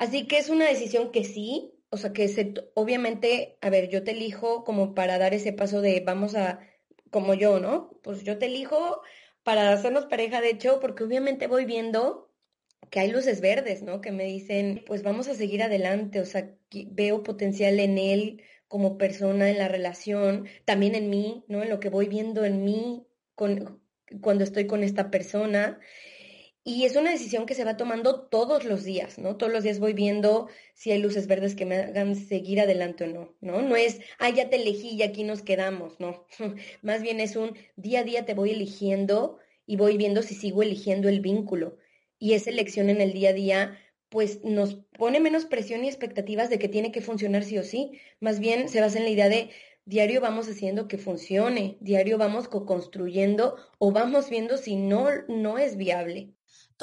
Así 0.04 0.26
que 0.26 0.36
es 0.36 0.50
una 0.50 0.68
decisión 0.68 1.10
que 1.12 1.24
sí, 1.24 1.72
o 1.88 1.96
sea, 1.96 2.12
que 2.12 2.28
se, 2.28 2.52
obviamente, 2.74 3.56
a 3.62 3.70
ver, 3.70 3.88
yo 3.88 4.04
te 4.04 4.10
elijo 4.10 4.62
como 4.62 4.94
para 4.94 5.16
dar 5.16 5.32
ese 5.32 5.54
paso 5.54 5.80
de 5.80 6.00
vamos 6.00 6.34
a, 6.34 6.60
como 7.08 7.32
yo, 7.32 7.58
¿no? 7.58 7.98
Pues 8.02 8.22
yo 8.22 8.36
te 8.36 8.44
elijo 8.44 9.00
para 9.44 9.72
hacernos 9.72 10.04
pareja, 10.04 10.42
de 10.42 10.50
hecho, 10.50 10.78
porque 10.78 11.04
obviamente 11.04 11.46
voy 11.46 11.64
viendo 11.64 12.30
que 12.90 13.00
hay 13.00 13.10
luces 13.10 13.40
verdes, 13.40 13.82
¿no? 13.82 14.02
Que 14.02 14.12
me 14.12 14.24
dicen, 14.24 14.84
pues 14.86 15.02
vamos 15.02 15.26
a 15.28 15.34
seguir 15.34 15.62
adelante, 15.62 16.20
o 16.20 16.26
sea, 16.26 16.54
veo 16.70 17.22
potencial 17.22 17.80
en 17.80 17.96
él 17.96 18.42
como 18.68 18.98
persona, 18.98 19.48
en 19.48 19.56
la 19.56 19.68
relación, 19.68 20.48
también 20.66 20.94
en 20.96 21.08
mí, 21.08 21.46
¿no? 21.48 21.62
En 21.62 21.70
lo 21.70 21.80
que 21.80 21.88
voy 21.88 22.08
viendo 22.08 22.44
en 22.44 22.62
mí 22.62 23.06
con, 23.34 23.80
cuando 24.20 24.44
estoy 24.44 24.66
con 24.66 24.82
esta 24.82 25.10
persona. 25.10 25.80
Y 26.66 26.86
es 26.86 26.96
una 26.96 27.10
decisión 27.10 27.44
que 27.44 27.54
se 27.54 27.64
va 27.64 27.76
tomando 27.76 28.22
todos 28.22 28.64
los 28.64 28.84
días, 28.84 29.18
¿no? 29.18 29.36
Todos 29.36 29.52
los 29.52 29.64
días 29.64 29.78
voy 29.80 29.92
viendo 29.92 30.48
si 30.72 30.92
hay 30.92 30.98
luces 30.98 31.26
verdes 31.26 31.54
que 31.54 31.66
me 31.66 31.76
hagan 31.76 32.16
seguir 32.16 32.58
adelante 32.58 33.04
o 33.04 33.06
no, 33.08 33.36
¿no? 33.42 33.60
No 33.60 33.76
es, 33.76 34.00
ah, 34.18 34.30
ya 34.30 34.48
te 34.48 34.56
elegí 34.56 34.94
y 34.94 35.02
aquí 35.02 35.24
nos 35.24 35.42
quedamos, 35.42 36.00
no. 36.00 36.26
Más 36.82 37.02
bien 37.02 37.20
es 37.20 37.36
un 37.36 37.54
día 37.76 38.00
a 38.00 38.04
día 38.04 38.24
te 38.24 38.32
voy 38.32 38.50
eligiendo 38.50 39.38
y 39.66 39.76
voy 39.76 39.98
viendo 39.98 40.22
si 40.22 40.34
sigo 40.34 40.62
eligiendo 40.62 41.10
el 41.10 41.20
vínculo. 41.20 41.76
Y 42.18 42.32
esa 42.32 42.48
elección 42.48 42.88
en 42.88 43.02
el 43.02 43.12
día 43.12 43.30
a 43.30 43.34
día, 43.34 43.78
pues 44.08 44.42
nos 44.42 44.76
pone 44.96 45.20
menos 45.20 45.44
presión 45.44 45.84
y 45.84 45.88
expectativas 45.88 46.48
de 46.48 46.58
que 46.58 46.70
tiene 46.70 46.92
que 46.92 47.02
funcionar 47.02 47.44
sí 47.44 47.58
o 47.58 47.62
sí. 47.62 48.00
Más 48.20 48.40
bien 48.40 48.70
se 48.70 48.80
basa 48.80 48.96
en 48.96 49.04
la 49.04 49.10
idea 49.10 49.28
de 49.28 49.50
diario 49.84 50.22
vamos 50.22 50.48
haciendo 50.48 50.88
que 50.88 50.96
funcione, 50.96 51.76
diario 51.80 52.16
vamos 52.16 52.48
co-construyendo 52.48 53.56
o 53.78 53.92
vamos 53.92 54.30
viendo 54.30 54.56
si 54.56 54.76
no, 54.76 55.08
no 55.28 55.58
es 55.58 55.76
viable. 55.76 56.32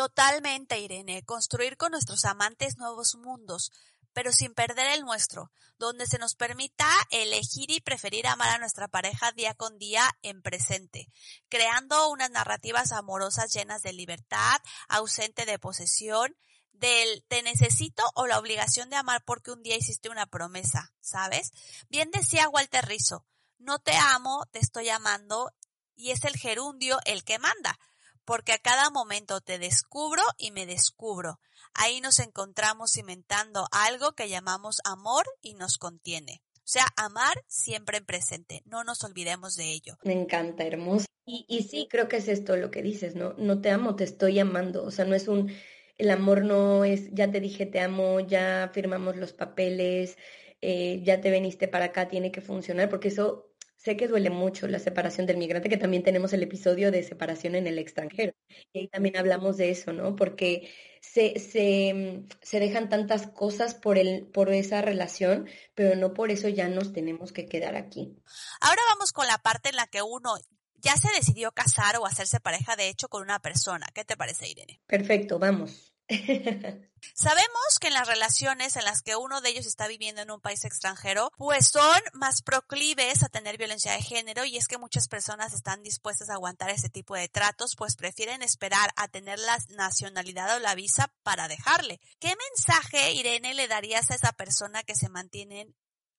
Totalmente, 0.01 0.79
Irene, 0.79 1.21
construir 1.21 1.77
con 1.77 1.91
nuestros 1.91 2.25
amantes 2.25 2.79
nuevos 2.79 3.13
mundos, 3.13 3.71
pero 4.13 4.31
sin 4.31 4.55
perder 4.55 4.87
el 4.93 5.01
nuestro, 5.01 5.51
donde 5.77 6.07
se 6.07 6.17
nos 6.17 6.33
permita 6.33 6.87
elegir 7.11 7.69
y 7.69 7.81
preferir 7.81 8.25
amar 8.25 8.49
a 8.49 8.57
nuestra 8.57 8.87
pareja 8.87 9.31
día 9.33 9.53
con 9.53 9.77
día 9.77 10.09
en 10.23 10.41
presente, 10.41 11.07
creando 11.49 12.09
unas 12.09 12.31
narrativas 12.31 12.93
amorosas 12.93 13.53
llenas 13.53 13.83
de 13.83 13.93
libertad, 13.93 14.59
ausente 14.87 15.45
de 15.45 15.59
posesión, 15.59 16.35
del 16.71 17.23
te 17.27 17.43
necesito 17.43 18.01
o 18.15 18.25
la 18.25 18.39
obligación 18.39 18.89
de 18.89 18.95
amar 18.95 19.23
porque 19.23 19.51
un 19.51 19.61
día 19.61 19.77
hiciste 19.77 20.09
una 20.09 20.25
promesa, 20.25 20.95
¿sabes? 20.99 21.51
Bien 21.89 22.09
decía 22.09 22.49
Walter 22.49 22.87
Rizzo, 22.87 23.27
no 23.59 23.77
te 23.77 23.95
amo, 23.95 24.47
te 24.51 24.57
estoy 24.57 24.89
amando 24.89 25.51
y 25.95 26.09
es 26.09 26.23
el 26.23 26.37
gerundio 26.37 26.97
el 27.05 27.23
que 27.23 27.37
manda 27.37 27.77
porque 28.25 28.53
a 28.53 28.59
cada 28.59 28.89
momento 28.89 29.41
te 29.41 29.59
descubro 29.59 30.21
y 30.37 30.51
me 30.51 30.65
descubro. 30.65 31.39
Ahí 31.73 32.01
nos 32.01 32.19
encontramos 32.19 32.91
cimentando 32.91 33.67
algo 33.71 34.13
que 34.13 34.29
llamamos 34.29 34.77
amor 34.83 35.25
y 35.41 35.53
nos 35.53 35.77
contiene. 35.77 36.41
O 36.57 36.67
sea, 36.71 36.85
amar 36.95 37.35
siempre 37.47 37.97
en 37.97 38.05
presente, 38.05 38.61
no 38.65 38.83
nos 38.83 39.03
olvidemos 39.03 39.55
de 39.55 39.71
ello. 39.71 39.97
Me 40.03 40.13
encanta, 40.13 40.63
hermoso. 40.63 41.05
Y, 41.25 41.45
y 41.47 41.63
sí, 41.63 41.87
creo 41.89 42.07
que 42.07 42.17
es 42.17 42.27
esto 42.27 42.55
lo 42.55 42.71
que 42.71 42.81
dices, 42.81 43.15
¿no? 43.15 43.33
No 43.37 43.61
te 43.61 43.71
amo, 43.71 43.95
te 43.95 44.03
estoy 44.03 44.39
amando. 44.39 44.83
O 44.83 44.91
sea, 44.91 45.05
no 45.05 45.15
es 45.15 45.27
un, 45.27 45.51
el 45.97 46.09
amor 46.09 46.43
no 46.43 46.83
es, 46.83 47.11
ya 47.11 47.31
te 47.31 47.39
dije 47.39 47.65
te 47.65 47.79
amo, 47.79 48.19
ya 48.21 48.71
firmamos 48.73 49.17
los 49.17 49.33
papeles, 49.33 50.17
eh, 50.61 51.01
ya 51.03 51.21
te 51.21 51.29
veniste 51.29 51.67
para 51.67 51.85
acá, 51.85 52.07
tiene 52.07 52.31
que 52.31 52.41
funcionar, 52.41 52.89
porque 52.89 53.09
eso 53.09 53.50
Sé 53.83 53.97
que 53.97 54.07
duele 54.07 54.29
mucho 54.29 54.67
la 54.67 54.77
separación 54.77 55.25
del 55.25 55.37
migrante, 55.37 55.67
que 55.67 55.75
también 55.75 56.03
tenemos 56.03 56.33
el 56.33 56.43
episodio 56.43 56.91
de 56.91 57.01
separación 57.01 57.55
en 57.55 57.65
el 57.65 57.79
extranjero. 57.79 58.33
Y 58.71 58.79
ahí 58.81 58.87
también 58.87 59.17
hablamos 59.17 59.57
de 59.57 59.71
eso, 59.71 59.91
¿no? 59.91 60.15
Porque 60.15 60.69
se, 61.01 61.39
se, 61.39 62.27
se 62.43 62.59
dejan 62.59 62.89
tantas 62.89 63.25
cosas 63.25 63.73
por, 63.73 63.97
el, 63.97 64.27
por 64.27 64.53
esa 64.53 64.83
relación, 64.83 65.49
pero 65.73 65.95
no 65.95 66.13
por 66.13 66.29
eso 66.29 66.47
ya 66.47 66.67
nos 66.67 66.93
tenemos 66.93 67.31
que 67.31 67.47
quedar 67.47 67.75
aquí. 67.75 68.15
Ahora 68.59 68.83
vamos 68.89 69.13
con 69.13 69.25
la 69.25 69.39
parte 69.39 69.69
en 69.69 69.77
la 69.77 69.87
que 69.87 70.03
uno 70.03 70.35
ya 70.75 70.95
se 70.95 71.09
decidió 71.15 71.51
casar 71.51 71.97
o 71.97 72.05
hacerse 72.05 72.39
pareja 72.39 72.75
de 72.75 72.87
hecho 72.87 73.07
con 73.07 73.23
una 73.23 73.39
persona. 73.39 73.87
¿Qué 73.95 74.05
te 74.05 74.15
parece, 74.15 74.47
Irene? 74.47 74.79
Perfecto, 74.85 75.39
vamos. 75.39 75.91
Sabemos 77.13 77.79
que 77.79 77.87
en 77.87 77.93
las 77.93 78.07
relaciones 78.07 78.75
en 78.75 78.85
las 78.85 79.01
que 79.01 79.15
uno 79.15 79.41
de 79.41 79.49
ellos 79.49 79.65
está 79.65 79.87
viviendo 79.87 80.21
en 80.21 80.31
un 80.31 80.41
país 80.41 80.63
extranjero, 80.65 81.31
pues 81.37 81.67
son 81.67 82.01
más 82.13 82.41
proclives 82.41 83.23
a 83.23 83.29
tener 83.29 83.57
violencia 83.57 83.93
de 83.93 84.01
género 84.01 84.45
y 84.45 84.57
es 84.57 84.67
que 84.67 84.77
muchas 84.77 85.07
personas 85.07 85.53
están 85.53 85.83
dispuestas 85.83 86.29
a 86.29 86.33
aguantar 86.33 86.69
ese 86.69 86.89
tipo 86.89 87.15
de 87.15 87.29
tratos, 87.29 87.75
pues 87.75 87.95
prefieren 87.95 88.41
esperar 88.41 88.91
a 88.95 89.07
tener 89.07 89.39
la 89.39 89.57
nacionalidad 89.69 90.55
o 90.55 90.59
la 90.59 90.75
visa 90.75 91.11
para 91.23 91.47
dejarle. 91.47 91.99
¿Qué 92.19 92.35
mensaje, 92.49 93.13
Irene, 93.13 93.53
le 93.53 93.67
darías 93.67 94.11
a 94.11 94.15
esa 94.15 94.31
persona 94.33 94.83
que 94.83 94.95
se 94.95 95.09
mantiene 95.09 95.67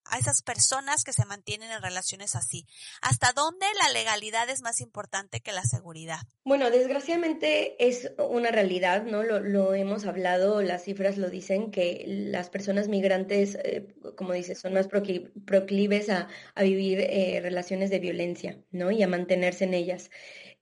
a 0.04 0.18
esas 0.18 0.42
personas 0.42 1.04
que 1.04 1.12
se 1.12 1.24
mantienen 1.24 1.70
en 1.70 1.82
relaciones 1.82 2.34
así? 2.36 2.66
¿Hasta 3.00 3.32
dónde 3.32 3.66
la 3.82 3.92
legalidad 3.92 4.48
es 4.50 4.62
más 4.62 4.80
importante 4.80 5.40
que 5.40 5.52
la 5.52 5.62
seguridad? 5.62 6.20
Bueno, 6.44 6.70
desgraciadamente 6.70 7.76
es 7.78 8.12
una 8.18 8.50
realidad, 8.50 9.04
¿no? 9.04 9.22
Lo, 9.22 9.74
hemos 9.74 10.04
hablado, 10.06 10.62
las 10.62 10.84
cifras 10.84 11.18
lo 11.18 11.30
dicen, 11.30 11.70
que 11.70 12.04
las 12.06 12.50
personas 12.50 12.88
migrantes, 12.88 13.56
eh, 13.62 13.86
como 14.16 14.32
dices, 14.32 14.58
son 14.58 14.74
más 14.74 14.88
proclives 14.88 16.10
a, 16.10 16.28
vivir 16.62 17.00
eh, 17.00 17.40
relaciones 17.42 17.90
de 17.90 17.98
violencia, 17.98 18.58
¿no? 18.70 18.90
Y 18.90 19.02
a 19.02 19.08
mantenerse 19.08 19.64
en 19.64 19.74
ellas. 19.74 20.10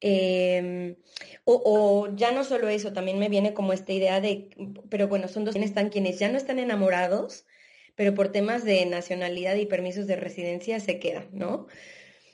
Em, 0.01 0.97
o, 1.45 2.09
ya 2.14 2.32
no 2.32 2.45
solo 2.45 2.68
eso, 2.68 2.93
también 2.93 3.18
me 3.18 3.28
viene 3.28 3.53
como 3.53 3.72
esta 3.72 3.93
idea 3.93 4.20
de, 4.20 4.49
pero 4.88 5.09
bueno, 5.09 5.28
son 5.28 5.45
dos 5.45 5.57
están 5.57 5.91
quienes 5.91 6.18
ya 6.18 6.28
no 6.30 6.38
están 6.38 6.59
enamorados, 6.59 7.45
pero 7.97 8.14
por 8.14 8.32
temas 8.32 8.64
de 8.64 8.84
nacionalidad 8.86 9.57
y 9.57 9.66
permisos 9.66 10.07
de 10.07 10.16
residencia 10.16 10.80
se 10.80 10.99
quedan, 10.99 11.28
¿no? 11.32 11.66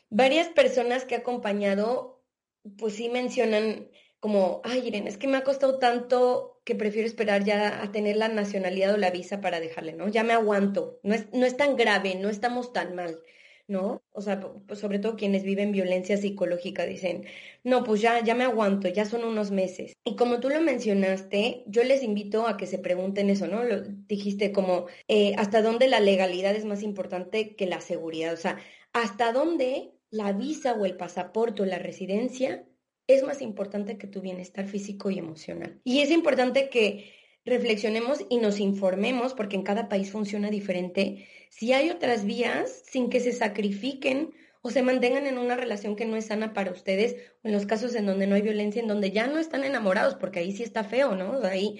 Varias 0.08 0.48
personas 0.48 1.04
que 1.04 1.14
he 1.14 1.18
acompañado, 1.18 2.24
pues 2.78 2.94
sí 2.94 3.08
mencionan 3.08 3.88
como, 4.20 4.60
ay, 4.64 4.88
Irene, 4.88 5.08
es 5.08 5.18
que 5.18 5.28
me 5.28 5.36
ha 5.36 5.44
costado 5.44 5.78
tanto 5.78 6.60
que 6.64 6.74
prefiero 6.74 7.06
esperar 7.06 7.44
ya 7.44 7.82
a 7.82 7.92
tener 7.92 8.16
la 8.16 8.28
nacionalidad 8.28 8.94
o 8.94 8.96
la 8.96 9.10
visa 9.10 9.40
para 9.40 9.60
dejarle, 9.60 9.92
¿no? 9.92 10.08
Ya 10.08 10.24
me 10.24 10.32
aguanto, 10.32 10.98
no 11.02 11.14
es, 11.14 11.32
no 11.32 11.46
es 11.46 11.56
tan 11.56 11.76
grave, 11.76 12.16
no 12.16 12.28
estamos 12.28 12.72
tan 12.72 12.94
mal. 12.94 13.20
¿No? 13.68 14.02
O 14.12 14.20
sea, 14.20 14.40
pues 14.40 14.78
sobre 14.78 14.98
todo 14.98 15.16
quienes 15.16 15.42
viven 15.42 15.72
violencia 15.72 16.16
psicológica 16.16 16.86
dicen, 16.86 17.24
no, 17.64 17.84
pues 17.84 18.00
ya, 18.00 18.22
ya 18.22 18.34
me 18.34 18.44
aguanto, 18.44 18.88
ya 18.88 19.04
son 19.04 19.24
unos 19.24 19.50
meses. 19.50 19.94
Y 20.04 20.16
como 20.16 20.40
tú 20.40 20.48
lo 20.48 20.60
mencionaste, 20.60 21.64
yo 21.66 21.82
les 21.82 22.02
invito 22.02 22.46
a 22.46 22.56
que 22.56 22.66
se 22.66 22.78
pregunten 22.78 23.30
eso, 23.30 23.46
¿no? 23.46 23.64
Lo, 23.64 23.82
dijiste 23.82 24.52
como, 24.52 24.86
eh, 25.08 25.34
¿hasta 25.36 25.62
dónde 25.62 25.88
la 25.88 26.00
legalidad 26.00 26.54
es 26.54 26.64
más 26.64 26.82
importante 26.82 27.56
que 27.56 27.66
la 27.66 27.80
seguridad? 27.80 28.32
O 28.32 28.38
sea, 28.38 28.58
¿hasta 28.92 29.32
dónde 29.32 29.92
la 30.10 30.32
visa 30.32 30.74
o 30.74 30.86
el 30.86 30.96
pasaporte 30.96 31.62
o 31.62 31.66
la 31.66 31.78
residencia 31.78 32.64
es 33.08 33.22
más 33.22 33.42
importante 33.42 33.98
que 33.98 34.06
tu 34.06 34.20
bienestar 34.20 34.66
físico 34.66 35.10
y 35.10 35.18
emocional? 35.18 35.80
Y 35.84 36.00
es 36.00 36.10
importante 36.10 36.68
que 36.68 37.15
reflexionemos 37.46 38.26
y 38.28 38.38
nos 38.38 38.60
informemos, 38.60 39.32
porque 39.32 39.56
en 39.56 39.62
cada 39.62 39.88
país 39.88 40.10
funciona 40.10 40.50
diferente, 40.50 41.26
si 41.48 41.72
hay 41.72 41.90
otras 41.90 42.24
vías 42.26 42.82
sin 42.90 43.08
que 43.08 43.20
se 43.20 43.32
sacrifiquen 43.32 44.34
o 44.60 44.70
se 44.70 44.82
mantengan 44.82 45.26
en 45.28 45.38
una 45.38 45.56
relación 45.56 45.94
que 45.94 46.04
no 46.06 46.16
es 46.16 46.26
sana 46.26 46.52
para 46.52 46.72
ustedes, 46.72 47.16
o 47.42 47.48
en 47.48 47.54
los 47.54 47.66
casos 47.66 47.94
en 47.94 48.04
donde 48.04 48.26
no 48.26 48.34
hay 48.34 48.42
violencia, 48.42 48.82
en 48.82 48.88
donde 48.88 49.12
ya 49.12 49.28
no 49.28 49.38
están 49.38 49.64
enamorados, 49.64 50.16
porque 50.16 50.40
ahí 50.40 50.52
sí 50.52 50.64
está 50.64 50.82
feo, 50.82 51.14
¿no? 51.14 51.40
Ahí, 51.44 51.78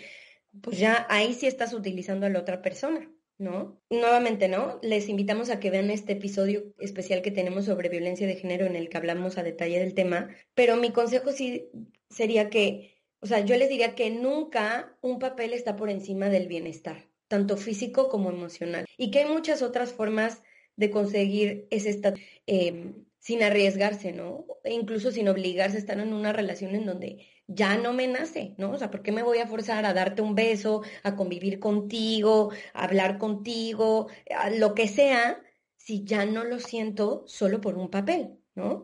pues 0.63 0.79
ya 0.79 1.05
ahí 1.11 1.35
sí 1.35 1.47
estás 1.49 1.75
utilizando 1.75 2.27
a 2.27 2.31
la 2.31 2.39
otra 2.39 2.63
persona. 2.63 3.11
¿no? 3.39 3.79
Nuevamente, 3.91 4.49
¿no? 4.49 4.79
Les 4.83 5.11
invitamos 5.11 5.51
a 5.51 5.61
que 5.61 5.71
vean 5.71 5.91
este 5.91 6.15
episodio 6.15 6.73
especial 6.79 7.21
que 7.21 7.31
tenemos 7.31 7.67
sobre 7.67 7.91
violencia 7.91 8.27
de 8.27 8.37
género 8.37 8.65
en 8.65 8.77
el 8.77 8.89
que 8.89 8.97
hablamos 8.97 9.37
a 9.37 9.43
detalle 9.43 9.79
del 9.79 9.93
tema, 9.93 10.31
pero 10.55 10.77
mi 10.77 10.91
consejo 10.91 11.33
sí 11.33 11.69
sería 12.09 12.49
que 12.49 12.96
o 13.27 13.29
sea, 13.29 13.41
yo 13.41 13.57
les 13.57 13.69
diría 13.69 13.97
que 13.97 14.09
nunca 14.09 14.97
un 15.03 15.19
papel 15.19 15.53
está 15.53 15.75
por 15.75 15.91
encima 15.91 16.29
del 16.29 16.47
bienestar, 16.47 17.09
tanto 17.27 17.57
físico 17.57 18.09
como 18.09 18.31
emocional. 18.31 18.87
Y 18.97 19.11
que 19.11 19.19
hay 19.21 19.25
muchas 19.27 19.63
otras 19.63 19.93
formas 19.93 20.45
de 20.77 20.91
conseguir 20.93 21.67
ese 21.73 21.91
estado 21.91 22.17
em, 22.47 23.05
sin 23.19 23.43
arriesgarse, 23.43 24.13
¿no? 24.13 24.47
E 24.63 24.73
incluso 24.73 25.11
sin 25.11 25.27
obligarse 25.29 25.77
a 25.77 25.81
estar 25.81 25.99
en 25.99 26.13
una 26.13 26.33
relación 26.33 26.77
en 26.77 26.87
donde 26.87 27.27
ya 27.49 27.77
no 27.77 27.93
me 27.93 28.07
nace, 28.07 28.55
¿no? 28.59 28.71
O 28.71 28.79
sea, 28.79 28.93
¿por 28.93 29.03
qué 29.03 29.11
me 29.11 29.25
voy 29.25 29.39
a 29.39 29.49
forzar 29.49 29.85
a 29.87 29.93
darte 29.93 30.23
un 30.23 30.37
beso, 30.37 30.83
a 31.03 31.17
convivir 31.17 31.59
contigo, 31.59 32.53
a 32.75 32.85
hablar 32.85 33.19
contigo, 33.19 34.07
lo 34.57 34.75
que 34.75 34.87
sea, 34.87 35.43
si 35.77 36.05
ya 36.05 36.27
no 36.27 36.45
lo 36.45 36.61
siento 36.61 37.25
solo 37.27 37.61
por 37.61 37.77
un 37.77 37.91
papel? 37.91 38.39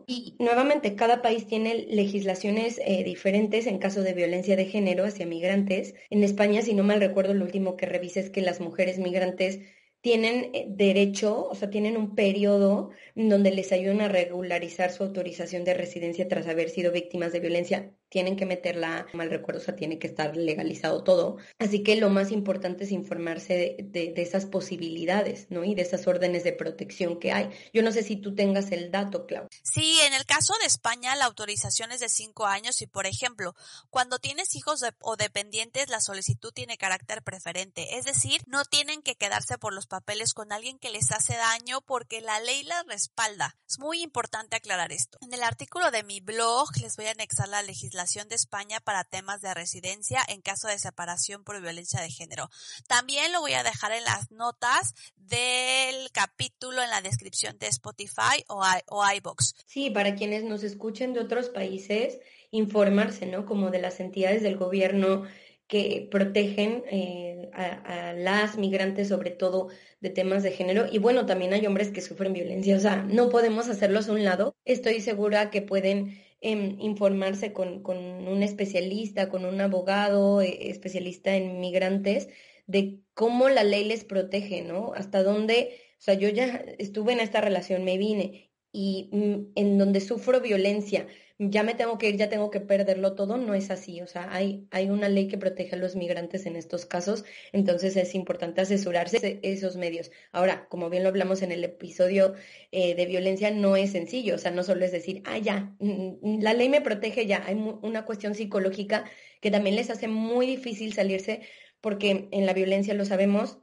Y 0.05 0.35
nuevamente, 0.39 0.95
cada 0.95 1.21
país 1.23 1.47
tiene 1.47 1.73
legislaciones 1.89 2.79
eh, 2.85 3.03
diferentes 3.03 3.65
en 3.65 3.79
caso 3.79 4.03
de 4.03 4.13
violencia 4.13 4.55
de 4.55 4.65
género 4.65 5.03
hacia 5.05 5.25
migrantes. 5.25 5.95
En 6.11 6.23
España, 6.23 6.61
si 6.61 6.75
no 6.75 6.83
mal 6.83 6.99
recuerdo, 6.99 7.33
lo 7.33 7.43
último 7.45 7.75
que 7.75 7.87
revisé 7.87 8.19
es 8.19 8.29
que 8.29 8.41
las 8.41 8.59
mujeres 8.59 8.99
migrantes 8.99 9.61
tienen 10.01 10.51
eh, 10.53 10.67
derecho, 10.69 11.47
o 11.47 11.55
sea, 11.55 11.69
tienen 11.71 11.97
un 11.97 12.13
periodo 12.13 12.91
donde 13.15 13.51
les 13.51 13.71
ayudan 13.71 14.01
a 14.01 14.09
regularizar 14.09 14.91
su 14.91 15.03
autorización 15.03 15.63
de 15.63 15.73
residencia 15.73 16.27
tras 16.27 16.47
haber 16.47 16.69
sido 16.69 16.91
víctimas 16.91 17.31
de 17.33 17.39
violencia. 17.39 17.95
Tienen 18.13 18.35
que 18.35 18.45
meterla, 18.45 19.07
mal 19.13 19.31
recuerdo, 19.31 19.59
o 19.59 19.63
sea, 19.63 19.75
tiene 19.75 19.97
que 19.97 20.05
estar 20.05 20.37
legalizado 20.37 21.03
todo. 21.03 21.37
Así 21.57 21.81
que 21.81 21.95
lo 21.95 22.11
más 22.11 22.29
importante 22.29 22.83
es 22.83 22.91
informarse 22.91 23.75
de, 23.79 24.13
esas 24.17 24.45
posibilidades, 24.45 25.47
¿no? 25.49 25.63
Y 25.63 25.73
de 25.73 25.81
esas 25.81 26.05
órdenes 26.05 26.43
de 26.43 26.53
protección 26.53 27.19
que 27.19 27.31
hay. 27.31 27.49
Yo 27.73 27.81
no 27.81 27.91
sé 27.91 28.03
si 28.03 28.17
tú 28.17 28.35
tengas 28.35 28.71
el 28.71 28.91
dato, 28.91 29.25
Clau. 29.25 29.47
Sí, 29.63 29.97
en 30.05 30.13
el 30.13 30.25
caso 30.25 30.53
de 30.61 30.67
España 30.67 31.15
la 31.15 31.25
autorización 31.25 31.91
es 31.91 32.01
de 32.01 32.07
cinco 32.07 32.45
años 32.45 32.83
y, 32.83 32.85
por 32.85 33.07
ejemplo, 33.07 33.55
cuando 33.89 34.19
tienes 34.19 34.53
hijos 34.53 34.83
o 35.01 35.15
dependientes, 35.15 35.89
la 35.89 35.99
solicitud 35.99 36.53
tiene 36.53 36.77
carácter 36.77 37.23
preferente. 37.23 37.97
Es 37.97 38.05
decir, 38.05 38.43
no 38.45 38.63
tienen 38.63 39.01
que 39.01 39.15
quedarse 39.15 39.57
por 39.57 39.73
los 39.73 39.87
papeles 39.87 40.35
con 40.35 40.51
alguien 40.51 40.77
que 40.77 40.91
les 40.91 41.11
hace 41.11 41.33
daño 41.35 41.81
porque 41.81 42.21
la 42.21 42.39
ley 42.41 42.61
la 42.61 42.83
respalda. 42.83 43.57
Es 43.67 43.79
muy 43.79 44.03
importante 44.03 44.55
aclarar 44.55 44.91
esto. 44.91 45.17
En 45.21 45.33
el 45.33 45.41
artículo 45.41 45.89
de 45.89 46.03
mi 46.03 46.19
blog 46.19 46.69
les 46.79 46.95
voy 46.95 47.07
a 47.07 47.11
anexar 47.11 47.49
la 47.49 47.63
legislación 47.63 48.02
de 48.03 48.35
España 48.35 48.81
para 48.81 49.05
temas 49.05 49.39
de 49.39 49.53
residencia 49.53 50.19
en 50.27 50.41
caso 50.41 50.67
de 50.67 50.77
separación 50.77 51.45
por 51.45 51.61
violencia 51.61 52.01
de 52.01 52.09
género. 52.09 52.49
También 52.85 53.31
lo 53.31 53.39
voy 53.39 53.53
a 53.53 53.63
dejar 53.63 53.93
en 53.93 54.03
las 54.03 54.29
notas 54.29 54.93
del 55.15 56.11
capítulo 56.11 56.81
en 56.83 56.89
la 56.89 57.01
descripción 57.01 57.57
de 57.59 57.67
Spotify 57.67 58.43
o, 58.47 58.61
o 58.89 59.09
iBox. 59.09 59.55
Sí, 59.65 59.89
para 59.89 60.15
quienes 60.15 60.43
nos 60.43 60.63
escuchen 60.63 61.13
de 61.13 61.21
otros 61.21 61.47
países, 61.47 62.19
informarse, 62.51 63.25
¿no? 63.25 63.45
Como 63.45 63.71
de 63.71 63.79
las 63.79 64.01
entidades 64.01 64.43
del 64.43 64.57
gobierno 64.57 65.23
que 65.67 66.07
protegen 66.11 66.83
eh, 66.91 67.49
a, 67.53 68.13
las 68.13 68.57
migrantes, 68.57 69.07
sobre 69.07 69.31
todo 69.31 69.69
de 70.01 70.09
temas 70.09 70.43
de 70.43 70.51
género. 70.51 70.85
Y 70.91 70.99
bueno, 70.99 71.25
también 71.25 71.53
hay 71.53 71.65
hombres 71.65 71.89
que 71.89 72.01
sufren 72.01 72.33
violencia, 72.33 72.75
o 72.75 72.79
sea, 72.79 72.97
no 72.97 73.29
podemos 73.29 73.69
hacerlos 73.69 74.07
a 74.07 74.11
un 74.11 74.23
lado. 74.23 74.55
Estoy 74.65 75.01
segura 75.01 75.49
que 75.49 75.61
pueden 75.61 76.22
em, 76.43 76.77
informarse 76.79 77.53
con, 77.53 77.81
con, 77.83 77.97
un 77.97 78.43
especialista, 78.43 79.29
con 79.29 79.45
un 79.45 79.59
abogado 79.61 80.41
eh, 80.41 80.69
especialista 80.69 81.35
en 81.35 81.59
migrantes, 81.59 82.29
de 82.67 82.99
cómo 83.13 83.49
la 83.49 83.63
ley 83.63 83.85
les 83.85 84.03
protege, 84.03 84.61
¿no? 84.61 84.93
Hasta 84.93 85.23
dónde, 85.23 85.79
o 85.99 86.01
sea, 86.01 86.13
yo 86.15 86.29
ya 86.29 86.63
estuve 86.77 87.13
en 87.13 87.19
esta 87.21 87.41
relación, 87.41 87.83
me 87.83 87.97
vine 87.97 88.51
y 88.71 89.09
mm, 89.11 89.53
en 89.55 89.77
donde 89.77 90.01
sufro 90.01 90.41
violencia, 90.41 91.07
ya 91.49 91.63
me 91.63 91.75
tengo 91.75 91.97
que 91.97 92.09
ir, 92.09 92.17
ya 92.17 92.29
tengo 92.29 92.49
que 92.49 92.59
perderlo 92.59 93.15
todo, 93.15 93.37
no 93.37 93.53
es 93.53 93.71
así. 93.71 94.01
O 94.01 94.07
sea, 94.07 94.33
hay, 94.33 94.67
hay 94.71 94.89
una 94.89 95.09
ley 95.09 95.27
que 95.27 95.37
protege 95.37 95.75
a 95.75 95.79
los 95.79 95.95
migrantes 95.95 96.45
en 96.45 96.55
estos 96.55 96.85
casos, 96.85 97.25
entonces 97.51 97.95
es 97.97 98.15
importante 98.15 98.61
asesorarse 98.61 99.39
esos 99.43 99.77
medios. 99.77 100.11
Ahora, 100.31 100.67
como 100.69 100.89
bien 100.89 101.03
lo 101.03 101.09
hablamos 101.09 101.41
en 101.41 101.51
el 101.51 101.63
episodio 101.63 102.33
eh, 102.71 102.95
de 102.95 103.05
violencia, 103.05 103.51
no 103.51 103.75
es 103.75 103.91
sencillo, 103.91 104.35
o 104.35 104.37
sea, 104.37 104.51
no 104.51 104.63
solo 104.63 104.85
es 104.85 104.91
decir, 104.91 105.21
ah, 105.25 105.37
ya, 105.37 105.75
mm, 105.79 106.41
la 106.41 106.53
ley 106.53 106.69
me 106.69 106.81
protege 106.81 107.25
ya, 107.25 107.43
hay 107.45 107.55
una 107.55 108.05
cuestión 108.05 108.35
psicológica 108.35 109.05
que 109.41 109.51
también 109.51 109.75
les 109.75 109.89
hace 109.89 110.07
muy 110.07 110.45
difícil 110.45 110.93
salirse 110.93 111.41
porque 111.81 112.29
en 112.31 112.45
la 112.45 112.53
violencia 112.53 112.93
lo 112.93 113.05
sabemos, 113.05 113.59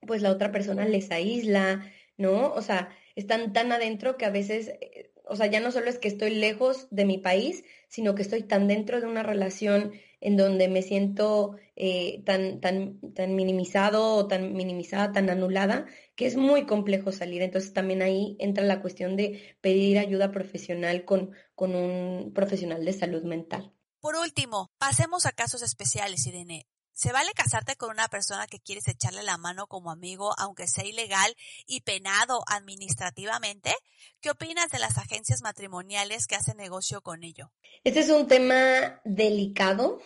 pues 0.00 0.22
la 0.22 0.30
otra 0.30 0.52
persona 0.52 0.84
les 0.86 1.10
aísla, 1.10 1.90
¿no? 2.16 2.52
O 2.52 2.62
sea, 2.62 2.90
están 3.16 3.52
tan 3.52 3.72
adentro 3.72 4.16
que 4.16 4.24
a 4.24 4.30
veces 4.30 4.68
eh, 4.68 5.05
o 5.26 5.36
sea, 5.36 5.46
ya 5.46 5.60
no 5.60 5.72
solo 5.72 5.90
es 5.90 5.98
que 5.98 6.08
estoy 6.08 6.34
lejos 6.34 6.86
de 6.90 7.04
mi 7.04 7.18
país, 7.18 7.64
sino 7.88 8.14
que 8.14 8.22
estoy 8.22 8.42
tan 8.42 8.68
dentro 8.68 9.00
de 9.00 9.06
una 9.06 9.22
relación 9.22 9.92
en 10.20 10.36
donde 10.36 10.68
me 10.68 10.82
siento 10.82 11.56
eh, 11.74 12.22
tan, 12.24 12.60
tan, 12.60 13.00
tan 13.12 13.34
minimizado 13.34 14.14
o 14.14 14.28
tan 14.28 14.54
minimizada, 14.54 15.12
tan 15.12 15.28
anulada, 15.28 15.86
que 16.14 16.26
es 16.26 16.36
muy 16.36 16.64
complejo 16.64 17.12
salir. 17.12 17.42
Entonces 17.42 17.72
también 17.72 18.02
ahí 18.02 18.36
entra 18.38 18.64
la 18.64 18.80
cuestión 18.80 19.16
de 19.16 19.56
pedir 19.60 19.98
ayuda 19.98 20.32
profesional 20.32 21.04
con, 21.04 21.32
con 21.54 21.74
un 21.74 22.32
profesional 22.32 22.84
de 22.84 22.92
salud 22.92 23.22
mental. 23.24 23.72
Por 24.00 24.14
último, 24.16 24.70
pasemos 24.78 25.26
a 25.26 25.32
casos 25.32 25.62
especiales, 25.62 26.26
Irene. 26.26 26.66
¿Se 26.96 27.12
vale 27.12 27.32
casarte 27.34 27.76
con 27.76 27.90
una 27.90 28.08
persona 28.08 28.46
que 28.46 28.58
quieres 28.58 28.88
echarle 28.88 29.22
la 29.22 29.36
mano 29.36 29.66
como 29.66 29.90
amigo, 29.90 30.32
aunque 30.38 30.66
sea 30.66 30.86
ilegal 30.86 31.36
y 31.66 31.82
penado 31.82 32.42
administrativamente? 32.46 33.74
¿Qué 34.22 34.30
opinas 34.30 34.70
de 34.70 34.78
las 34.78 34.96
agencias 34.96 35.42
matrimoniales 35.42 36.26
que 36.26 36.36
hacen 36.36 36.56
negocio 36.56 37.02
con 37.02 37.22
ello? 37.22 37.52
Este 37.84 38.00
es 38.00 38.08
un 38.08 38.26
tema 38.26 39.02
delicado 39.04 40.00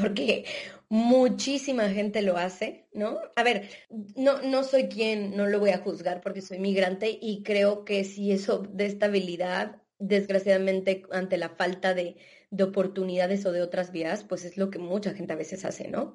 porque 0.00 0.44
muchísima 0.88 1.88
gente 1.88 2.22
lo 2.22 2.36
hace, 2.36 2.86
¿no? 2.92 3.18
A 3.34 3.42
ver, 3.42 3.68
no, 4.14 4.40
no 4.42 4.62
soy 4.62 4.88
quien, 4.88 5.36
no 5.36 5.48
lo 5.48 5.58
voy 5.58 5.70
a 5.70 5.78
juzgar 5.78 6.20
porque 6.20 6.42
soy 6.42 6.60
migrante 6.60 7.18
y 7.20 7.42
creo 7.42 7.84
que 7.84 8.04
si 8.04 8.30
eso 8.30 8.58
de 8.58 8.86
estabilidad, 8.86 9.82
desgraciadamente 9.98 11.02
ante 11.10 11.36
la 11.36 11.50
falta 11.50 11.94
de 11.94 12.16
de 12.50 12.64
oportunidades 12.64 13.44
o 13.46 13.52
de 13.52 13.62
otras 13.62 13.92
vías, 13.92 14.24
pues 14.24 14.44
es 14.44 14.56
lo 14.56 14.70
que 14.70 14.78
mucha 14.78 15.14
gente 15.14 15.32
a 15.32 15.36
veces 15.36 15.64
hace, 15.64 15.88
¿no? 15.88 16.14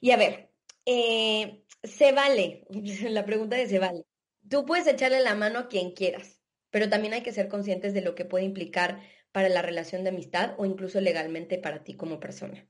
Y 0.00 0.10
a 0.12 0.16
ver, 0.16 0.50
eh, 0.84 1.64
se 1.82 2.12
vale, 2.12 2.64
la 3.10 3.24
pregunta 3.24 3.56
de 3.56 3.66
se 3.66 3.78
vale. 3.78 4.04
tú 4.48 4.64
puedes 4.64 4.86
echarle 4.86 5.20
la 5.20 5.34
mano 5.34 5.60
a 5.60 5.68
quien 5.68 5.92
quieras, 5.92 6.40
pero 6.70 6.88
también 6.88 7.14
hay 7.14 7.22
que 7.22 7.32
ser 7.32 7.48
conscientes 7.48 7.94
de 7.94 8.02
lo 8.02 8.14
que 8.14 8.24
puede 8.24 8.44
implicar 8.44 9.00
para 9.32 9.48
la 9.48 9.62
relación 9.62 10.02
de 10.04 10.10
amistad 10.10 10.54
o 10.58 10.64
incluso 10.64 11.00
legalmente 11.00 11.58
para 11.58 11.84
ti 11.84 11.94
como 11.94 12.20
persona. 12.20 12.66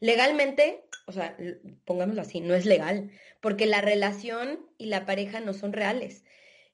Legalmente, 0.00 0.84
o 1.06 1.12
sea, 1.12 1.36
pongámoslo 1.84 2.22
así, 2.22 2.40
no 2.40 2.54
es 2.54 2.64
legal, 2.64 3.10
porque 3.40 3.66
la 3.66 3.80
relación 3.80 4.66
y 4.78 4.86
la 4.86 5.04
pareja 5.04 5.40
no 5.40 5.52
son 5.52 5.72
reales. 5.72 6.24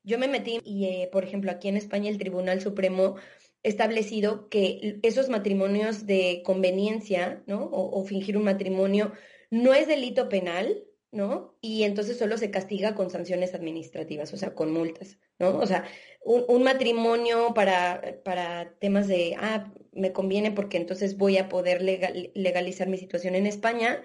Yo 0.07 0.17
me 0.17 0.29
metí 0.29 0.61
y, 0.63 0.85
eh, 0.85 1.09
por 1.11 1.25
ejemplo, 1.25 1.51
aquí 1.51 1.67
en 1.67 1.75
España 1.75 2.09
el 2.09 2.17
Tribunal 2.17 2.61
Supremo 2.61 3.17
establecido 3.61 4.47
que 4.47 4.99
esos 5.03 5.27
matrimonios 5.27 6.05
de 6.05 6.43
conveniencia, 6.45 7.43
¿no? 7.45 7.69
O, 7.69 8.05
fingir 8.05 8.37
un 8.37 8.45
matrimonio 8.45 9.11
no 9.51 9.73
es 9.73 9.85
delito 9.85 10.29
penal, 10.29 10.81
¿no? 11.11 11.57
Y 11.59 11.83
entonces 11.83 12.17
solo 12.17 12.37
se 12.37 12.51
castiga 12.51 12.95
con 12.95 13.09
sanciones 13.09 13.53
administrativas, 13.53 14.33
o 14.33 14.37
sea, 14.37 14.55
con 14.55 14.71
multas, 14.71 15.17
¿no? 15.39 15.57
O 15.57 15.67
sea, 15.67 15.83
un, 16.23 16.63
matrimonio 16.63 17.53
para, 17.53 18.21
para 18.23 18.77
temas 18.79 19.09
de, 19.09 19.35
ah, 19.37 19.73
me 19.91 20.13
conviene 20.13 20.51
porque 20.51 20.77
entonces 20.77 21.17
voy 21.17 21.37
a 21.37 21.49
poder 21.49 21.81
legalizar 21.81 22.87
mi 22.87 22.97
situación 22.97 23.35
en 23.35 23.45
España, 23.45 24.01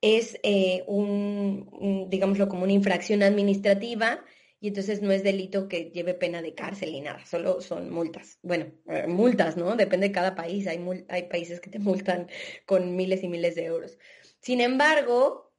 es 0.00 0.38
eh, 0.44 0.84
un, 0.86 2.06
digámoslo, 2.08 2.48
como 2.48 2.62
una 2.62 2.72
infracción 2.72 3.24
administrativa 3.24 4.24
y 4.64 4.68
entonces 4.68 5.02
no 5.02 5.12
es 5.12 5.22
delito 5.22 5.68
que 5.68 5.90
lleve 5.90 6.14
pena 6.14 6.40
de 6.40 6.54
cárcel 6.54 6.92
ni 6.92 7.02
nada, 7.02 7.22
solo 7.26 7.60
son 7.60 7.90
multas. 7.90 8.38
Bueno, 8.42 8.72
eh, 8.86 9.06
multas, 9.06 9.58
¿no? 9.58 9.76
Depende 9.76 10.08
de 10.08 10.14
cada 10.14 10.34
país, 10.34 10.66
hay, 10.66 10.82
hay 11.10 11.24
países 11.24 11.60
que 11.60 11.68
te 11.68 11.78
multan 11.78 12.30
con 12.64 12.96
miles 12.96 13.22
y 13.22 13.28
miles 13.28 13.56
de 13.56 13.66
euros. 13.66 13.98
Sin 14.40 14.62
embargo, 14.62 15.52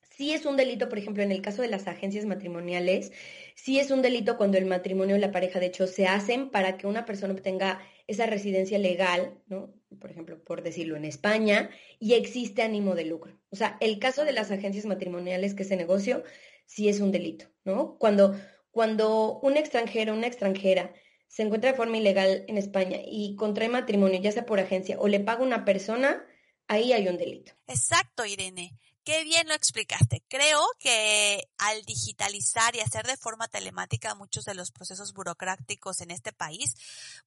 sí 0.00 0.32
es 0.32 0.46
un 0.46 0.56
delito, 0.56 0.88
por 0.88 0.96
ejemplo, 0.96 1.22
en 1.22 1.32
el 1.32 1.42
caso 1.42 1.60
de 1.60 1.68
las 1.68 1.86
agencias 1.86 2.24
matrimoniales, 2.24 3.12
sí 3.56 3.78
es 3.78 3.90
un 3.90 4.00
delito 4.00 4.38
cuando 4.38 4.56
el 4.56 4.64
matrimonio 4.64 5.16
y 5.16 5.20
la 5.20 5.32
pareja, 5.32 5.60
de 5.60 5.66
hecho, 5.66 5.86
se 5.86 6.06
hacen 6.06 6.48
para 6.48 6.78
que 6.78 6.86
una 6.86 7.04
persona 7.04 7.34
obtenga 7.34 7.82
esa 8.06 8.24
residencia 8.24 8.78
legal, 8.78 9.38
¿no? 9.48 9.74
Por 10.00 10.10
ejemplo, 10.10 10.42
por 10.42 10.62
decirlo, 10.62 10.96
en 10.96 11.04
España, 11.04 11.68
y 11.98 12.14
existe 12.14 12.62
ánimo 12.62 12.94
de 12.94 13.04
lucro. 13.04 13.38
O 13.50 13.56
sea, 13.56 13.76
el 13.80 13.98
caso 13.98 14.24
de 14.24 14.32
las 14.32 14.50
agencias 14.50 14.86
matrimoniales, 14.86 15.54
que 15.54 15.64
ese 15.64 15.76
negocio, 15.76 16.24
sí 16.66 16.88
es 16.88 17.00
un 17.00 17.12
delito, 17.12 17.46
¿no? 17.64 17.96
Cuando, 17.98 18.38
cuando 18.70 19.38
un 19.40 19.56
extranjero, 19.56 20.12
una 20.12 20.26
extranjera, 20.26 20.92
se 21.28 21.42
encuentra 21.42 21.70
de 21.70 21.76
forma 21.76 21.96
ilegal 21.96 22.44
en 22.48 22.58
España 22.58 22.98
y 23.04 23.36
contrae 23.36 23.68
matrimonio, 23.68 24.20
ya 24.20 24.32
sea 24.32 24.46
por 24.46 24.60
agencia 24.60 24.96
o 24.98 25.08
le 25.08 25.20
paga 25.20 25.42
una 25.42 25.64
persona, 25.64 26.24
ahí 26.68 26.92
hay 26.92 27.08
un 27.08 27.18
delito. 27.18 27.52
Exacto, 27.66 28.24
Irene. 28.24 28.78
Qué 29.04 29.22
bien 29.22 29.46
lo 29.46 29.54
explicaste. 29.54 30.24
Creo 30.28 30.60
que 30.80 31.48
al 31.58 31.84
digitalizar 31.84 32.74
y 32.74 32.80
hacer 32.80 33.06
de 33.06 33.16
forma 33.16 33.46
telemática 33.46 34.16
muchos 34.16 34.44
de 34.44 34.54
los 34.54 34.72
procesos 34.72 35.12
burocráticos 35.12 36.00
en 36.00 36.10
este 36.10 36.32
país, 36.32 36.74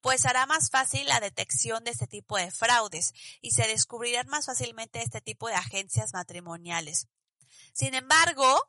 pues 0.01 0.25
hará 0.25 0.45
más 0.45 0.71
fácil 0.71 1.07
la 1.07 1.21
detección 1.21 1.85
de 1.85 1.91
este 1.91 2.05
tipo 2.05 2.35
de 2.35 2.51
fraudes 2.51 3.13
y 3.41 3.51
se 3.51 3.65
descubrirán 3.65 4.27
más 4.27 4.47
fácilmente 4.47 5.01
este 5.01 5.21
tipo 5.21 5.47
de 5.47 5.53
agencias 5.53 6.13
matrimoniales. 6.13 7.07
Sin 7.71 7.93
embargo, 7.93 8.67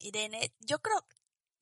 Irene, 0.00 0.52
yo 0.60 0.78
creo, 0.80 1.04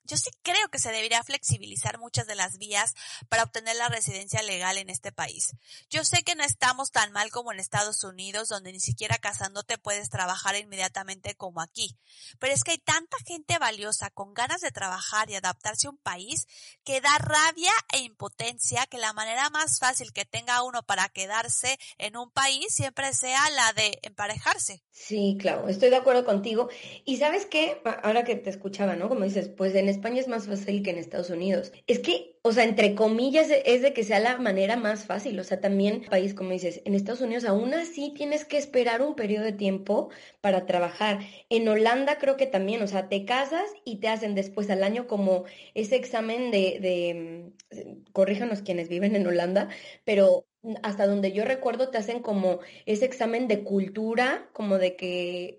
yo 0.07 0.17
sí 0.17 0.31
creo 0.43 0.69
que 0.69 0.79
se 0.79 0.91
debería 0.91 1.23
flexibilizar 1.23 1.99
muchas 1.99 2.27
de 2.27 2.35
las 2.35 2.59
vías 2.59 2.95
para 3.29 3.43
obtener 3.43 3.77
la 3.77 3.89
residencia 3.89 4.43
legal 4.43 4.79
en 4.79 4.91
este 4.91 5.13
país. 5.13 5.55
Yo 5.91 6.05
sé 6.05 6.23
que 6.23 6.35
no 6.35 6.45
estamos 6.45 6.91
tan 6.91 7.13
mal 7.13 7.31
como 7.31 7.53
en 7.53 7.61
Estados 7.61 8.03
Unidos, 8.05 8.49
donde 8.49 8.73
ni 8.73 8.81
siquiera 8.81 9.19
casándote 9.19 9.79
puedes 9.79 10.11
trabajar 10.11 10.57
inmediatamente 10.57 11.35
como 11.35 11.61
aquí, 11.61 11.97
pero 12.39 12.53
es 12.53 12.65
que 12.65 12.73
hay 12.73 12.79
tanta 12.79 13.17
gente 13.27 13.59
valiosa 13.59 14.11
con 14.11 14.35
ganas 14.35 14.61
de 14.61 14.71
trabajar 14.71 15.31
y 15.31 15.35
adaptarse 15.35 15.87
a 15.87 15.91
un 15.91 15.99
país 15.99 16.47
que 16.85 17.01
da 17.01 17.17
rabia 17.19 17.73
e 17.93 17.99
impotencia 17.99 18.87
que 18.87 18.99
la 18.99 19.13
manera 19.13 19.51
más 19.51 19.79
fácil 19.79 20.13
que 20.13 20.25
tenga 20.25 20.63
uno 20.63 20.83
para 20.83 21.09
quedarse 21.09 21.79
en 21.99 22.17
un 22.17 22.31
país 22.31 22.67
siempre 22.75 23.13
sea 23.15 23.51
la 23.51 23.73
de 23.73 23.99
emparejarse. 24.03 24.83
Sí, 24.91 25.37
claro, 25.39 25.69
estoy 25.69 25.91
de 25.91 25.97
acuerdo 25.97 26.25
contigo. 26.25 26.69
Y 27.05 27.19
sabes 27.19 27.47
qué, 27.47 27.81
ahora 28.03 28.25
que 28.25 28.37
te 28.37 28.51
escuchaba, 28.51 28.97
¿no? 28.97 29.09
Como 29.09 29.25
dices, 29.25 29.49
pues 29.49 29.75
en 29.75 29.89
España 29.97 30.21
es 30.21 30.29
más 30.29 30.47
fácil 30.47 30.83
que 30.83 30.91
en 30.91 30.99
Estados 30.99 31.31
Unidos. 31.31 31.73
Es 31.87 31.99
que, 31.99 32.39
o 32.43 32.53
sea, 32.53 32.65
entre 32.65 32.95
comillas, 32.95 33.49
es 33.51 33.83
de 33.83 33.93
que 33.93 34.05
sea 34.05 34.21
la 34.21 34.39
manera 34.39 34.77
más 34.77 35.05
fácil. 35.05 35.39
O 35.41 35.45
sea, 35.45 35.61
también, 35.61 36.03
país, 36.09 36.35
como 36.35 36.51
dices, 36.51 36.83
en 36.85 36.95
Estados 36.95 37.21
Unidos 37.21 37.45
aún 37.45 37.75
así 37.75 38.13
tienes 38.15 38.45
que 38.45 38.59
esperar 38.59 39.03
un 39.03 39.15
periodo 39.15 39.45
de 39.45 39.53
tiempo 39.53 40.11
para 40.41 40.67
trabajar. 40.67 41.21
En 41.49 41.69
Holanda 41.69 42.19
creo 42.19 42.37
que 42.37 42.47
también, 42.47 42.83
o 42.83 42.87
sea, 42.87 43.09
te 43.09 43.25
casas 43.25 43.69
y 43.85 43.97
te 44.01 44.09
hacen 44.09 44.35
después 44.35 44.71
al 44.71 44.83
año 44.83 45.07
como 45.07 45.45
ese 45.75 45.97
examen 45.97 46.51
de, 46.51 46.79
de 46.81 47.55
mm, 47.73 48.13
corríjanos 48.13 48.63
quienes 48.63 48.89
viven 48.89 49.17
en 49.17 49.27
Holanda, 49.27 49.69
pero 50.05 50.47
hasta 50.83 51.07
donde 51.07 51.33
yo 51.33 51.45
recuerdo, 51.45 51.91
te 51.91 51.99
hacen 51.99 52.21
como 52.23 52.61
ese 52.87 53.05
examen 53.05 53.49
de 53.49 53.63
cultura, 53.63 54.49
como 54.53 54.79
de 54.79 54.97
que 54.97 55.59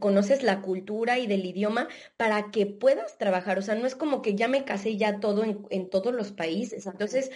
conoces 0.00 0.42
la 0.42 0.62
cultura 0.62 1.18
y 1.18 1.26
del 1.26 1.44
idioma 1.46 1.88
para 2.16 2.50
que 2.50 2.66
puedas 2.66 3.18
trabajar. 3.18 3.58
O 3.58 3.62
sea, 3.62 3.74
no 3.74 3.86
es 3.86 3.94
como 3.96 4.22
que 4.22 4.34
ya 4.34 4.48
me 4.48 4.64
casé 4.64 4.96
ya 4.96 5.20
todo 5.20 5.44
en, 5.44 5.66
en 5.70 5.90
todos 5.90 6.14
los 6.14 6.32
países. 6.32 6.86
Entonces, 6.86 7.30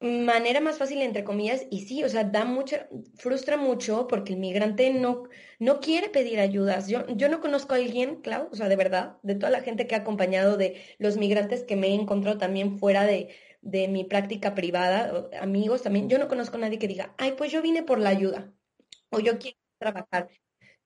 manera 0.00 0.60
más 0.60 0.78
fácil, 0.78 1.00
entre 1.02 1.24
comillas, 1.24 1.66
y 1.70 1.86
sí, 1.86 2.04
o 2.04 2.08
sea, 2.08 2.24
da 2.24 2.44
mucha, 2.44 2.88
frustra 3.16 3.56
mucho 3.56 4.06
porque 4.08 4.34
el 4.34 4.38
migrante 4.38 4.90
no, 4.92 5.24
no 5.58 5.80
quiere 5.80 6.10
pedir 6.10 6.38
ayudas. 6.40 6.88
Yo, 6.88 7.06
yo 7.08 7.28
no 7.28 7.40
conozco 7.40 7.74
a 7.74 7.78
alguien, 7.78 8.20
Clau, 8.20 8.48
o 8.52 8.56
sea, 8.56 8.68
de 8.68 8.76
verdad, 8.76 9.18
de 9.22 9.34
toda 9.36 9.50
la 9.50 9.62
gente 9.62 9.86
que 9.86 9.94
ha 9.94 9.98
acompañado 9.98 10.56
de 10.58 10.82
los 10.98 11.16
migrantes 11.16 11.64
que 11.64 11.76
me 11.76 11.88
he 11.88 11.94
encontrado 11.94 12.36
también 12.38 12.78
fuera 12.78 13.04
de, 13.04 13.34
de 13.62 13.88
mi 13.88 14.04
práctica 14.04 14.54
privada, 14.54 15.28
amigos 15.40 15.82
también, 15.82 16.08
yo 16.08 16.18
no 16.18 16.28
conozco 16.28 16.56
a 16.56 16.60
nadie 16.60 16.78
que 16.78 16.88
diga, 16.88 17.14
ay, 17.18 17.32
pues 17.36 17.50
yo 17.52 17.62
vine 17.62 17.82
por 17.82 17.98
la 17.98 18.10
ayuda 18.10 18.52
o 19.10 19.20
yo 19.20 19.38
quiero 19.38 19.58
trabajar. 19.78 20.28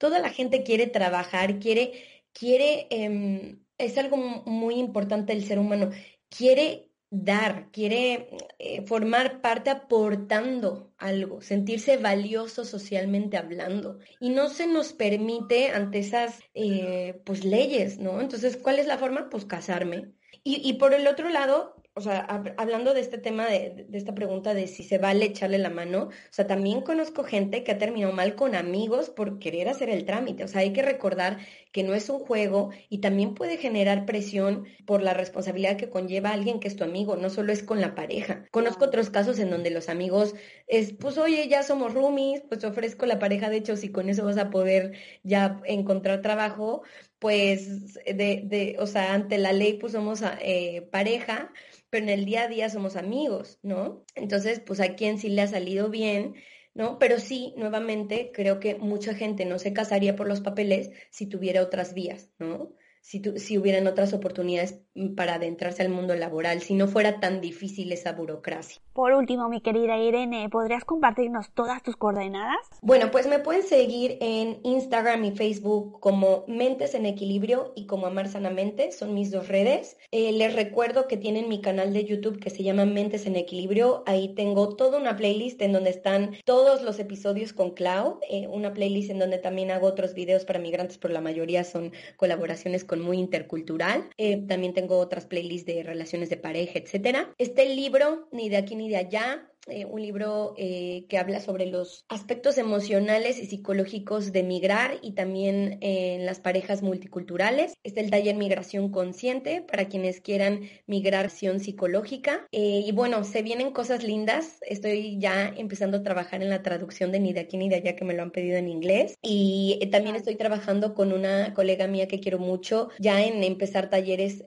Toda 0.01 0.17
la 0.17 0.31
gente 0.31 0.63
quiere 0.63 0.87
trabajar, 0.87 1.59
quiere, 1.59 1.93
quiere, 2.33 2.87
eh, 2.89 3.59
es 3.77 3.99
algo 3.99 4.17
muy 4.17 4.79
importante 4.79 5.31
el 5.31 5.45
ser 5.45 5.59
humano, 5.59 5.91
quiere 6.27 6.89
dar, 7.11 7.69
quiere 7.71 8.29
eh, 8.57 8.81
formar 8.87 9.41
parte 9.41 9.69
aportando 9.69 10.91
algo, 10.97 11.41
sentirse 11.41 11.97
valioso 11.97 12.65
socialmente 12.65 13.37
hablando. 13.37 13.99
Y 14.19 14.31
no 14.31 14.49
se 14.49 14.65
nos 14.65 14.91
permite 14.91 15.69
ante 15.69 15.99
esas 15.99 16.39
eh, 16.55 17.21
pues 17.23 17.45
leyes, 17.45 17.99
¿no? 17.99 18.21
Entonces, 18.21 18.57
¿cuál 18.57 18.79
es 18.79 18.87
la 18.87 18.97
forma? 18.97 19.29
Pues 19.29 19.45
casarme. 19.45 20.13
Y, 20.43 20.67
y 20.67 20.73
por 20.79 20.95
el 20.95 21.05
otro 21.05 21.29
lado, 21.29 21.75
o 21.93 22.01
sea, 22.01 22.19
hablando 22.57 22.93
de 22.93 23.01
este 23.01 23.17
tema, 23.17 23.47
de, 23.47 23.85
de, 23.87 23.97
esta 23.97 24.15
pregunta 24.15 24.53
de 24.53 24.67
si 24.67 24.83
se 24.83 24.97
vale 24.97 25.25
echarle 25.25 25.57
la 25.57 25.69
mano, 25.69 26.03
o 26.03 26.11
sea, 26.29 26.47
también 26.47 26.81
conozco 26.81 27.23
gente 27.23 27.63
que 27.63 27.73
ha 27.73 27.77
terminado 27.77 28.13
mal 28.13 28.35
con 28.35 28.55
amigos 28.55 29.09
por 29.09 29.39
querer 29.39 29.67
hacer 29.67 29.89
el 29.89 30.05
trámite. 30.05 30.45
O 30.45 30.47
sea, 30.47 30.61
hay 30.61 30.71
que 30.71 30.83
recordar 30.83 31.39
que 31.73 31.83
no 31.83 31.93
es 31.93 32.09
un 32.09 32.19
juego 32.19 32.69
y 32.89 32.99
también 32.99 33.35
puede 33.35 33.57
generar 33.57 34.05
presión 34.05 34.65
por 34.85 35.01
la 35.01 35.13
responsabilidad 35.13 35.75
que 35.75 35.89
conlleva 35.89 36.31
alguien 36.31 36.59
que 36.61 36.69
es 36.69 36.77
tu 36.77 36.83
amigo, 36.85 37.17
no 37.17 37.29
solo 37.29 37.51
es 37.51 37.61
con 37.63 37.81
la 37.81 37.93
pareja. 37.93 38.45
Conozco 38.51 38.85
otros 38.85 39.09
casos 39.09 39.39
en 39.39 39.49
donde 39.49 39.69
los 39.69 39.89
amigos 39.89 40.35
es, 40.67 40.93
pues 40.93 41.17
oye, 41.17 41.47
ya 41.49 41.63
somos 41.63 41.93
roomies, 41.93 42.41
pues 42.47 42.63
ofrezco 42.63 43.05
la 43.05 43.19
pareja, 43.19 43.49
de 43.49 43.57
hecho, 43.57 43.75
si 43.75 43.91
con 43.91 44.09
eso 44.09 44.23
vas 44.23 44.37
a 44.37 44.49
poder 44.49 44.93
ya 45.23 45.61
encontrar 45.65 46.21
trabajo, 46.21 46.83
pues 47.21 47.93
de, 47.93 48.41
de 48.43 48.75
o 48.79 48.87
sea, 48.87 49.13
ante 49.13 49.37
la 49.37 49.53
ley 49.53 49.75
pues 49.75 49.93
somos 49.93 50.21
eh, 50.41 50.89
pareja 50.91 51.53
pero 51.91 52.05
en 52.05 52.09
el 52.09 52.25
día 52.25 52.43
a 52.43 52.47
día 52.47 52.69
somos 52.69 52.95
amigos, 52.95 53.59
¿no? 53.61 54.05
Entonces, 54.15 54.61
pues 54.61 54.79
a 54.79 54.95
quien 54.95 55.19
sí 55.19 55.27
le 55.27 55.41
ha 55.41 55.47
salido 55.47 55.89
bien, 55.89 56.35
¿no? 56.73 56.97
Pero 56.97 57.19
sí, 57.19 57.53
nuevamente, 57.57 58.31
creo 58.33 58.61
que 58.61 58.75
mucha 58.75 59.13
gente 59.13 59.45
no 59.45 59.59
se 59.59 59.73
casaría 59.73 60.15
por 60.15 60.27
los 60.27 60.39
papeles 60.39 60.89
si 61.09 61.27
tuviera 61.27 61.61
otras 61.61 61.93
vías, 61.93 62.29
¿no? 62.39 62.73
Si, 63.01 63.21
si 63.35 63.57
hubieran 63.57 63.87
otras 63.87 64.13
oportunidades 64.13 64.79
para 65.17 65.35
adentrarse 65.35 65.83
al 65.83 65.89
mundo 65.89 66.15
laboral, 66.15 66.61
si 66.61 66.75
no 66.75 66.87
fuera 66.87 67.19
tan 67.19 67.41
difícil 67.41 67.91
esa 67.91 68.13
burocracia. 68.13 68.81
Por 68.93 69.13
último, 69.13 69.47
mi 69.47 69.61
querida 69.61 69.97
Irene, 69.97 70.49
¿podrías 70.49 70.83
compartirnos 70.83 71.49
todas 71.53 71.81
tus 71.81 71.95
coordenadas? 71.95 72.57
Bueno, 72.81 73.09
pues 73.09 73.25
me 73.25 73.39
pueden 73.39 73.63
seguir 73.63 74.17
en 74.19 74.59
Instagram 74.63 75.23
y 75.23 75.31
Facebook 75.31 76.01
como 76.01 76.43
Mentes 76.47 76.93
en 76.93 77.05
Equilibrio 77.05 77.71
y 77.73 77.85
como 77.85 78.07
Amar 78.07 78.27
Sanamente, 78.27 78.91
son 78.91 79.13
mis 79.13 79.31
dos 79.31 79.47
redes. 79.47 79.95
Eh, 80.11 80.33
les 80.33 80.53
recuerdo 80.55 81.07
que 81.07 81.15
tienen 81.15 81.47
mi 81.47 81.61
canal 81.61 81.93
de 81.93 82.03
YouTube 82.03 82.41
que 82.41 82.49
se 82.49 82.63
llama 82.63 82.83
Mentes 82.83 83.25
en 83.25 83.37
Equilibrio. 83.37 84.03
Ahí 84.07 84.35
tengo 84.35 84.75
toda 84.75 84.97
una 84.97 85.15
playlist 85.15 85.61
en 85.61 85.71
donde 85.71 85.91
están 85.91 86.35
todos 86.43 86.81
los 86.81 86.99
episodios 86.99 87.53
con 87.53 87.71
Clau, 87.71 88.19
eh, 88.29 88.47
una 88.47 88.73
playlist 88.73 89.09
en 89.09 89.19
donde 89.19 89.37
también 89.37 89.71
hago 89.71 89.87
otros 89.87 90.13
videos 90.13 90.43
para 90.43 90.59
migrantes, 90.59 90.97
pero 90.97 91.13
la 91.13 91.21
mayoría 91.21 91.63
son 91.63 91.93
colaboraciones 92.17 92.83
con 92.83 92.99
Muy 92.99 93.19
Intercultural. 93.19 94.09
Eh, 94.17 94.43
también 94.49 94.73
tengo 94.73 94.97
otras 94.97 95.27
playlists 95.27 95.65
de 95.65 95.83
relaciones 95.83 96.29
de 96.29 96.35
pareja, 96.35 96.77
etcétera. 96.77 97.33
Este 97.37 97.73
libro, 97.73 98.27
ni 98.33 98.49
de 98.49 98.57
aquí 98.57 98.75
ni 98.81 98.89
de 98.89 98.97
allá, 98.97 99.47
eh, 99.67 99.85
un 99.85 100.01
libro 100.01 100.55
eh, 100.57 101.05
que 101.07 101.19
habla 101.19 101.39
sobre 101.39 101.67
los 101.67 102.03
aspectos 102.09 102.57
emocionales 102.57 103.37
y 103.37 103.45
psicológicos 103.45 104.31
de 104.31 104.41
migrar 104.41 104.97
y 105.03 105.11
también 105.11 105.77
en 105.81 106.25
las 106.25 106.39
parejas 106.39 106.81
multiculturales. 106.81 107.75
Está 107.83 108.01
el 108.01 108.09
taller 108.09 108.35
Migración 108.35 108.91
Consciente 108.91 109.61
para 109.61 109.85
quienes 109.87 110.19
quieran 110.19 110.61
migración 110.87 111.59
psicológica. 111.59 112.47
y 112.51 112.91
bueno, 112.91 113.23
se 113.23 113.43
vienen 113.43 113.71
cosas 113.71 114.03
lindas. 114.03 114.57
Estoy 114.67 115.19
ya 115.19 115.53
empezando 115.55 115.97
a 115.97 116.03
trabajar 116.03 116.41
en 116.41 116.49
la 116.49 116.63
traducción 116.63 117.11
de 117.11 117.19
Ni 117.19 117.31
de 117.31 117.41
aquí 117.41 117.57
ni 117.57 117.69
de 117.69 117.75
allá 117.75 117.95
que 117.95 118.05
me 118.05 118.15
lo 118.15 118.23
han 118.23 118.31
pedido 118.31 118.57
en 118.57 118.67
inglés. 118.67 119.15
Y 119.21 119.79
también 119.91 120.15
estoy 120.15 120.35
trabajando 120.35 120.95
con 120.95 121.13
una 121.13 121.53
colega 121.53 121.85
mía 121.85 122.07
que 122.07 122.19
quiero 122.19 122.39
mucho 122.39 122.89
ya 122.97 123.23
en 123.23 123.43
empezar 123.43 123.91
talleres 123.91 124.43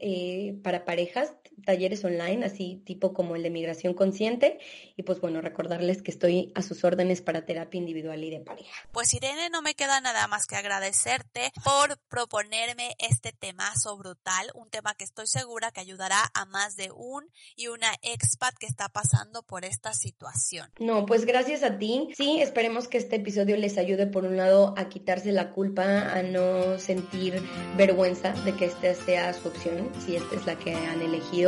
para 0.62 0.85
parejas, 0.85 1.35
talleres 1.64 2.05
online, 2.05 2.44
así 2.44 2.82
tipo 2.84 3.12
como 3.12 3.36
el 3.36 3.42
de 3.42 3.50
migración 3.50 3.94
consciente. 3.94 4.59
Y 4.96 5.02
pues 5.02 5.20
bueno, 5.20 5.40
recordarles 5.40 6.02
que 6.02 6.11
estoy 6.11 6.52
a 6.55 6.62
sus 6.62 6.84
órdenes 6.84 7.22
para 7.22 7.44
terapia 7.44 7.78
individual 7.78 8.22
y 8.22 8.30
de 8.30 8.40
pareja. 8.40 8.72
Pues 8.92 9.12
Irene, 9.14 9.50
no 9.50 9.62
me 9.62 9.74
queda 9.74 10.00
nada 10.00 10.26
más 10.28 10.46
que 10.46 10.57
agradecerte 10.57 11.52
por 11.64 11.98
proponerme 12.09 12.94
este 12.98 13.32
temazo 13.32 13.96
brutal, 13.96 14.50
un 14.55 14.70
tema 14.70 14.94
que 14.94 15.05
estoy 15.05 15.26
segura 15.26 15.70
que 15.70 15.80
ayudará 15.80 16.30
a 16.34 16.44
más 16.44 16.76
de 16.76 16.90
un 16.90 17.28
y 17.57 17.68
una 17.68 17.92
expat 18.02 18.55
que 18.59 18.66
está 18.66 18.88
pasando 18.88 19.42
por 19.42 19.64
esta 19.64 19.92
situación. 19.92 20.70
No, 20.78 21.07
pues 21.07 21.24
gracias 21.24 21.62
a 21.62 21.78
ti. 21.78 22.09
Sí, 22.16 22.40
esperemos 22.40 22.88
que 22.88 22.98
este 22.98 23.16
episodio 23.16 23.57
les 23.57 23.78
ayude 23.78 24.07
por 24.07 24.24
un 24.24 24.36
lado 24.36 24.74
a 24.76 24.88
quitarse 24.88 25.32
la 25.32 25.52
culpa, 25.52 26.12
a 26.12 26.22
no 26.22 26.78
sentir 26.78 27.42
vergüenza 27.76 28.32
de 28.44 28.55
que 28.55 28.66
esta 28.66 28.94
sea 28.94 29.32
su 29.32 29.48
opción, 29.48 29.90
si 30.05 30.16
esta 30.16 30.34
es 30.36 30.46
la 30.46 30.57
que 30.57 30.74
han 30.74 31.02
elegido 31.02 31.43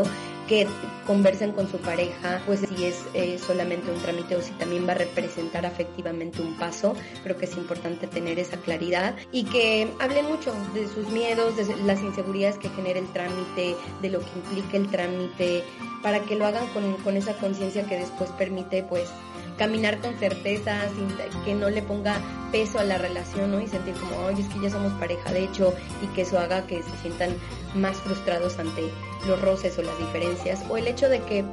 que 0.49 0.67
conversen 1.07 1.53
con 1.53 1.69
su 1.69 1.79
pareja, 1.79 2.41
pues 2.47 2.61
si 2.61 2.85
es 2.85 3.05
eh, 3.15 3.39
solamente 3.39 3.91
un 3.91 4.01
trámite 4.01 4.37
o 4.37 4.43
si 4.43 4.53
también 4.53 4.87
va 4.87 4.93
a 4.93 4.97
representar 4.97 5.67
afectivamente 5.67 6.41
un 6.41 6.57
paso. 6.57 6.95
Creo 7.23 7.37
que 7.37 7.47
es 7.47 7.57
importante 7.57 8.07
tener 8.07 8.39
esa 8.39 8.57
claridad 8.57 9.17
y 9.33 9.45
que 9.45 9.89
hablen 9.99 10.27
mucho 10.27 10.53
de 10.75 10.89
sus 10.89 11.09
miedos, 11.09 11.57
de 11.57 11.77
las 11.85 12.01
inseguridades 12.01 12.59
que 12.59 12.69
genera 12.71 12.99
el 12.99 13.13
trámite, 13.13 13.77
de 14.03 14.11
lo 14.11 14.21
que 14.21 14.31
implica 14.37 14.77
el 14.77 14.89
trámite, 14.91 15.65
para 16.03 16.21
que 16.21 16.37
lo 16.37 16.47
hagan 16.47 16.67
con, 16.69 17.17
esa 17.17 17.35
conciencia 17.35 17.85
que 17.87 17.99
después 17.99 18.31
permite 18.31 18.83
pues 18.83 19.09
caminar 19.59 19.99
con 20.01 20.15
certeza, 20.19 20.83
que 21.45 21.55
no 21.55 21.71
le 21.71 21.83
ponga 21.83 22.21
peso 22.53 22.79
a 22.79 22.85
la 22.85 22.99
relación, 22.99 23.51
¿no? 23.51 23.61
Y 23.61 23.67
sentir 23.67 23.95
como, 23.95 24.27
oye, 24.27 24.43
es 24.43 24.49
que 24.49 24.61
ya 24.61 24.71
somos 24.71 24.93
pareja, 24.95 25.33
de 25.33 25.45
hecho, 25.45 25.75
y 26.03 26.07
que 26.09 26.23
eso 26.23 26.39
haga 26.39 26.67
que 26.67 26.83
se 26.83 26.97
sientan 27.01 27.31
más 27.75 27.97
frustrados 27.99 28.59
ante 28.59 28.83
los 29.27 29.41
roces 29.41 29.79
o 29.79 29.83
las 29.83 29.99
diferencias, 29.99 30.65
o 30.69 30.77
el 30.77 30.87
hecho 30.87 31.09
de 31.09 31.21
que 31.21 31.45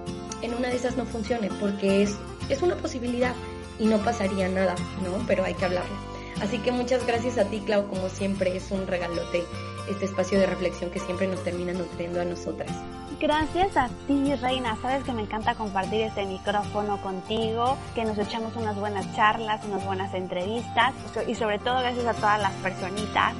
en 0.41 0.53
una 0.53 0.69
de 0.69 0.75
esas 0.75 0.97
no 0.97 1.05
funcione, 1.05 1.49
porque 1.59 2.03
es, 2.03 2.17
es 2.49 2.61
una 2.61 2.75
posibilidad 2.75 3.35
y 3.79 3.85
no 3.85 3.97
pasaría 3.99 4.49
nada, 4.49 4.75
¿no? 5.03 5.23
Pero 5.27 5.43
hay 5.43 5.53
que 5.53 5.65
hablarlo. 5.65 5.95
Así 6.41 6.57
que 6.59 6.71
muchas 6.71 7.05
gracias 7.05 7.37
a 7.37 7.45
ti, 7.45 7.61
Clau, 7.61 7.87
como 7.87 8.09
siempre, 8.09 8.55
es 8.55 8.71
un 8.71 8.87
regalote 8.87 9.43
este 9.89 10.05
espacio 10.05 10.39
de 10.39 10.45
reflexión 10.45 10.89
que 10.91 10.99
siempre 10.99 11.27
nos 11.27 11.43
termina 11.43 11.73
nutriendo 11.73 12.21
a 12.21 12.25
nosotras. 12.25 12.71
Gracias 13.19 13.77
a 13.77 13.89
ti, 14.07 14.35
Reina. 14.35 14.75
Sabes 14.81 15.03
que 15.03 15.13
me 15.13 15.21
encanta 15.21 15.55
compartir 15.55 16.01
este 16.01 16.25
micrófono 16.25 17.01
contigo, 17.01 17.77
que 17.95 18.03
nos 18.03 18.17
echamos 18.17 18.55
unas 18.55 18.75
buenas 18.75 19.13
charlas, 19.15 19.63
unas 19.65 19.85
buenas 19.85 20.13
entrevistas 20.13 20.93
y 21.27 21.35
sobre 21.35 21.59
todo 21.59 21.79
gracias 21.79 22.05
a 22.05 22.13
todas 22.13 22.41
las 22.41 22.51
personitas, 22.53 23.33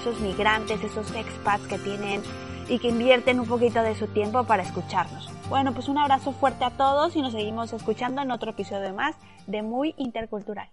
esos 0.00 0.20
migrantes, 0.20 0.82
esos 0.82 1.10
expats 1.14 1.66
que 1.68 1.78
tienen 1.78 2.22
y 2.70 2.78
que 2.78 2.88
invierten 2.88 3.40
un 3.40 3.48
poquito 3.48 3.82
de 3.82 3.96
su 3.96 4.06
tiempo 4.06 4.44
para 4.44 4.62
escucharnos. 4.62 5.28
Bueno, 5.48 5.74
pues 5.74 5.88
un 5.88 5.98
abrazo 5.98 6.30
fuerte 6.30 6.64
a 6.64 6.70
todos 6.70 7.16
y 7.16 7.20
nos 7.20 7.32
seguimos 7.32 7.72
escuchando 7.72 8.22
en 8.22 8.30
otro 8.30 8.52
episodio 8.52 8.94
más 8.94 9.16
de 9.48 9.62
Muy 9.62 9.94
Intercultural. 9.98 10.68